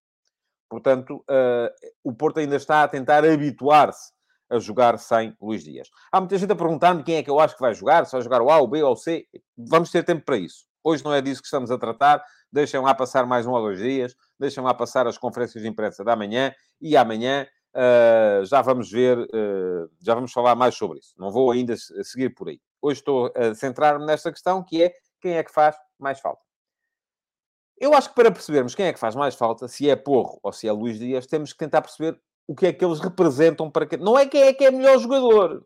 Portanto, 0.69 1.23
uh, 1.29 1.69
o 2.03 2.13
Porto 2.13 2.39
ainda 2.39 2.55
está 2.55 2.83
a 2.83 2.87
tentar 2.87 3.23
habituar-se 3.23 4.11
a 4.49 4.59
jogar 4.59 4.97
sem 4.99 5.35
Luís 5.41 5.63
Dias. 5.63 5.89
Há 6.11 6.19
muita 6.19 6.37
gente 6.37 6.51
a 6.51 6.55
perguntar-me 6.55 7.03
quem 7.03 7.15
é 7.15 7.23
que 7.23 7.29
eu 7.29 7.39
acho 7.39 7.55
que 7.55 7.61
vai 7.61 7.73
jogar, 7.73 8.05
se 8.05 8.11
vai 8.11 8.21
jogar 8.21 8.41
o 8.41 8.49
A, 8.49 8.59
o 8.59 8.67
B 8.67 8.83
ou 8.83 8.93
o 8.93 8.95
C. 8.95 9.25
Vamos 9.57 9.89
ter 9.91 10.03
tempo 10.03 10.25
para 10.25 10.37
isso. 10.37 10.65
Hoje 10.83 11.03
não 11.03 11.13
é 11.13 11.21
disso 11.21 11.41
que 11.41 11.47
estamos 11.47 11.71
a 11.71 11.77
tratar. 11.77 12.23
Deixem 12.51 12.79
lá 12.79 12.93
passar 12.93 13.25
mais 13.25 13.47
um 13.47 13.51
ou 13.51 13.61
dois 13.61 13.79
dias. 13.79 14.15
Deixem 14.39 14.63
lá 14.63 14.73
passar 14.73 15.07
as 15.07 15.17
conferências 15.17 15.63
de 15.63 15.69
imprensa 15.69 16.03
da 16.03 16.15
manhã. 16.15 16.53
E 16.81 16.97
amanhã 16.97 17.47
uh, 17.75 18.45
já 18.45 18.61
vamos 18.61 18.91
ver, 18.91 19.17
uh, 19.17 19.89
já 20.01 20.15
vamos 20.15 20.31
falar 20.31 20.55
mais 20.55 20.75
sobre 20.75 20.99
isso. 20.99 21.13
Não 21.17 21.31
vou 21.31 21.51
ainda 21.51 21.75
seguir 21.77 22.29
por 22.29 22.49
aí. 22.49 22.59
Hoje 22.81 22.99
estou 22.99 23.31
a 23.35 23.55
centrar-me 23.55 24.05
nesta 24.05 24.31
questão, 24.31 24.63
que 24.63 24.83
é 24.83 24.93
quem 25.21 25.37
é 25.37 25.43
que 25.43 25.51
faz 25.51 25.75
mais 25.97 26.19
falta. 26.19 26.41
Eu 27.77 27.93
acho 27.93 28.09
que 28.09 28.15
para 28.15 28.31
percebermos 28.31 28.75
quem 28.75 28.85
é 28.85 28.93
que 28.93 28.99
faz 28.99 29.15
mais 29.15 29.35
falta, 29.35 29.67
se 29.67 29.89
é 29.89 29.95
Porro 29.95 30.39
ou 30.43 30.53
se 30.53 30.67
é 30.67 30.71
Luís 30.71 30.99
Dias, 30.99 31.25
temos 31.25 31.51
que 31.51 31.59
tentar 31.59 31.81
perceber 31.81 32.19
o 32.47 32.55
que 32.55 32.67
é 32.67 32.73
que 32.73 32.83
eles 32.83 32.99
representam 32.99 33.69
para 33.71 33.85
que... 33.85 33.97
Não 33.97 34.17
é 34.17 34.27
quem 34.27 34.43
é 34.43 34.53
que 34.53 34.65
é 34.65 34.71
melhor 34.71 34.99
jogador. 34.99 35.65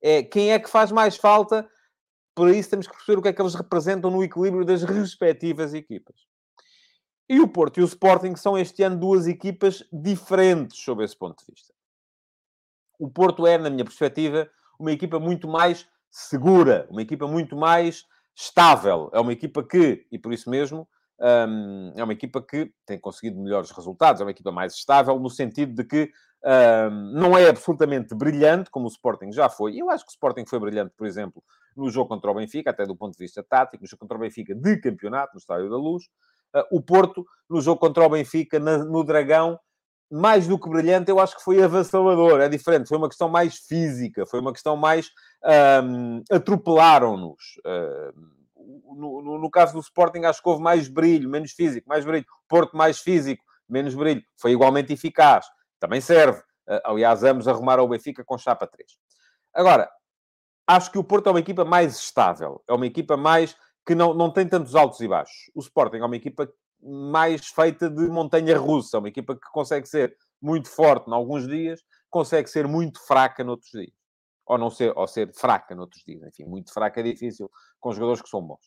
É 0.00 0.22
quem 0.22 0.52
é 0.52 0.58
que 0.58 0.70
faz 0.70 0.92
mais 0.92 1.16
falta. 1.16 1.68
Por 2.34 2.50
isso 2.50 2.70
temos 2.70 2.86
que 2.86 2.94
perceber 2.94 3.18
o 3.18 3.22
que 3.22 3.28
é 3.28 3.32
que 3.32 3.42
eles 3.42 3.54
representam 3.54 4.10
no 4.10 4.22
equilíbrio 4.22 4.64
das 4.64 4.82
respectivas 4.84 5.74
equipas. 5.74 6.27
E 7.28 7.40
o 7.40 7.48
Porto 7.48 7.78
e 7.78 7.82
o 7.82 7.86
Sporting 7.86 8.36
são 8.36 8.56
este 8.56 8.82
ano 8.82 8.98
duas 8.98 9.26
equipas 9.26 9.84
diferentes 9.92 10.78
sob 10.78 11.04
esse 11.04 11.16
ponto 11.16 11.38
de 11.38 11.52
vista. 11.52 11.74
O 12.98 13.10
Porto 13.10 13.46
é, 13.46 13.58
na 13.58 13.68
minha 13.68 13.84
perspectiva, 13.84 14.50
uma 14.78 14.92
equipa 14.92 15.20
muito 15.20 15.46
mais 15.46 15.86
segura, 16.10 16.86
uma 16.90 17.02
equipa 17.02 17.26
muito 17.26 17.54
mais 17.54 18.06
estável. 18.34 19.10
É 19.12 19.20
uma 19.20 19.32
equipa 19.32 19.62
que, 19.62 20.06
e 20.10 20.18
por 20.18 20.32
isso 20.32 20.48
mesmo, 20.48 20.88
um, 21.20 21.92
é 21.96 22.02
uma 22.02 22.12
equipa 22.12 22.40
que 22.40 22.72
tem 22.86 22.98
conseguido 22.98 23.38
melhores 23.38 23.70
resultados, 23.72 24.20
é 24.20 24.24
uma 24.24 24.30
equipa 24.30 24.52
mais 24.52 24.74
estável, 24.74 25.18
no 25.18 25.28
sentido 25.28 25.74
de 25.74 25.84
que 25.84 26.10
um, 26.44 27.12
não 27.12 27.36
é 27.36 27.48
absolutamente 27.48 28.14
brilhante, 28.14 28.70
como 28.70 28.86
o 28.86 28.90
Sporting 28.90 29.32
já 29.32 29.48
foi. 29.48 29.76
Eu 29.76 29.90
acho 29.90 30.04
que 30.04 30.10
o 30.10 30.14
Sporting 30.14 30.46
foi 30.46 30.60
brilhante, 30.60 30.94
por 30.96 31.06
exemplo, 31.06 31.42
no 31.76 31.90
jogo 31.90 32.08
contra 32.08 32.30
o 32.30 32.34
Benfica, 32.34 32.70
até 32.70 32.86
do 32.86 32.96
ponto 32.96 33.16
de 33.16 33.22
vista 33.22 33.42
tático, 33.42 33.82
no 33.82 33.88
jogo 33.88 34.00
contra 34.00 34.16
o 34.16 34.20
Benfica 34.20 34.54
de 34.54 34.80
campeonato, 34.80 35.34
no 35.34 35.38
Estádio 35.38 35.68
da 35.68 35.76
Luz. 35.76 36.04
Uh, 36.54 36.76
o 36.78 36.82
Porto, 36.82 37.24
no 37.48 37.60
jogo 37.60 37.80
contra 37.80 38.04
o 38.04 38.08
Benfica, 38.08 38.58
na, 38.58 38.78
no 38.78 39.04
Dragão, 39.04 39.58
mais 40.10 40.46
do 40.46 40.58
que 40.58 40.68
brilhante, 40.68 41.10
eu 41.10 41.20
acho 41.20 41.36
que 41.36 41.44
foi 41.44 41.62
avassalador. 41.62 42.40
É 42.40 42.48
diferente, 42.48 42.88
foi 42.88 42.98
uma 42.98 43.08
questão 43.08 43.28
mais 43.28 43.56
física, 43.56 44.26
foi 44.26 44.40
uma 44.40 44.52
questão 44.52 44.76
mais. 44.76 45.10
Um, 45.84 46.22
atropelaram-nos. 46.30 47.60
Uh, 47.66 48.38
no, 48.96 49.22
no, 49.22 49.38
no, 49.38 49.50
caso 49.50 49.74
do 49.74 49.80
Sporting, 49.80 50.24
acho 50.24 50.42
que 50.42 50.48
houve 50.48 50.62
mais 50.62 50.88
brilho, 50.88 51.28
menos 51.28 51.52
físico, 51.52 51.88
mais 51.88 52.04
brilho. 52.04 52.26
Porto, 52.48 52.76
mais 52.76 52.98
físico, 52.98 53.44
menos 53.68 53.94
brilho. 53.94 54.22
Foi 54.36 54.52
igualmente 54.52 54.92
eficaz. 54.92 55.46
Também 55.78 56.00
serve. 56.00 56.40
Uh, 56.68 56.80
aliás, 56.84 57.22
ambos 57.22 57.46
arrumaram 57.46 57.84
o 57.84 57.88
Benfica 57.88 58.24
com 58.24 58.38
chapa 58.38 58.66
3. 58.66 58.90
Agora, 59.54 59.90
acho 60.66 60.90
que 60.90 60.98
o 60.98 61.04
Porto 61.04 61.28
é 61.28 61.30
uma 61.30 61.40
equipa 61.40 61.64
mais 61.64 61.96
estável, 61.96 62.62
é 62.68 62.72
uma 62.72 62.86
equipa 62.86 63.16
mais 63.16 63.56
que 63.88 63.94
não, 63.94 64.12
não 64.12 64.30
tem 64.30 64.46
tantos 64.46 64.74
altos 64.74 65.00
e 65.00 65.08
baixos. 65.08 65.50
O 65.54 65.60
Sporting 65.60 65.96
é 65.96 66.04
uma 66.04 66.14
equipa 66.14 66.46
mais 66.82 67.46
feita 67.46 67.88
de 67.88 68.06
montanha 68.08 68.58
russa, 68.58 68.98
uma 68.98 69.08
equipa 69.08 69.34
que 69.34 69.50
consegue 69.50 69.88
ser 69.88 70.14
muito 70.42 70.68
forte 70.68 71.08
em 71.08 71.14
alguns 71.14 71.48
dias, 71.48 71.80
consegue 72.10 72.50
ser 72.50 72.68
muito 72.68 73.00
fraca 73.06 73.42
noutros 73.42 73.70
dias. 73.70 73.96
Ou 74.44 74.58
não 74.58 74.68
ser, 74.68 74.92
ou 74.94 75.08
ser 75.08 75.32
fraca 75.32 75.74
noutros 75.74 76.02
dias. 76.04 76.22
Enfim, 76.22 76.44
muito 76.44 76.70
fraca 76.70 77.00
é 77.00 77.02
difícil 77.02 77.50
com 77.80 77.90
jogadores 77.90 78.20
que 78.20 78.28
são 78.28 78.42
bons. 78.42 78.60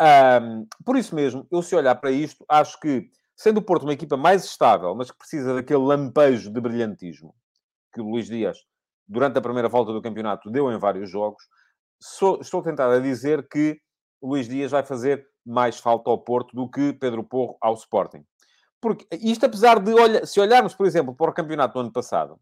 Um, 0.00 0.66
por 0.82 0.96
isso 0.96 1.14
mesmo, 1.14 1.46
eu 1.52 1.60
se 1.60 1.76
olhar 1.76 1.94
para 1.96 2.10
isto, 2.10 2.42
acho 2.48 2.80
que, 2.80 3.10
sendo 3.36 3.58
o 3.58 3.62
Porto 3.62 3.82
uma 3.82 3.92
equipa 3.92 4.16
mais 4.16 4.46
estável, 4.46 4.94
mas 4.94 5.10
que 5.10 5.18
precisa 5.18 5.54
daquele 5.54 5.84
lampejo 5.84 6.50
de 6.50 6.58
brilhantismo 6.58 7.34
que 7.92 8.00
o 8.00 8.08
Luís 8.08 8.28
Dias, 8.28 8.56
durante 9.06 9.38
a 9.38 9.42
primeira 9.42 9.68
volta 9.68 9.92
do 9.92 10.00
campeonato, 10.00 10.50
deu 10.50 10.72
em 10.72 10.78
vários 10.78 11.10
jogos, 11.10 11.42
sou, 12.00 12.40
estou 12.40 12.62
tentado 12.62 12.94
a 12.94 12.98
dizer 12.98 13.46
que 13.46 13.78
Luís 14.22 14.48
Dias 14.48 14.70
vai 14.70 14.82
fazer 14.82 15.26
mais 15.44 15.78
falta 15.78 16.10
ao 16.10 16.18
Porto 16.18 16.54
do 16.54 16.68
que 16.68 16.92
Pedro 16.92 17.22
Porro 17.22 17.56
ao 17.60 17.74
Sporting. 17.74 18.24
Porque 18.80 19.06
isto, 19.12 19.46
apesar 19.46 19.78
de, 19.80 19.92
olha, 19.94 20.26
se 20.26 20.40
olharmos, 20.40 20.74
por 20.74 20.86
exemplo, 20.86 21.14
para 21.14 21.30
o 21.30 21.34
campeonato 21.34 21.74
do 21.74 21.80
ano 21.80 21.92
passado, 21.92 22.38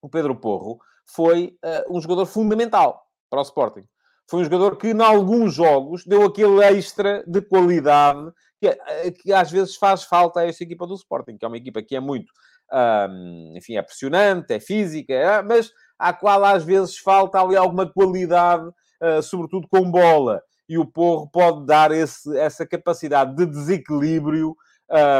o 0.00 0.08
Pedro 0.08 0.34
Porro 0.36 0.78
foi 1.06 1.56
uh, 1.64 1.96
um 1.96 2.00
jogador 2.00 2.26
fundamental 2.26 3.06
para 3.30 3.40
o 3.40 3.42
Sporting. 3.42 3.86
Foi 4.28 4.40
um 4.40 4.44
jogador 4.44 4.76
que, 4.76 4.88
em 4.88 5.00
alguns 5.00 5.54
jogos, 5.54 6.04
deu 6.04 6.24
aquele 6.24 6.62
extra 6.64 7.24
de 7.26 7.40
qualidade 7.42 8.32
que, 8.60 8.68
eh, 8.68 9.10
que 9.10 9.32
às 9.32 9.50
vezes 9.50 9.76
faz 9.76 10.04
falta 10.04 10.40
a 10.40 10.46
esta 10.46 10.62
equipa 10.62 10.86
do 10.86 10.94
Sporting, 10.94 11.36
que 11.36 11.44
é 11.44 11.48
uma 11.48 11.56
equipa 11.56 11.82
que 11.82 11.96
é 11.96 12.00
muito, 12.00 12.32
um, 12.72 13.54
enfim, 13.56 13.76
é 13.76 13.82
pressionante, 13.82 14.52
é 14.52 14.60
física, 14.60 15.12
é, 15.12 15.42
mas 15.42 15.72
à 15.98 16.12
qual 16.12 16.44
às 16.44 16.64
vezes 16.64 16.96
falta 16.96 17.40
ali 17.40 17.56
alguma 17.56 17.90
qualidade, 17.92 18.66
uh, 18.68 19.22
sobretudo 19.22 19.66
com 19.68 19.90
bola. 19.90 20.40
E 20.72 20.78
o 20.78 20.86
Porro 20.86 21.28
pode 21.28 21.66
dar 21.66 21.92
esse, 21.92 22.34
essa 22.38 22.66
capacidade 22.66 23.36
de 23.36 23.44
desequilíbrio 23.44 24.56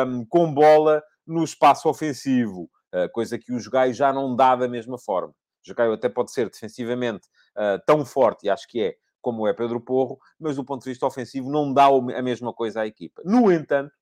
um, 0.08 0.24
com 0.24 0.50
bola 0.50 1.02
no 1.26 1.44
espaço 1.44 1.90
ofensivo, 1.90 2.70
uh, 2.94 3.06
coisa 3.12 3.38
que 3.38 3.52
o 3.52 3.60
Jogai 3.60 3.92
já 3.92 4.14
não 4.14 4.34
dá 4.34 4.56
da 4.56 4.66
mesma 4.66 4.96
forma. 4.96 5.28
O 5.28 5.68
Jogai 5.68 5.92
até 5.92 6.08
pode 6.08 6.32
ser 6.32 6.48
defensivamente 6.48 7.28
uh, 7.54 7.78
tão 7.86 8.02
forte, 8.02 8.46
e 8.46 8.48
acho 8.48 8.66
que 8.66 8.80
é, 8.80 8.94
como 9.20 9.46
é 9.46 9.52
Pedro 9.52 9.78
Porro, 9.78 10.18
mas 10.40 10.56
do 10.56 10.64
ponto 10.64 10.84
de 10.84 10.88
vista 10.88 11.04
ofensivo 11.04 11.50
não 11.50 11.70
dá 11.70 11.84
a 11.84 12.22
mesma 12.22 12.54
coisa 12.54 12.80
à 12.80 12.86
equipa. 12.86 13.20
No 13.22 13.52
entanto, 13.52 13.92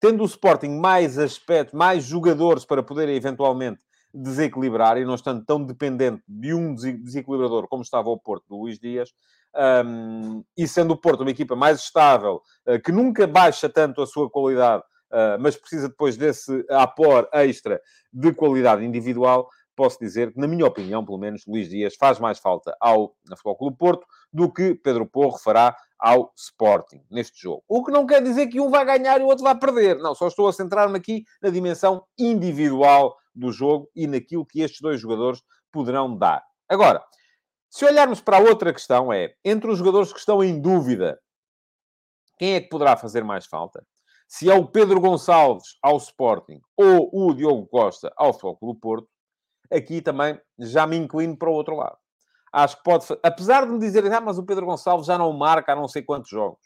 tendo 0.00 0.24
o 0.24 0.26
Sporting 0.26 0.70
mais 0.70 1.20
aspectos, 1.20 1.72
mais 1.72 2.02
jogadores 2.02 2.64
para 2.64 2.82
poder 2.82 3.08
eventualmente 3.10 3.80
desequilibrar 4.12 4.98
e 4.98 5.04
não 5.04 5.14
estando 5.14 5.44
tão 5.44 5.64
dependente 5.64 6.20
de 6.26 6.52
um 6.52 6.74
desequilibrador 6.74 7.68
como 7.68 7.82
estava 7.82 8.08
o 8.08 8.18
Porto 8.18 8.44
do 8.48 8.56
Luís 8.56 8.80
Dias, 8.80 9.14
um, 9.58 10.44
e 10.56 10.68
sendo 10.68 10.92
o 10.92 10.96
Porto 10.96 11.22
uma 11.22 11.30
equipa 11.30 11.56
mais 11.56 11.80
estável, 11.80 12.42
uh, 12.66 12.80
que 12.80 12.92
nunca 12.92 13.26
baixa 13.26 13.68
tanto 13.68 14.00
a 14.00 14.06
sua 14.06 14.30
qualidade, 14.30 14.82
uh, 15.12 15.40
mas 15.40 15.56
precisa 15.56 15.88
depois 15.88 16.16
desse 16.16 16.64
apor 16.70 17.28
extra 17.32 17.80
de 18.12 18.32
qualidade 18.32 18.84
individual, 18.84 19.48
posso 19.74 19.98
dizer 20.00 20.32
que, 20.32 20.40
na 20.40 20.48
minha 20.48 20.66
opinião, 20.66 21.04
pelo 21.04 21.18
menos, 21.18 21.44
Luís 21.46 21.68
Dias 21.68 21.94
faz 21.94 22.18
mais 22.18 22.38
falta 22.38 22.76
ao 22.80 23.14
Futebol 23.28 23.56
Clube 23.56 23.76
Porto 23.76 24.06
do 24.32 24.52
que 24.52 24.74
Pedro 24.74 25.06
Porro 25.06 25.38
fará 25.38 25.76
ao 25.98 26.32
Sporting 26.36 27.00
neste 27.10 27.40
jogo. 27.40 27.62
O 27.68 27.84
que 27.84 27.90
não 27.90 28.06
quer 28.06 28.22
dizer 28.22 28.46
que 28.48 28.60
um 28.60 28.70
vai 28.70 28.84
ganhar 28.84 29.20
e 29.20 29.24
o 29.24 29.26
outro 29.26 29.44
vai 29.44 29.56
perder. 29.56 29.98
Não, 29.98 30.14
só 30.14 30.28
estou 30.28 30.48
a 30.48 30.52
centrar-me 30.52 30.96
aqui 30.96 31.24
na 31.42 31.50
dimensão 31.50 32.04
individual 32.18 33.16
do 33.34 33.52
jogo 33.52 33.88
e 33.94 34.06
naquilo 34.06 34.46
que 34.46 34.60
estes 34.60 34.80
dois 34.80 35.00
jogadores 35.00 35.42
poderão 35.72 36.16
dar. 36.16 36.42
Agora, 36.68 37.02
se 37.70 37.84
olharmos 37.84 38.20
para 38.20 38.38
a 38.38 38.40
outra 38.40 38.72
questão, 38.72 39.12
é 39.12 39.34
entre 39.44 39.70
os 39.70 39.78
jogadores 39.78 40.12
que 40.12 40.18
estão 40.18 40.42
em 40.42 40.60
dúvida, 40.60 41.20
quem 42.38 42.54
é 42.54 42.60
que 42.60 42.68
poderá 42.68 42.96
fazer 42.96 43.24
mais 43.24 43.46
falta? 43.46 43.84
Se 44.26 44.50
é 44.50 44.54
o 44.54 44.66
Pedro 44.66 45.00
Gonçalves 45.00 45.76
ao 45.82 45.96
Sporting 45.96 46.60
ou 46.76 47.10
o 47.12 47.34
Diogo 47.34 47.66
Costa 47.66 48.12
ao 48.16 48.32
Futebol 48.32 48.56
Clube 48.56 48.80
Porto, 48.80 49.08
aqui 49.70 50.00
também 50.00 50.40
já 50.58 50.86
me 50.86 50.96
inclino 50.96 51.36
para 51.36 51.50
o 51.50 51.54
outro 51.54 51.76
lado. 51.76 51.96
Acho 52.52 52.76
que 52.76 52.82
pode, 52.82 53.06
apesar 53.22 53.66
de 53.66 53.72
me 53.72 53.78
dizerem, 53.78 54.12
ah, 54.12 54.20
mas 54.20 54.38
o 54.38 54.44
Pedro 54.44 54.66
Gonçalves 54.66 55.06
já 55.06 55.18
não 55.18 55.32
marca 55.32 55.72
há 55.72 55.76
não 55.76 55.88
sei 55.88 56.02
quantos 56.02 56.30
jogos. 56.30 56.60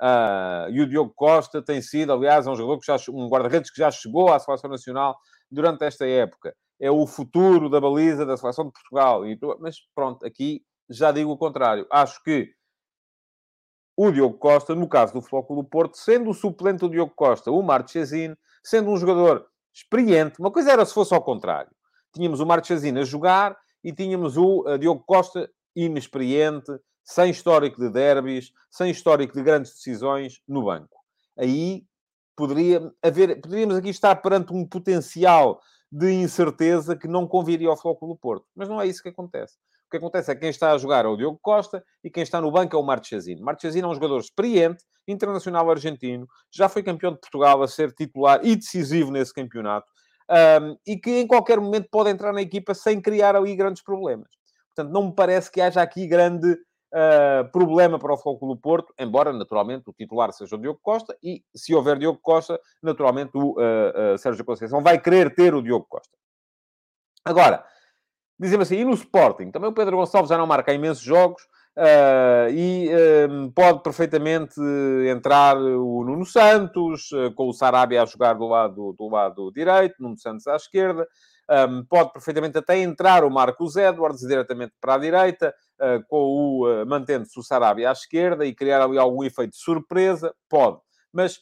Uh, 0.00 0.68
e 0.70 0.80
o 0.80 0.88
Diogo 0.88 1.12
Costa 1.14 1.62
tem 1.62 1.80
sido, 1.80 2.12
aliás, 2.12 2.46
é 2.46 2.50
um 2.50 2.56
jogador 2.56 2.80
que 2.80 2.86
já, 2.86 2.96
um 3.10 3.28
guarda-redes 3.28 3.70
que 3.70 3.78
já 3.78 3.90
chegou 3.90 4.32
à 4.32 4.38
seleção 4.38 4.70
nacional 4.70 5.16
durante 5.50 5.84
esta 5.84 6.06
época. 6.06 6.54
É 6.80 6.90
o 6.90 7.06
futuro 7.06 7.68
da 7.68 7.80
baliza 7.80 8.26
da 8.26 8.36
seleção 8.36 8.66
de 8.66 8.72
Portugal. 8.72 9.26
E, 9.26 9.38
mas 9.60 9.76
pronto, 9.94 10.26
aqui 10.26 10.62
já 10.90 11.12
digo 11.12 11.30
o 11.30 11.38
contrário. 11.38 11.86
Acho 11.90 12.22
que 12.22 12.52
o 13.96 14.10
Diogo 14.10 14.38
Costa, 14.38 14.74
no 14.74 14.88
caso 14.88 15.14
do 15.14 15.22
Futebol 15.22 15.62
do 15.62 15.68
Porto, 15.68 15.96
sendo 15.96 16.30
o 16.30 16.34
suplente 16.34 16.80
do 16.80 16.90
Diogo 16.90 17.12
Costa, 17.14 17.50
o 17.50 17.62
Marchesino, 17.62 18.36
sendo 18.62 18.90
um 18.90 18.96
jogador 18.96 19.46
experiente, 19.72 20.40
uma 20.40 20.50
coisa 20.50 20.72
era 20.72 20.84
se 20.84 20.92
fosse 20.92 21.14
ao 21.14 21.22
contrário 21.22 21.70
tínhamos 22.14 22.40
o 22.40 22.46
Marchesino 22.46 23.00
a 23.00 23.04
jogar 23.04 23.56
e 23.82 23.92
tínhamos 23.92 24.36
o 24.36 24.62
uh, 24.62 24.78
Diogo 24.78 25.02
Costa 25.04 25.50
inexperiente, 25.76 26.70
sem 27.04 27.30
histórico 27.30 27.80
de 27.80 27.90
derbys, 27.90 28.52
sem 28.70 28.90
histórico 28.90 29.34
de 29.34 29.42
grandes 29.42 29.72
decisões 29.72 30.40
no 30.48 30.64
banco. 30.64 30.96
Aí 31.36 31.84
poderia 32.36 32.92
haver, 33.02 33.40
poderíamos 33.40 33.76
aqui 33.76 33.90
estar 33.90 34.14
perante 34.16 34.52
um 34.52 34.66
potencial 34.66 35.60
de 35.94 36.10
incerteza 36.10 36.96
que 36.96 37.06
não 37.06 37.24
conviria 37.24 37.68
ao 37.68 37.76
do 37.76 38.16
Porto. 38.16 38.44
Mas 38.52 38.68
não 38.68 38.80
é 38.80 38.86
isso 38.86 39.00
que 39.00 39.10
acontece. 39.10 39.54
O 39.86 39.90
que 39.90 39.96
acontece 39.96 40.28
é 40.28 40.34
que 40.34 40.40
quem 40.40 40.50
está 40.50 40.72
a 40.72 40.78
jogar 40.78 41.04
é 41.04 41.08
o 41.08 41.16
Diogo 41.16 41.38
Costa 41.40 41.84
e 42.02 42.10
quem 42.10 42.24
está 42.24 42.40
no 42.40 42.50
banco 42.50 42.74
é 42.74 42.78
o 42.78 42.82
Marchesino. 42.82 43.44
Marchesino 43.44 43.86
é 43.86 43.90
um 43.92 43.94
jogador 43.94 44.18
experiente, 44.18 44.82
internacional 45.06 45.70
argentino, 45.70 46.26
já 46.52 46.68
foi 46.68 46.82
campeão 46.82 47.12
de 47.12 47.20
Portugal 47.20 47.62
a 47.62 47.68
ser 47.68 47.92
titular 47.92 48.40
e 48.42 48.56
decisivo 48.56 49.12
nesse 49.12 49.32
campeonato 49.32 49.86
um, 50.28 50.76
e 50.84 50.96
que 50.96 51.20
em 51.20 51.28
qualquer 51.28 51.60
momento 51.60 51.86
pode 51.92 52.10
entrar 52.10 52.32
na 52.32 52.42
equipa 52.42 52.74
sem 52.74 53.00
criar 53.00 53.36
ali 53.36 53.54
grandes 53.54 53.82
problemas. 53.82 54.28
Portanto, 54.74 54.92
não 54.92 55.06
me 55.06 55.14
parece 55.14 55.48
que 55.48 55.60
haja 55.60 55.80
aqui 55.80 56.08
grande 56.08 56.56
uh, 56.94 57.50
problema 57.50 57.98
para 57.98 58.14
o 58.14 58.16
Futebol 58.16 58.54
do 58.54 58.60
Porto, 58.60 58.94
embora, 58.98 59.32
naturalmente, 59.32 59.90
o 59.90 59.92
titular 59.92 60.32
seja 60.32 60.54
o 60.54 60.58
Diogo 60.58 60.78
Costa 60.80 61.16
e, 61.22 61.42
se 61.54 61.74
houver 61.74 61.98
Diogo 61.98 62.20
Costa, 62.22 62.58
naturalmente 62.82 63.32
o 63.34 63.52
uh, 63.52 64.14
uh, 64.14 64.18
Sérgio 64.18 64.44
Conceição 64.44 64.82
vai 64.82 65.00
querer 65.00 65.34
ter 65.34 65.54
o 65.54 65.62
Diogo 65.62 65.86
Costa. 65.88 66.16
Agora, 67.24 67.64
dizem 68.38 68.60
assim, 68.60 68.76
e 68.76 68.84
no 68.84 68.94
Sporting? 68.94 69.50
Também 69.50 69.70
o 69.70 69.74
Pedro 69.74 69.96
Gonçalves 69.96 70.28
já 70.28 70.38
não 70.38 70.46
marca 70.46 70.72
imensos 70.72 71.02
jogos, 71.02 71.42
Uh, 71.76 72.48
e 72.52 72.88
uh, 72.88 73.50
pode 73.50 73.82
perfeitamente 73.82 74.54
entrar 75.10 75.56
o 75.56 76.04
Nuno 76.04 76.24
Santos, 76.24 77.10
uh, 77.10 77.34
com 77.34 77.48
o 77.48 77.52
Sarabia 77.52 78.00
a 78.00 78.06
jogar 78.06 78.34
do 78.34 78.46
lado, 78.46 78.94
do 78.96 79.08
lado 79.08 79.50
direito, 79.52 79.96
Nuno 79.98 80.16
Santos 80.16 80.46
à 80.46 80.54
esquerda. 80.54 81.04
Um, 81.50 81.84
pode 81.84 82.12
perfeitamente 82.12 82.56
até 82.56 82.78
entrar 82.78 83.24
o 83.24 83.30
Marcos 83.30 83.76
Edwards 83.76 84.20
diretamente 84.20 84.72
para 84.80 84.94
a 84.94 84.98
direita, 84.98 85.54
com 86.08 86.16
o 86.16 86.86
mantendo-se 86.86 87.38
o 87.38 87.42
Sarabia 87.42 87.90
à 87.90 87.92
esquerda 87.92 88.46
e 88.46 88.54
criar 88.54 88.80
ali 88.80 88.96
algum 88.96 89.22
efeito 89.24 89.50
de 89.50 89.58
surpresa. 89.58 90.34
Pode. 90.48 90.78
Mas 91.12 91.40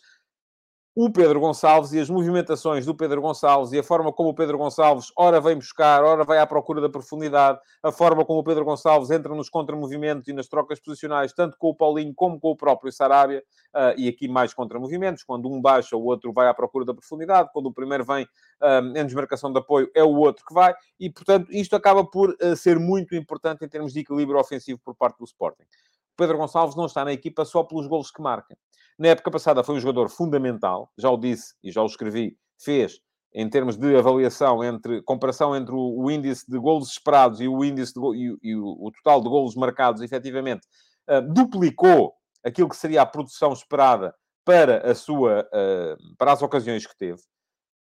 o 0.94 1.10
Pedro 1.10 1.40
Gonçalves 1.40 1.92
e 1.92 2.00
as 2.00 2.10
movimentações 2.10 2.84
do 2.84 2.94
Pedro 2.94 3.22
Gonçalves 3.22 3.72
e 3.72 3.78
a 3.78 3.82
forma 3.82 4.12
como 4.12 4.28
o 4.28 4.34
Pedro 4.34 4.58
Gonçalves 4.58 5.10
ora 5.16 5.40
vem 5.40 5.56
buscar, 5.56 6.04
ora 6.04 6.22
vai 6.22 6.38
à 6.38 6.46
procura 6.46 6.82
da 6.82 6.88
profundidade, 6.88 7.58
a 7.82 7.90
forma 7.90 8.26
como 8.26 8.40
o 8.40 8.44
Pedro 8.44 8.62
Gonçalves 8.62 9.10
entra 9.10 9.34
nos 9.34 9.48
contramovimentos 9.48 10.28
e 10.28 10.34
nas 10.34 10.48
trocas 10.48 10.78
posicionais, 10.80 11.32
tanto 11.32 11.56
com 11.56 11.68
o 11.68 11.74
Paulinho 11.74 12.12
como 12.14 12.38
com 12.38 12.50
o 12.50 12.56
próprio 12.56 12.92
Sarabia, 12.92 13.42
uh, 13.74 13.98
e 13.98 14.06
aqui 14.06 14.28
mais 14.28 14.52
contramovimentos, 14.52 15.24
quando 15.24 15.50
um 15.50 15.62
baixa, 15.62 15.96
o 15.96 16.04
outro 16.04 16.30
vai 16.30 16.46
à 16.46 16.52
procura 16.52 16.84
da 16.84 16.92
profundidade, 16.92 17.48
quando 17.54 17.66
o 17.66 17.72
primeiro 17.72 18.04
vem 18.04 18.26
um, 18.62 18.88
em 18.94 19.06
desmarcação 19.06 19.50
de 19.50 19.58
apoio, 19.60 19.90
é 19.94 20.04
o 20.04 20.14
outro 20.14 20.44
que 20.44 20.52
vai, 20.52 20.74
e 21.00 21.08
portanto 21.08 21.50
isto 21.52 21.74
acaba 21.74 22.04
por 22.04 22.30
uh, 22.30 22.54
ser 22.54 22.78
muito 22.78 23.14
importante 23.14 23.64
em 23.64 23.68
termos 23.68 23.94
de 23.94 24.00
equilíbrio 24.00 24.38
ofensivo 24.38 24.78
por 24.84 24.94
parte 24.94 25.16
do 25.18 25.24
Sporting. 25.24 25.62
O 25.62 26.16
Pedro 26.18 26.36
Gonçalves 26.36 26.76
não 26.76 26.84
está 26.84 27.02
na 27.02 27.12
equipa 27.14 27.46
só 27.46 27.62
pelos 27.62 27.86
golos 27.86 28.10
que 28.10 28.20
marca. 28.20 28.54
Na 28.98 29.08
época 29.08 29.30
passada 29.30 29.64
foi 29.64 29.76
um 29.76 29.80
jogador 29.80 30.08
fundamental, 30.08 30.90
já 30.98 31.10
o 31.10 31.16
disse 31.16 31.54
e 31.62 31.70
já 31.70 31.82
o 31.82 31.86
escrevi, 31.86 32.36
fez 32.58 33.00
em 33.34 33.48
termos 33.48 33.76
de 33.76 33.96
avaliação 33.96 34.62
entre 34.62 35.02
comparação 35.02 35.56
entre 35.56 35.74
o, 35.74 35.96
o 35.98 36.10
índice 36.10 36.44
de 36.48 36.58
golos 36.58 36.90
esperados 36.90 37.40
e 37.40 37.48
o 37.48 37.64
índice 37.64 37.94
de, 37.94 38.00
e, 38.00 38.36
e 38.42 38.56
o, 38.56 38.76
o, 38.78 38.92
total 38.92 39.22
de 39.22 39.28
golos 39.28 39.54
marcados, 39.54 40.02
efetivamente, 40.02 40.66
uh, 41.08 41.22
duplicou 41.32 42.14
aquilo 42.44 42.68
que 42.68 42.76
seria 42.76 43.02
a 43.02 43.06
produção 43.06 43.52
esperada 43.52 44.14
para 44.44 44.90
a 44.90 44.94
sua 44.94 45.48
uh, 45.48 46.16
para 46.18 46.32
as 46.32 46.42
ocasiões 46.42 46.86
que 46.86 46.96
teve. 46.96 47.20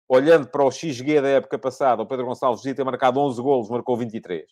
Olhando 0.09 0.49
para 0.49 0.65
o 0.65 0.71
XG 0.71 1.21
da 1.21 1.29
época 1.29 1.59
passada, 1.59 2.03
o 2.03 2.07
Pedro 2.07 2.27
Gonçalves 2.27 2.63
devia 2.63 2.75
ter 2.75 2.85
marcado 2.85 3.21
11 3.21 3.41
golos, 3.43 3.71
marcou 3.71 3.97
23. 3.97 4.45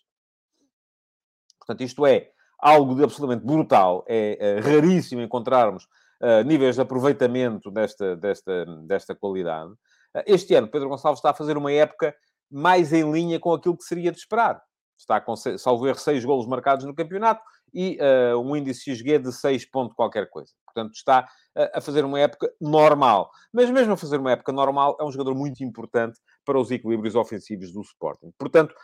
Portanto, 1.59 1.83
isto 1.83 2.07
é 2.07 2.31
algo 2.59 2.95
de 2.95 3.03
absolutamente 3.03 3.45
brutal. 3.45 4.05
É, 4.07 4.37
é 4.39 4.61
raríssimo 4.61 5.23
encontrarmos 5.23 5.89
uh, 6.23 6.43
níveis 6.45 6.77
de 6.77 6.83
aproveitamento 6.83 7.71
desta, 7.71 8.17
desta, 8.17 8.67
desta 8.87 9.15
qualidade. 9.15 9.71
Uh, 10.15 10.23
este 10.27 10.55
ano, 10.55 10.69
Pedro 10.69 10.89
Gonçalves 10.89 11.19
está 11.19 11.31
a 11.31 11.35
fazer 11.35 11.57
uma 11.57 11.73
época 11.73 12.15
mais 12.51 12.93
em 12.93 13.11
linha 13.11 13.41
com 13.41 13.53
aquilo 13.53 13.77
que 13.77 13.85
seria 13.85 14.13
de 14.13 14.19
esperar. 14.19 14.61
Está 14.99 15.21
com, 15.21 15.37
salvo 15.37 15.87
erro, 15.87 15.99
6 15.99 16.25
golos 16.25 16.47
marcados 16.47 16.87
no 16.87 16.95
campeonato 16.95 17.43
e 17.75 17.99
uh, 18.01 18.39
um 18.39 18.57
índice 18.57 18.95
XG 18.95 19.19
de 19.19 19.33
6 19.33 19.71
ponto 19.71 19.95
qualquer 19.95 20.31
coisa. 20.31 20.53
Portanto, 20.65 20.95
está 20.95 21.29
a 21.73 21.81
fazer 21.81 22.05
uma 22.05 22.21
época 22.21 22.51
normal. 22.61 23.31
Mas 23.53 23.71
mesmo 23.71 23.95
a 23.95 23.97
fazer 23.97 24.19
uma 24.19 24.33
época 24.33 24.53
normal, 24.53 24.97
é 25.01 25.05
um 25.05 25.11
jogador 25.11 25.35
muito 25.35 25.65
importante 25.65 26.19
para 26.45 26.59
os 26.59 26.71
equilíbrios 26.71 27.15
ofensivos 27.15 27.73
do 27.73 27.81
Sporting. 27.81 28.31
Portanto, 28.39 28.75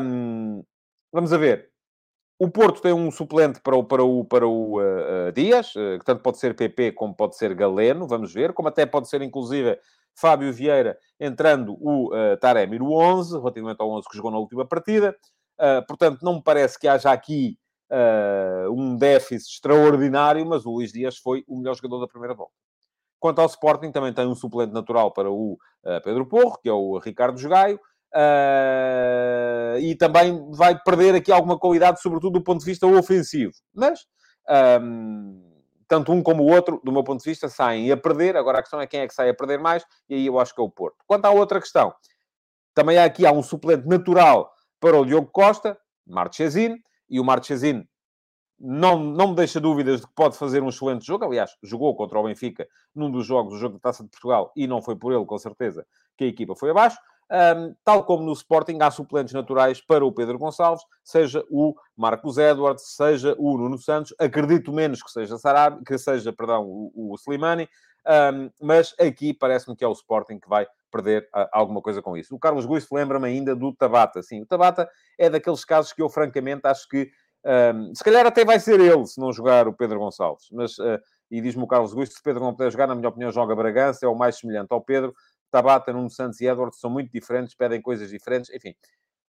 um, 0.00 0.62
vamos 1.12 1.32
a 1.32 1.36
ver. 1.36 1.73
O 2.38 2.50
Porto 2.50 2.82
tem 2.82 2.92
um 2.92 3.10
suplente 3.12 3.60
para 3.60 3.76
o, 3.76 3.84
para 3.84 4.02
o, 4.02 4.24
para 4.24 4.46
o 4.46 4.80
uh, 4.80 5.28
uh, 5.28 5.32
Dias, 5.32 5.74
uh, 5.76 5.98
que 5.98 6.04
tanto 6.04 6.20
pode 6.20 6.38
ser 6.38 6.56
PP 6.56 6.92
como 6.92 7.14
pode 7.14 7.36
ser 7.36 7.54
Galeno, 7.54 8.08
vamos 8.08 8.32
ver, 8.32 8.52
como 8.52 8.68
até 8.68 8.84
pode 8.84 9.08
ser, 9.08 9.22
inclusive, 9.22 9.78
Fábio 10.16 10.52
Vieira 10.52 10.98
entrando 11.20 11.76
o 11.80 12.12
uh, 12.12 12.36
Taremi 12.38 12.78
no 12.78 12.92
11, 12.92 13.38
relativamente 13.38 13.80
ao 13.80 13.90
11 13.90 14.08
que 14.08 14.16
jogou 14.16 14.32
na 14.32 14.38
última 14.38 14.66
partida. 14.66 15.16
portanto, 15.86 16.20
não 16.22 16.34
me 16.34 16.42
parece 16.42 16.78
que 16.78 16.88
haja 16.88 17.12
aqui 17.12 17.56
um 18.72 18.96
déficit 18.96 19.52
extraordinário, 19.52 20.44
mas 20.44 20.66
o 20.66 20.70
Luís 20.72 20.92
Dias 20.92 21.16
foi 21.16 21.44
o 21.46 21.58
melhor 21.58 21.76
jogador 21.76 22.00
da 22.00 22.08
primeira 22.08 22.34
volta. 22.34 22.52
Quanto 23.20 23.40
ao 23.40 23.46
Sporting, 23.46 23.92
também 23.92 24.12
tem 24.12 24.26
um 24.26 24.34
suplente 24.34 24.72
natural 24.72 25.12
para 25.12 25.30
o 25.30 25.56
Pedro 26.02 26.26
Porro, 26.26 26.58
que 26.60 26.68
é 26.68 26.72
o 26.72 26.98
Ricardo 26.98 27.38
Jogaio. 27.38 27.78
Uh, 28.14 29.78
e 29.80 29.96
também 29.96 30.48
vai 30.52 30.78
perder 30.80 31.16
aqui 31.16 31.32
alguma 31.32 31.58
qualidade, 31.58 32.00
sobretudo 32.00 32.34
do 32.34 32.44
ponto 32.44 32.60
de 32.60 32.66
vista 32.66 32.86
ofensivo. 32.86 33.52
Mas, 33.74 34.06
um, 34.80 35.42
tanto 35.88 36.12
um 36.12 36.22
como 36.22 36.44
o 36.44 36.50
outro, 36.50 36.80
do 36.84 36.92
meu 36.92 37.02
ponto 37.02 37.22
de 37.22 37.28
vista, 37.28 37.48
saem 37.48 37.90
a 37.90 37.96
perder. 37.96 38.36
Agora 38.36 38.58
a 38.58 38.62
questão 38.62 38.80
é 38.80 38.86
quem 38.86 39.00
é 39.00 39.08
que 39.08 39.14
sai 39.14 39.30
a 39.30 39.34
perder 39.34 39.58
mais, 39.58 39.84
e 40.08 40.14
aí 40.14 40.26
eu 40.26 40.38
acho 40.38 40.54
que 40.54 40.60
é 40.60 40.64
o 40.64 40.70
Porto. 40.70 40.98
Quanto 41.06 41.24
à 41.24 41.30
outra 41.30 41.60
questão, 41.60 41.92
também 42.72 42.98
há 42.98 43.04
aqui 43.04 43.26
há 43.26 43.32
um 43.32 43.42
suplente 43.42 43.86
natural 43.86 44.52
para 44.78 44.96
o 44.96 45.04
Diogo 45.04 45.30
Costa, 45.32 45.76
Marchesine, 46.06 46.76
e 47.08 47.18
o 47.18 47.24
Marchesine 47.24 47.88
não, 48.58 48.98
não 48.98 49.28
me 49.28 49.34
deixa 49.34 49.60
dúvidas 49.60 50.00
de 50.00 50.06
que 50.06 50.14
pode 50.14 50.36
fazer 50.38 50.62
um 50.62 50.68
excelente 50.68 51.04
jogo. 51.04 51.24
Aliás, 51.24 51.50
jogou 51.62 51.94
contra 51.96 52.18
o 52.18 52.24
Benfica 52.24 52.66
num 52.94 53.10
dos 53.10 53.26
jogos, 53.26 53.54
o 53.54 53.58
jogo 53.58 53.74
da 53.74 53.80
Taça 53.80 54.04
de 54.04 54.10
Portugal, 54.10 54.52
e 54.56 54.66
não 54.66 54.80
foi 54.80 54.94
por 54.96 55.12
ele, 55.12 55.24
com 55.24 55.38
certeza, 55.38 55.84
que 56.16 56.24
a 56.24 56.26
equipa 56.28 56.54
foi 56.54 56.70
abaixo. 56.70 56.96
Um, 57.30 57.74
tal 57.84 58.04
como 58.04 58.22
no 58.22 58.32
Sporting, 58.32 58.78
há 58.80 58.90
suplentes 58.90 59.32
naturais 59.32 59.80
para 59.80 60.04
o 60.04 60.12
Pedro 60.12 60.38
Gonçalves, 60.38 60.84
seja 61.02 61.44
o 61.50 61.74
Marcos 61.96 62.36
Edwards, 62.38 62.94
seja 62.94 63.34
o 63.38 63.56
Nuno 63.56 63.78
Santos. 63.78 64.14
Acredito 64.18 64.72
menos 64.72 65.02
que 65.02 65.10
seja, 65.10 65.38
Sarab, 65.38 65.82
que 65.84 65.96
seja 65.96 66.32
perdão, 66.32 66.64
o, 66.66 67.12
o 67.12 67.14
Slimani, 67.16 67.68
um, 68.06 68.50
mas 68.60 68.94
aqui 69.00 69.32
parece-me 69.32 69.74
que 69.74 69.84
é 69.84 69.88
o 69.88 69.92
Sporting 69.92 70.38
que 70.38 70.48
vai 70.48 70.66
perder 70.92 71.22
uh, 71.34 71.48
alguma 71.52 71.80
coisa 71.80 72.02
com 72.02 72.16
isso. 72.16 72.34
O 72.34 72.38
Carlos 72.38 72.66
Guiz 72.66 72.86
lembra-me 72.92 73.26
ainda 73.26 73.56
do 73.56 73.72
Tabata. 73.72 74.22
Sim, 74.22 74.42
o 74.42 74.46
Tabata 74.46 74.88
é 75.18 75.30
daqueles 75.30 75.64
casos 75.64 75.92
que 75.92 76.02
eu, 76.02 76.08
francamente, 76.08 76.66
acho 76.66 76.86
que 76.88 77.10
um, 77.74 77.94
se 77.94 78.04
calhar 78.04 78.26
até 78.26 78.44
vai 78.44 78.58
ser 78.60 78.80
ele 78.80 79.06
se 79.06 79.20
não 79.20 79.32
jogar 79.32 79.66
o 79.66 79.72
Pedro 79.72 79.98
Gonçalves. 79.98 80.48
Mas, 80.52 80.78
uh, 80.78 81.00
e 81.30 81.40
diz-me 81.40 81.62
o 81.64 81.66
Carlos 81.66 81.94
Guiz, 81.94 82.10
se 82.10 82.22
Pedro 82.22 82.42
não 82.42 82.54
puder 82.54 82.70
jogar, 82.70 82.86
na 82.86 82.94
minha 82.94 83.08
opinião, 83.08 83.30
joga 83.32 83.56
Bragança, 83.56 84.04
é 84.04 84.08
o 84.08 84.14
mais 84.14 84.38
semelhante 84.38 84.68
ao 84.70 84.80
Pedro. 84.80 85.14
Tabata, 85.54 85.92
Nuno 85.92 86.10
Santos 86.10 86.40
e 86.40 86.46
Edwards 86.46 86.80
são 86.80 86.90
muito 86.90 87.12
diferentes, 87.12 87.54
pedem 87.54 87.80
coisas 87.80 88.10
diferentes, 88.10 88.50
enfim. 88.52 88.74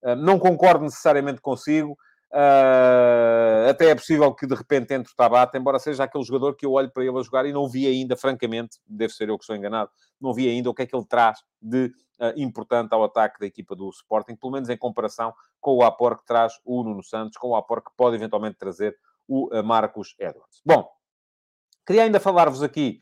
Ah, 0.03 0.15
não 0.15 0.39
concordo 0.39 0.83
necessariamente 0.83 1.39
consigo. 1.39 1.97
Uh, 2.31 3.69
até 3.69 3.91
é 3.91 3.95
possível 3.95 4.33
que 4.33 4.45
de 4.45 4.55
repente 4.55 4.93
entre 4.93 5.11
o 5.11 5.15
Tabata, 5.15 5.57
embora 5.57 5.79
seja 5.79 6.03
aquele 6.03 6.23
jogador 6.23 6.55
que 6.55 6.65
eu 6.65 6.73
olho 6.73 6.91
para 6.91 7.05
ele 7.05 7.17
a 7.17 7.21
jogar 7.21 7.45
e 7.45 7.53
não 7.53 7.69
vi 7.69 7.87
ainda, 7.87 8.17
francamente, 8.17 8.77
deve 8.85 9.13
ser 9.13 9.29
eu 9.29 9.37
que 9.37 9.43
estou 9.43 9.55
enganado, 9.55 9.89
não 10.19 10.33
vi 10.33 10.49
ainda 10.49 10.69
o 10.69 10.73
que 10.73 10.81
é 10.81 10.85
que 10.85 10.95
ele 10.95 11.05
traz 11.05 11.39
de 11.61 11.85
uh, 12.19 12.33
importante 12.35 12.91
ao 12.91 13.03
ataque 13.03 13.39
da 13.39 13.45
equipa 13.45 13.75
do 13.75 13.89
Sporting, 13.89 14.35
pelo 14.35 14.51
menos 14.51 14.67
em 14.67 14.77
comparação 14.77 15.33
com 15.61 15.77
o 15.77 15.83
apor 15.83 16.17
que 16.17 16.25
traz 16.25 16.53
o 16.65 16.83
Nuno 16.83 17.03
Santos, 17.03 17.37
com 17.37 17.49
o 17.49 17.55
apor 17.55 17.81
que 17.81 17.91
pode 17.95 18.15
eventualmente 18.15 18.57
trazer 18.57 18.97
o 19.27 19.49
Marcos 19.63 20.13
Edwards. 20.19 20.61
Bom, 20.63 20.87
queria 21.87 22.03
ainda 22.03 22.19
falar-vos 22.19 22.61
aqui, 22.61 23.01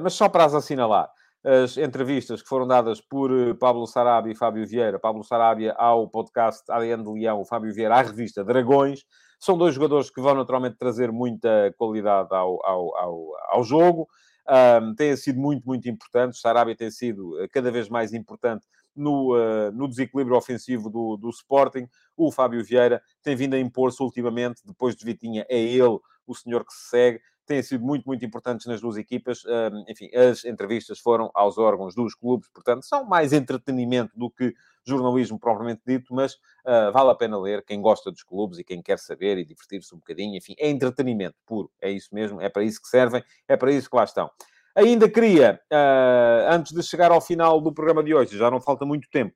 mas 0.00 0.12
só 0.12 0.28
para 0.28 0.44
as 0.44 0.54
assinalar, 0.54 1.10
as 1.44 1.76
entrevistas 1.76 2.40
que 2.40 2.48
foram 2.48 2.66
dadas 2.66 3.00
por 3.00 3.30
eh, 3.32 3.54
Pablo 3.54 3.86
Sarabia 3.86 4.32
e 4.32 4.36
Fábio 4.36 4.66
Vieira. 4.66 4.98
Pablo 4.98 5.24
Sarabia 5.24 5.72
ao 5.72 6.08
podcast 6.08 6.62
ADN 6.70 7.02
de 7.02 7.10
Leão, 7.10 7.44
Fábio 7.44 7.74
Vieira 7.74 7.96
à 7.96 8.02
revista 8.02 8.44
Dragões. 8.44 9.04
São 9.40 9.58
dois 9.58 9.74
jogadores 9.74 10.08
que 10.08 10.20
vão 10.20 10.34
naturalmente 10.34 10.76
trazer 10.76 11.10
muita 11.10 11.74
qualidade 11.76 12.28
ao, 12.30 12.64
ao, 12.64 12.96
ao, 12.96 13.26
ao 13.48 13.64
jogo. 13.64 14.08
Um, 14.48 14.94
têm 14.94 15.16
sido 15.16 15.40
muito, 15.40 15.64
muito 15.66 15.88
importantes. 15.88 16.40
Sarabia 16.40 16.76
tem 16.76 16.90
sido 16.90 17.40
eh, 17.40 17.48
cada 17.48 17.70
vez 17.72 17.88
mais 17.88 18.12
importante 18.12 18.64
no, 18.94 19.34
uh, 19.34 19.72
no 19.72 19.88
desequilíbrio 19.88 20.36
ofensivo 20.36 20.88
do, 20.88 21.16
do 21.16 21.30
Sporting. 21.30 21.88
O 22.16 22.30
Fábio 22.30 22.64
Vieira 22.64 23.02
tem 23.22 23.34
vindo 23.34 23.54
a 23.54 23.58
impor-se 23.58 24.00
ultimamente, 24.00 24.62
depois 24.64 24.94
de 24.94 25.04
Vitinha, 25.04 25.44
é 25.48 25.60
ele 25.60 25.98
o 26.26 26.34
senhor 26.34 26.64
que 26.64 26.72
se 26.72 26.88
segue 26.88 27.20
têm 27.52 27.62
sido 27.62 27.84
muito, 27.84 28.04
muito 28.06 28.24
importantes 28.24 28.66
nas 28.66 28.80
duas 28.80 28.96
equipas. 28.96 29.42
Enfim, 29.88 30.08
as 30.14 30.44
entrevistas 30.44 30.98
foram 30.98 31.30
aos 31.34 31.58
órgãos 31.58 31.94
dos 31.94 32.14
clubes, 32.14 32.48
portanto, 32.48 32.84
são 32.84 33.04
mais 33.04 33.32
entretenimento 33.32 34.12
do 34.18 34.30
que 34.30 34.54
jornalismo 34.84 35.38
propriamente 35.38 35.82
dito, 35.86 36.14
mas 36.14 36.34
uh, 36.34 36.92
vale 36.92 37.10
a 37.10 37.14
pena 37.14 37.38
ler 37.38 37.64
quem 37.64 37.80
gosta 37.80 38.10
dos 38.10 38.22
clubes 38.22 38.58
e 38.58 38.64
quem 38.64 38.82
quer 38.82 38.98
saber 38.98 39.38
e 39.38 39.44
divertir-se 39.44 39.94
um 39.94 39.98
bocadinho. 39.98 40.36
Enfim, 40.36 40.54
é 40.58 40.68
entretenimento 40.68 41.36
puro, 41.46 41.70
é 41.80 41.90
isso 41.90 42.08
mesmo, 42.12 42.40
é 42.40 42.48
para 42.48 42.62
isso 42.62 42.80
que 42.80 42.88
servem, 42.88 43.22
é 43.48 43.56
para 43.56 43.72
isso 43.72 43.88
que 43.88 43.96
lá 43.96 44.04
estão. 44.04 44.30
Ainda 44.74 45.08
queria, 45.08 45.60
uh, 45.72 46.50
antes 46.50 46.72
de 46.72 46.82
chegar 46.82 47.12
ao 47.12 47.20
final 47.20 47.60
do 47.60 47.72
programa 47.72 48.02
de 48.02 48.14
hoje, 48.14 48.36
já 48.36 48.50
não 48.50 48.60
falta 48.60 48.84
muito 48.84 49.08
tempo, 49.10 49.34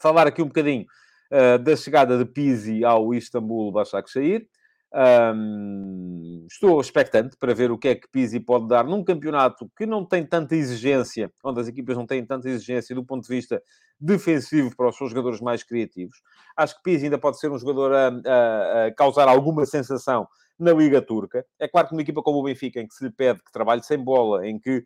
falar 0.00 0.26
aqui 0.26 0.40
um 0.40 0.46
bocadinho 0.46 0.86
uh, 1.32 1.58
da 1.58 1.76
chegada 1.76 2.16
de 2.16 2.24
Pizzi 2.24 2.84
ao 2.84 3.12
Istambul 3.12 3.72
Başakşehir. 3.72 4.48
Um, 4.94 6.46
estou 6.50 6.78
expectante 6.78 7.36
para 7.38 7.54
ver 7.54 7.70
o 7.70 7.78
que 7.78 7.88
é 7.88 7.94
que 7.94 8.06
Pizzi 8.08 8.38
pode 8.38 8.68
dar 8.68 8.84
num 8.84 9.02
campeonato 9.02 9.70
que 9.76 9.86
não 9.86 10.04
tem 10.04 10.26
tanta 10.26 10.54
exigência, 10.54 11.32
onde 11.42 11.60
as 11.60 11.68
equipas 11.68 11.96
não 11.96 12.06
têm 12.06 12.24
tanta 12.24 12.48
exigência 12.48 12.94
do 12.94 13.04
ponto 13.04 13.22
de 13.22 13.34
vista 13.34 13.62
defensivo 13.98 14.74
para 14.76 14.88
os 14.88 14.96
seus 14.96 15.10
jogadores 15.10 15.40
mais 15.40 15.62
criativos. 15.62 16.20
Acho 16.56 16.76
que 16.76 16.82
Pizzi 16.82 17.04
ainda 17.04 17.18
pode 17.18 17.38
ser 17.38 17.50
um 17.50 17.58
jogador 17.58 17.94
a, 17.94 18.08
a, 18.08 18.86
a 18.86 18.94
causar 18.94 19.28
alguma 19.28 19.64
sensação 19.64 20.28
na 20.58 20.72
Liga 20.72 21.00
Turca. 21.00 21.44
É 21.58 21.66
claro 21.66 21.88
que 21.88 21.94
uma 21.94 22.02
equipa 22.02 22.22
como 22.22 22.38
o 22.38 22.42
Benfica, 22.42 22.80
em 22.80 22.86
que 22.86 22.94
se 22.94 23.04
lhe 23.04 23.10
pede 23.10 23.42
que 23.42 23.52
trabalhe 23.52 23.82
sem 23.82 23.98
bola, 23.98 24.46
em 24.46 24.58
que 24.58 24.84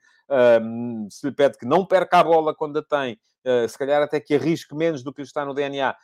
um, 0.63 1.09
se 1.11 1.27
lhe 1.27 1.35
pede 1.35 1.59
que 1.59 1.67
não 1.67 1.85
perca 1.85 2.19
a 2.21 2.25
bola 2.25 2.55
quando 2.55 2.79
a 2.79 2.83
tem, 2.83 3.19
uh, 3.45 3.69
se 3.69 3.77
calhar 3.77 4.03
até 4.03 4.21
que 4.21 4.35
arrisque 4.35 4.75
menos 4.75 5.03
do 5.03 5.13
que 5.13 5.23
está 5.23 5.45
no 5.45 5.55
DNA, 5.55 5.95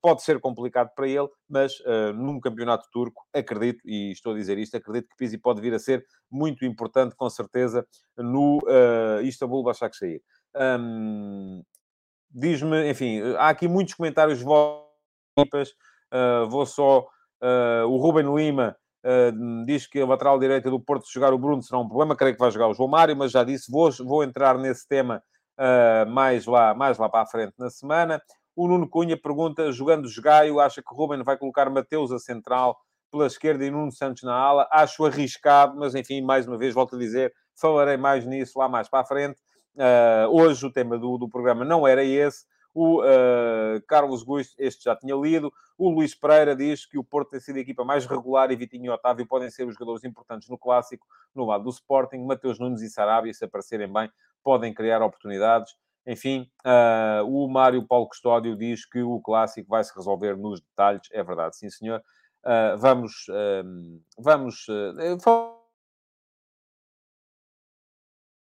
pode 0.00 0.22
ser 0.22 0.40
complicado 0.40 0.90
para 0.94 1.06
ele, 1.06 1.28
mas 1.48 1.78
uh, 1.80 2.12
num 2.14 2.40
campeonato 2.40 2.88
turco, 2.90 3.22
acredito, 3.34 3.80
e 3.84 4.12
estou 4.12 4.32
a 4.32 4.36
dizer 4.36 4.58
isto, 4.58 4.76
acredito 4.76 5.08
que 5.08 5.16
Pizzi 5.16 5.38
pode 5.38 5.60
vir 5.60 5.74
a 5.74 5.78
ser 5.78 6.04
muito 6.30 6.64
importante, 6.64 7.14
com 7.14 7.28
certeza, 7.28 7.86
no 8.16 8.58
uh, 8.58 9.22
Istanbul 9.22 9.62
Başakşehir. 9.62 10.20
Um, 10.54 11.62
Diz-me, 12.30 12.90
enfim, 12.90 13.22
há 13.38 13.48
aqui 13.48 13.66
muitos 13.66 13.94
comentários 13.94 14.42
vossas, 14.42 15.70
uh, 16.12 16.48
vou 16.48 16.66
só... 16.66 17.06
o 17.88 17.96
Ruben 17.98 18.34
Lima 18.34 18.76
diz 19.64 19.86
que 19.86 20.00
a 20.00 20.06
lateral 20.06 20.40
direita 20.40 20.68
do 20.68 20.80
Porto, 20.80 21.06
se 21.06 21.14
jogar 21.14 21.32
o 21.32 21.38
Bruno, 21.38 21.62
será 21.62 21.78
um 21.78 21.86
problema, 21.86 22.16
creio 22.16 22.34
que 22.34 22.40
vai 22.40 22.50
jogar 22.50 22.66
o 22.68 22.74
João 22.74 22.88
Mário, 22.88 23.16
mas 23.16 23.30
já 23.30 23.44
disse, 23.44 23.70
vou, 23.70 23.88
vou 24.04 24.24
entrar 24.24 24.58
nesse 24.58 24.86
tema 24.88 25.22
mais, 26.08 26.46
lá, 26.46 26.74
mais 26.74 26.98
lá 26.98 27.08
para 27.08 27.22
a 27.22 27.26
frente 27.26 27.54
na 27.56 27.70
semana. 27.70 28.20
O 28.58 28.66
Nuno 28.66 28.88
Cunha 28.88 29.16
pergunta, 29.16 29.70
jogando 29.70 30.08
Jogaio, 30.08 30.58
acha 30.58 30.82
que 30.82 30.92
Ruben 30.92 31.22
vai 31.22 31.38
colocar 31.38 31.70
Mateus 31.70 32.10
a 32.10 32.18
central 32.18 32.76
pela 33.08 33.24
esquerda 33.24 33.64
e 33.64 33.70
Nuno 33.70 33.92
Santos 33.92 34.24
na 34.24 34.34
ala? 34.34 34.68
Acho 34.72 35.04
arriscado, 35.06 35.78
mas 35.78 35.94
enfim, 35.94 36.20
mais 36.22 36.44
uma 36.44 36.58
vez, 36.58 36.74
volto 36.74 36.96
a 36.96 36.98
dizer, 36.98 37.32
falarei 37.54 37.96
mais 37.96 38.26
nisso 38.26 38.58
lá 38.58 38.68
mais 38.68 38.88
para 38.88 38.98
a 38.98 39.04
frente. 39.04 39.38
Uh, 39.76 40.26
hoje 40.32 40.66
o 40.66 40.72
tema 40.72 40.98
do, 40.98 41.16
do 41.18 41.28
programa 41.28 41.64
não 41.64 41.86
era 41.86 42.02
esse. 42.02 42.46
O 42.74 43.00
uh, 43.00 43.80
Carlos 43.86 44.24
Gusto, 44.24 44.56
este 44.58 44.86
já 44.86 44.96
tinha 44.96 45.14
lido. 45.14 45.52
O 45.78 45.88
Luís 45.88 46.16
Pereira 46.16 46.56
diz 46.56 46.84
que 46.84 46.98
o 46.98 47.04
Porto 47.04 47.30
tem 47.30 47.38
sido 47.38 47.58
a 47.58 47.60
equipa 47.60 47.84
mais 47.84 48.06
regular 48.06 48.50
e 48.50 48.56
Vitinho 48.56 48.86
e 48.86 48.90
Otávio 48.90 49.24
podem 49.24 49.50
ser 49.50 49.68
os 49.68 49.74
jogadores 49.74 50.02
importantes 50.02 50.48
no 50.48 50.58
clássico. 50.58 51.06
No 51.32 51.44
lado 51.44 51.62
do 51.62 51.70
Sporting, 51.70 52.26
Mateus 52.26 52.58
Nunes 52.58 52.82
e 52.82 52.90
Sarabia, 52.90 53.32
se 53.32 53.44
aparecerem 53.44 53.92
bem, 53.92 54.10
podem 54.42 54.74
criar 54.74 55.00
oportunidades. 55.00 55.76
Enfim, 56.08 56.50
uh, 56.64 57.22
o 57.26 57.46
Mário 57.48 57.86
Paulo 57.86 58.08
Custódio 58.08 58.56
diz 58.56 58.86
que 58.86 59.02
o 59.02 59.20
clássico 59.20 59.68
vai 59.68 59.84
se 59.84 59.94
resolver 59.94 60.38
nos 60.38 60.58
detalhes. 60.58 61.06
É 61.12 61.22
verdade, 61.22 61.58
sim, 61.58 61.68
senhor. 61.68 62.02
Uh, 62.42 62.78
vamos. 62.78 63.26
Uh, 63.28 64.00
vamos. 64.18 64.64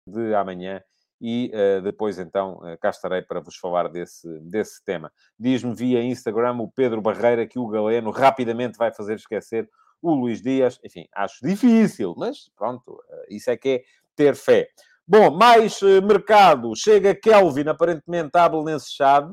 de 0.06 0.34
amanhã 0.34 0.82
e 1.20 1.52
uh, 1.52 1.82
depois 1.82 2.18
então 2.18 2.60
cá 2.80 2.88
estarei 2.90 3.20
para 3.20 3.40
vos 3.40 3.56
falar 3.56 3.88
desse, 3.88 4.26
desse 4.40 4.82
tema. 4.84 5.12
Diz-me 5.38 5.74
via 5.74 6.02
Instagram 6.02 6.56
o 6.58 6.70
Pedro 6.70 7.02
Barreira 7.02 7.46
que 7.46 7.58
o 7.58 7.66
Galeno 7.66 8.10
rapidamente 8.10 8.78
vai 8.78 8.92
fazer 8.92 9.16
esquecer 9.16 9.68
o 10.00 10.14
Luís 10.14 10.40
Dias. 10.40 10.78
Enfim, 10.84 11.06
acho 11.12 11.44
difícil, 11.44 12.14
mas 12.16 12.50
pronto, 12.56 12.92
uh, 12.92 13.24
isso 13.28 13.50
é 13.50 13.56
que 13.56 13.68
é 13.68 13.82
ter 14.14 14.34
fé. 14.34 14.68
Bom, 15.10 15.30
mais 15.30 15.80
uh, 15.80 16.02
mercado. 16.02 16.76
Chega 16.76 17.14
Kelvin, 17.14 17.66
aparentemente, 17.66 18.36
à 18.36 18.46
Belenenses 18.46 18.92
Chade. 18.92 19.32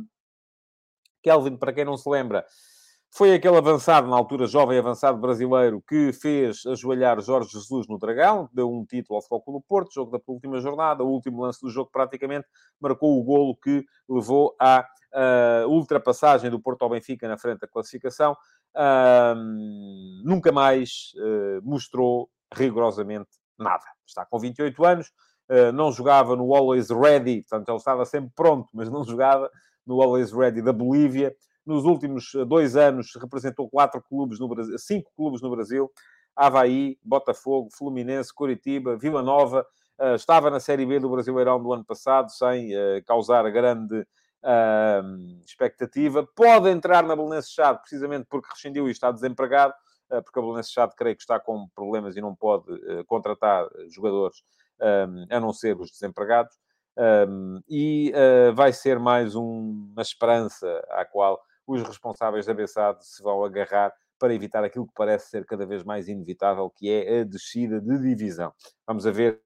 Kelvin, 1.21 1.57
para 1.57 1.73
quem 1.73 1.83
não 1.83 1.97
se 1.97 2.09
lembra, 2.09 2.45
foi 3.13 3.33
aquele 3.33 3.57
avançado, 3.57 4.07
na 4.07 4.15
altura 4.15 4.47
jovem 4.47 4.79
avançado 4.79 5.17
brasileiro, 5.17 5.83
que 5.85 6.13
fez 6.13 6.65
ajoelhar 6.65 7.19
Jorge 7.19 7.49
Jesus 7.49 7.89
no 7.89 7.99
Dragão, 7.99 8.49
deu 8.53 8.71
um 8.71 8.85
título 8.85 9.17
ao 9.17 9.21
Futebol 9.21 9.59
do 9.59 9.65
Porto, 9.67 9.93
jogo 9.93 10.11
da 10.11 10.23
última 10.25 10.61
jornada, 10.61 11.03
o 11.03 11.09
último 11.09 11.41
lance 11.41 11.59
do 11.61 11.69
jogo 11.69 11.89
praticamente, 11.91 12.47
marcou 12.79 13.19
o 13.19 13.23
golo 13.25 13.53
que 13.57 13.83
levou 14.07 14.55
à 14.57 14.87
uh, 15.13 15.67
ultrapassagem 15.67 16.49
do 16.49 16.57
Porto 16.57 16.83
ao 16.83 16.89
Benfica 16.89 17.27
na 17.27 17.37
frente 17.37 17.59
da 17.59 17.67
classificação. 17.67 18.31
Uh, 18.73 19.35
nunca 20.23 20.53
mais 20.53 21.11
uh, 21.17 21.61
mostrou 21.69 22.29
rigorosamente 22.53 23.27
nada. 23.59 23.83
Está 24.05 24.25
com 24.25 24.39
28 24.39 24.85
anos, 24.85 25.11
não 25.73 25.91
jogava 25.91 26.35
no 26.35 26.55
Always 26.55 26.89
Ready, 26.89 27.41
portanto 27.41 27.69
ele 27.69 27.77
estava 27.77 28.05
sempre 28.05 28.31
pronto, 28.35 28.67
mas 28.73 28.89
não 28.89 29.03
jogava 29.03 29.49
no 29.85 30.01
Always 30.01 30.31
Ready 30.31 30.61
da 30.61 30.73
Bolívia 30.73 31.35
nos 31.65 31.83
últimos 31.83 32.33
eh, 32.35 32.45
dois 32.45 32.75
anos 32.75 33.11
representou 33.15 33.69
quatro 33.69 34.01
clubes 34.01 34.39
no 34.39 34.47
Brasil, 34.47 34.77
cinco 34.77 35.11
clubes 35.15 35.41
no 35.41 35.49
Brasil. 35.49 35.91
Havaí, 36.35 36.99
Botafogo, 37.03 37.69
Fluminense, 37.75 38.33
Curitiba, 38.33 38.97
Vila 38.97 39.23
Nova. 39.23 39.65
Uh, 39.97 40.15
estava 40.15 40.49
na 40.49 40.59
Série 40.59 40.85
B 40.85 40.99
do 40.99 41.09
Brasileirão 41.09 41.63
do 41.63 41.71
ano 41.71 41.85
passado, 41.85 42.29
sem 42.29 42.71
causar 43.05 43.49
grande 43.49 44.05
expectativa. 45.45 46.27
Pode 46.35 46.69
entrar 46.69 47.03
na 47.03 47.15
Belenenses 47.15 47.51
Chade, 47.51 47.79
precisamente 47.79 48.27
porque 48.29 48.49
rescindiu 48.49 48.89
e 48.89 48.91
está 48.91 49.09
desempregado, 49.09 49.73
porque 50.09 50.37
a 50.37 50.41
Belenenses 50.41 50.73
Chade 50.73 50.93
creio 50.97 51.15
que 51.15 51.21
está 51.21 51.39
com 51.39 51.69
problemas 51.73 52.17
e 52.17 52.21
não 52.21 52.35
pode 52.35 52.65
contratar 53.05 53.69
jogadores, 53.87 54.43
a 54.79 55.39
não 55.39 55.53
ser 55.53 55.79
os 55.79 55.91
desempregados. 55.91 56.55
E 57.69 58.11
vai 58.55 58.71
ser 58.73 58.99
mais 58.99 59.35
um, 59.35 59.89
uma 59.91 60.01
esperança 60.01 60.67
à 60.91 61.05
qual 61.05 61.41
os 61.67 61.81
responsáveis 61.83 62.45
da 62.45 62.53
Bessade 62.53 63.05
se 63.05 63.21
vão 63.23 63.43
agarrar 63.43 63.91
para 64.17 64.33
evitar 64.33 64.63
aquilo 64.63 64.87
que 64.87 64.93
parece 64.95 65.29
ser 65.29 65.45
cada 65.45 65.65
vez 65.65 65.83
mais 65.83 66.07
inevitável, 66.07 66.69
que 66.69 66.89
é 66.89 67.19
a 67.19 67.23
descida 67.23 67.81
de 67.81 67.99
divisão. 67.99 68.53
Vamos 68.87 69.05
a 69.05 69.11
ver 69.11 69.41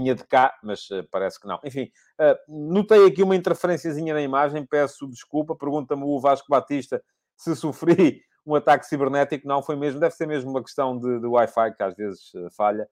vinha 0.00 0.14
de 0.14 0.24
cá, 0.24 0.58
mas 0.62 0.90
uh, 0.90 1.06
parece 1.10 1.38
que 1.38 1.46
não. 1.46 1.60
Enfim, 1.62 1.90
uh, 2.18 2.72
notei 2.72 3.06
aqui 3.06 3.22
uma 3.22 3.36
interferênciazinha 3.36 4.14
na 4.14 4.22
imagem, 4.22 4.64
peço 4.64 5.06
desculpa, 5.06 5.54
pergunta-me 5.54 6.02
o 6.02 6.18
Vasco 6.18 6.48
Batista 6.48 7.02
se 7.36 7.54
sofri 7.54 8.22
um 8.44 8.54
ataque 8.54 8.86
cibernético. 8.86 9.46
Não, 9.46 9.62
foi 9.62 9.76
mesmo, 9.76 10.00
deve 10.00 10.14
ser 10.14 10.26
mesmo 10.26 10.50
uma 10.50 10.62
questão 10.62 10.98
de, 10.98 11.20
de 11.20 11.26
Wi-Fi, 11.26 11.74
que 11.76 11.82
às 11.82 11.94
vezes 11.94 12.32
uh, 12.34 12.50
falha. 12.50 12.88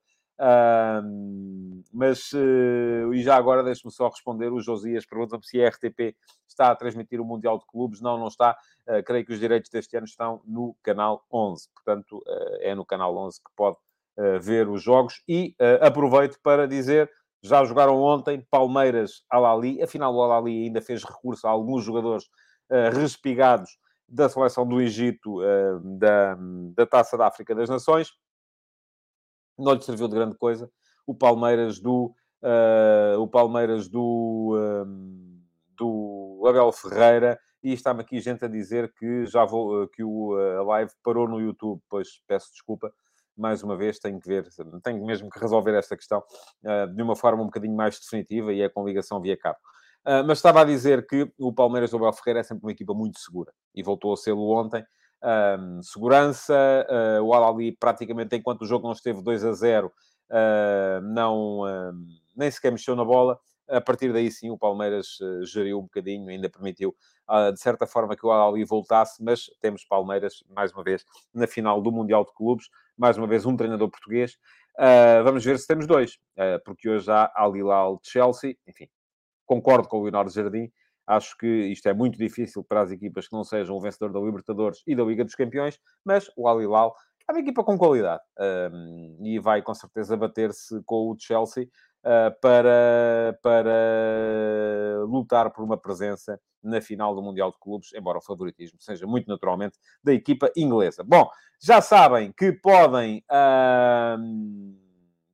mas, 1.91 2.31
e 2.33 3.21
já 3.21 3.35
agora 3.35 3.61
deixe-me 3.61 3.91
só 3.91 4.07
responder, 4.07 4.53
o 4.53 4.61
Josias 4.61 5.05
pergunta-me 5.05 5.45
se 5.45 5.61
a 5.61 5.67
RTP 5.67 6.15
está 6.47 6.71
a 6.71 6.75
transmitir 6.75 7.19
o 7.19 7.25
Mundial 7.25 7.57
de 7.57 7.65
Clubes. 7.65 7.99
Não, 7.99 8.17
não 8.17 8.27
está. 8.27 8.57
creio 9.05 9.25
que 9.25 9.33
os 9.33 9.39
direitos 9.39 9.69
deste 9.69 9.97
ano 9.97 10.05
estão 10.05 10.41
no 10.45 10.77
canal 10.81 11.25
11. 11.29 11.67
Portanto, 11.73 12.23
é 12.61 12.73
no 12.73 12.85
canal 12.85 13.17
11 13.17 13.43
que 13.43 13.51
pode 13.53 13.77
ver 14.39 14.67
os 14.67 14.81
jogos. 14.81 15.21
E 15.27 15.55
uh, 15.59 15.85
aproveito 15.85 16.39
para 16.43 16.67
dizer, 16.67 17.09
já 17.41 17.63
jogaram 17.63 18.01
ontem 18.01 18.45
Palmeiras 18.51 19.23
Alali, 19.29 19.81
afinal 19.81 20.13
o 20.13 20.21
Alali 20.21 20.65
ainda 20.65 20.81
fez 20.81 21.03
recurso 21.03 21.47
a 21.47 21.49
alguns 21.49 21.83
jogadores 21.83 22.25
uh, 22.69 22.93
respigados 22.93 23.77
da 24.07 24.27
seleção 24.27 24.67
do 24.67 24.81
Egito 24.81 25.41
uh, 25.41 25.79
da, 25.97 26.37
da 26.75 26.85
Taça 26.85 27.17
da 27.17 27.27
África 27.27 27.55
das 27.55 27.69
Nações. 27.69 28.11
Não 29.57 29.73
lhe 29.73 29.81
serviu 29.81 30.07
de 30.07 30.15
grande 30.15 30.37
coisa. 30.37 30.69
O 31.05 31.13
Palmeiras 31.13 31.79
do... 31.79 32.13
o 33.19 33.27
Palmeiras 33.27 33.89
do... 33.89 34.55
do 35.75 36.43
Abel 36.47 36.71
Ferreira 36.71 37.37
e 37.61 37.73
está-me 37.73 37.99
aqui 37.99 38.21
gente 38.21 38.45
a 38.45 38.47
dizer 38.47 38.93
que 38.93 39.25
já 39.25 39.43
vou 39.43 39.85
que 39.89 40.01
o, 40.01 40.33
a 40.33 40.63
live 40.63 40.91
parou 41.03 41.27
no 41.27 41.41
YouTube, 41.41 41.81
pois 41.89 42.21
peço 42.25 42.53
desculpa, 42.53 42.93
mais 43.39 43.63
uma 43.63 43.75
vez, 43.75 43.97
tenho 43.99 44.19
que 44.19 44.27
ver, 44.27 44.47
tenho 44.83 45.03
mesmo 45.05 45.29
que 45.29 45.39
resolver 45.39 45.73
esta 45.75 45.95
questão 45.95 46.23
uh, 46.63 46.93
de 46.93 47.01
uma 47.01 47.15
forma 47.15 47.41
um 47.41 47.45
bocadinho 47.45 47.75
mais 47.75 47.99
definitiva 47.99 48.53
e 48.53 48.61
é 48.61 48.69
com 48.69 48.85
ligação 48.85 49.21
via 49.21 49.37
cabo. 49.37 49.57
Uh, 50.05 50.23
mas 50.25 50.37
estava 50.37 50.61
a 50.61 50.65
dizer 50.65 51.07
que 51.07 51.31
o 51.37 51.53
Palmeiras 51.53 51.91
do 51.91 51.97
Abel 51.97 52.13
Ferreira 52.13 52.41
é 52.41 52.43
sempre 52.43 52.65
uma 52.65 52.71
equipa 52.71 52.93
muito 52.93 53.19
segura 53.19 53.51
e 53.73 53.81
voltou 53.81 54.13
a 54.13 54.17
sê-lo 54.17 54.49
ontem. 54.51 54.85
Segurança, 55.81 56.55
uh, 56.89 57.23
o 57.23 57.33
Al-Ali 57.33 57.73
praticamente 57.73 58.35
enquanto 58.35 58.61
o 58.61 58.65
jogo 58.65 58.85
não 58.85 58.93
esteve 58.93 59.21
2 59.21 59.45
a 59.45 59.53
0, 59.53 59.91
não, 61.03 61.63
nem 62.35 62.51
sequer 62.51 62.71
mexeu 62.71 62.95
na 62.95 63.03
bola. 63.03 63.39
A 63.67 63.81
partir 63.81 64.11
daí, 64.13 64.31
sim, 64.31 64.49
o 64.49 64.57
Palmeiras 64.57 65.17
geriu 65.43 65.79
um 65.79 65.83
bocadinho, 65.83 66.29
ainda 66.29 66.49
permitiu, 66.49 66.95
de 67.53 67.59
certa 67.59 67.85
forma, 67.85 68.15
que 68.15 68.25
o 68.25 68.31
Al-Ali 68.31 68.63
voltasse, 68.63 69.21
mas 69.23 69.49
temos 69.59 69.83
Palmeiras, 69.83 70.43
mais 70.49 70.71
uma 70.71 70.83
vez, 70.83 71.03
na 71.33 71.47
final 71.47 71.81
do 71.81 71.91
Mundial 71.91 72.23
de 72.23 72.33
Clubes 72.33 72.69
mais 72.99 73.17
uma 73.17 73.25
vez, 73.25 73.45
um 73.45 73.55
treinador 73.55 73.89
português. 73.89 74.33
Uh, 74.77 75.23
vamos 75.23 75.43
ver 75.43 75.57
se 75.57 75.65
temos 75.65 75.87
dois, 75.87 76.15
uh, 76.37 76.61
porque 76.65 76.89
hoje 76.89 77.09
há 77.09 77.31
Al 77.33 77.55
Hilal 77.55 77.99
de 78.03 78.09
Chelsea. 78.09 78.55
Enfim, 78.67 78.87
concordo 79.45 79.87
com 79.87 79.99
o 79.99 80.03
Leonardo 80.03 80.29
Jardim. 80.29 80.69
Acho 81.07 81.35
que 81.37 81.47
isto 81.47 81.87
é 81.87 81.93
muito 81.93 82.17
difícil 82.17 82.63
para 82.63 82.81
as 82.81 82.91
equipas 82.91 83.27
que 83.27 83.35
não 83.35 83.43
sejam 83.43 83.75
o 83.75 83.81
vencedor 83.81 84.11
da 84.11 84.19
Libertadores 84.19 84.83
e 84.85 84.95
da 84.95 85.03
Liga 85.03 85.23
dos 85.23 85.33
Campeões, 85.33 85.79
mas 86.05 86.29
o 86.37 86.47
Al 86.47 86.61
Hilal 86.61 86.93
é 87.27 87.31
uma 87.31 87.39
equipa 87.39 87.63
com 87.63 87.77
qualidade 87.77 88.21
ah, 88.37 88.69
e 89.21 89.39
vai 89.39 89.61
com 89.61 89.73
certeza 89.73 90.15
bater-se 90.15 90.81
com 90.83 91.09
o 91.09 91.15
Chelsea 91.19 91.67
para, 92.41 93.39
para 93.41 95.05
lutar 95.07 95.51
por 95.51 95.63
uma 95.63 95.77
presença 95.77 96.39
na 96.61 96.81
final 96.81 97.15
do 97.15 97.21
Mundial 97.21 97.51
de 97.51 97.59
Clubes, 97.59 97.93
embora 97.93 98.17
o 98.17 98.21
favoritismo 98.21 98.79
seja 98.81 99.05
muito 99.07 99.27
naturalmente 99.27 99.77
da 100.03 100.13
equipa 100.13 100.51
inglesa. 100.55 101.03
Bom, 101.03 101.29
já 101.61 101.81
sabem 101.81 102.31
que 102.31 102.51
podem 102.51 103.23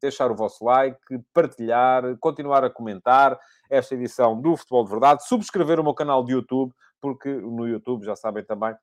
deixar 0.01 0.31
o 0.31 0.35
vosso 0.35 0.63
like, 0.63 0.99
partilhar, 1.33 2.17
continuar 2.19 2.63
a 2.63 2.69
comentar 2.69 3.37
esta 3.69 3.95
edição 3.95 4.39
do 4.39 4.55
Futebol 4.55 4.83
de 4.83 4.91
Verdade, 4.91 5.27
subscrever 5.27 5.79
o 5.79 5.83
meu 5.83 5.93
canal 5.93 6.23
de 6.23 6.33
YouTube, 6.33 6.73
porque 7.01 7.29
no 7.29 7.67
YouTube, 7.67 8.05
já 8.05 8.15
sabem 8.15 8.43
também, 8.43 8.75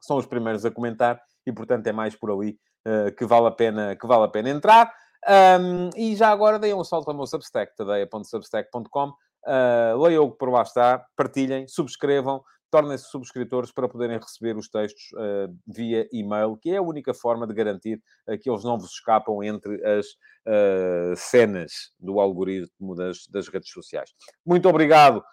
são 0.00 0.16
os 0.16 0.26
primeiros 0.26 0.64
a 0.64 0.70
comentar 0.70 1.20
e, 1.46 1.52
portanto, 1.52 1.86
é 1.86 1.92
mais 1.92 2.14
por 2.14 2.30
ali 2.30 2.58
uh, 2.86 3.14
que, 3.14 3.24
vale 3.24 3.46
a 3.46 3.50
pena, 3.50 3.96
que 3.96 4.06
vale 4.06 4.24
a 4.24 4.28
pena 4.28 4.50
entrar. 4.50 4.92
Um, 5.28 5.90
e 5.96 6.14
já 6.14 6.28
agora 6.28 6.58
deem 6.58 6.74
um 6.74 6.84
salto 6.84 7.08
ao 7.08 7.16
meu 7.16 7.26
Substack, 7.26 7.74
tadeia.substack.com. 7.76 9.08
Uh, 9.08 10.02
leiam 10.02 10.24
o 10.24 10.32
que 10.32 10.38
por 10.38 10.50
lá 10.50 10.62
está, 10.62 11.04
partilhem, 11.16 11.68
subscrevam, 11.68 12.42
tornem-se 12.70 13.04
subscritores 13.10 13.72
para 13.72 13.88
poderem 13.88 14.18
receber 14.18 14.56
os 14.56 14.68
textos 14.68 15.12
uh, 15.12 15.54
via 15.66 16.08
e-mail, 16.12 16.56
que 16.56 16.70
é 16.70 16.76
a 16.76 16.82
única 16.82 17.14
forma 17.14 17.46
de 17.46 17.54
garantir 17.54 18.02
uh, 18.28 18.38
que 18.38 18.50
eles 18.50 18.64
não 18.64 18.78
vos 18.78 18.90
escapam 18.90 19.42
entre 19.42 19.82
as 19.84 20.06
uh, 20.06 21.16
cenas 21.16 21.92
do 21.98 22.20
algoritmo 22.20 22.94
das, 22.94 23.26
das 23.28 23.48
redes 23.48 23.70
sociais. 23.70 24.10
Muito 24.44 24.68
obrigado 24.68 25.24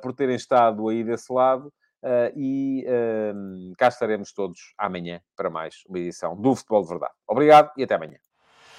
por 0.00 0.12
terem 0.12 0.36
estado 0.36 0.88
aí 0.88 1.02
desse 1.02 1.32
lado 1.32 1.72
e 2.36 2.86
cá 3.76 3.88
estaremos 3.88 4.32
todos 4.32 4.72
amanhã 4.78 5.20
para 5.36 5.50
mais 5.50 5.82
uma 5.88 5.98
edição 5.98 6.40
do 6.40 6.54
Futebol 6.54 6.82
de 6.82 6.88
Verdade. 6.90 7.12
Obrigado 7.26 7.72
e 7.76 7.82
até 7.82 7.96
amanhã. 7.96 8.23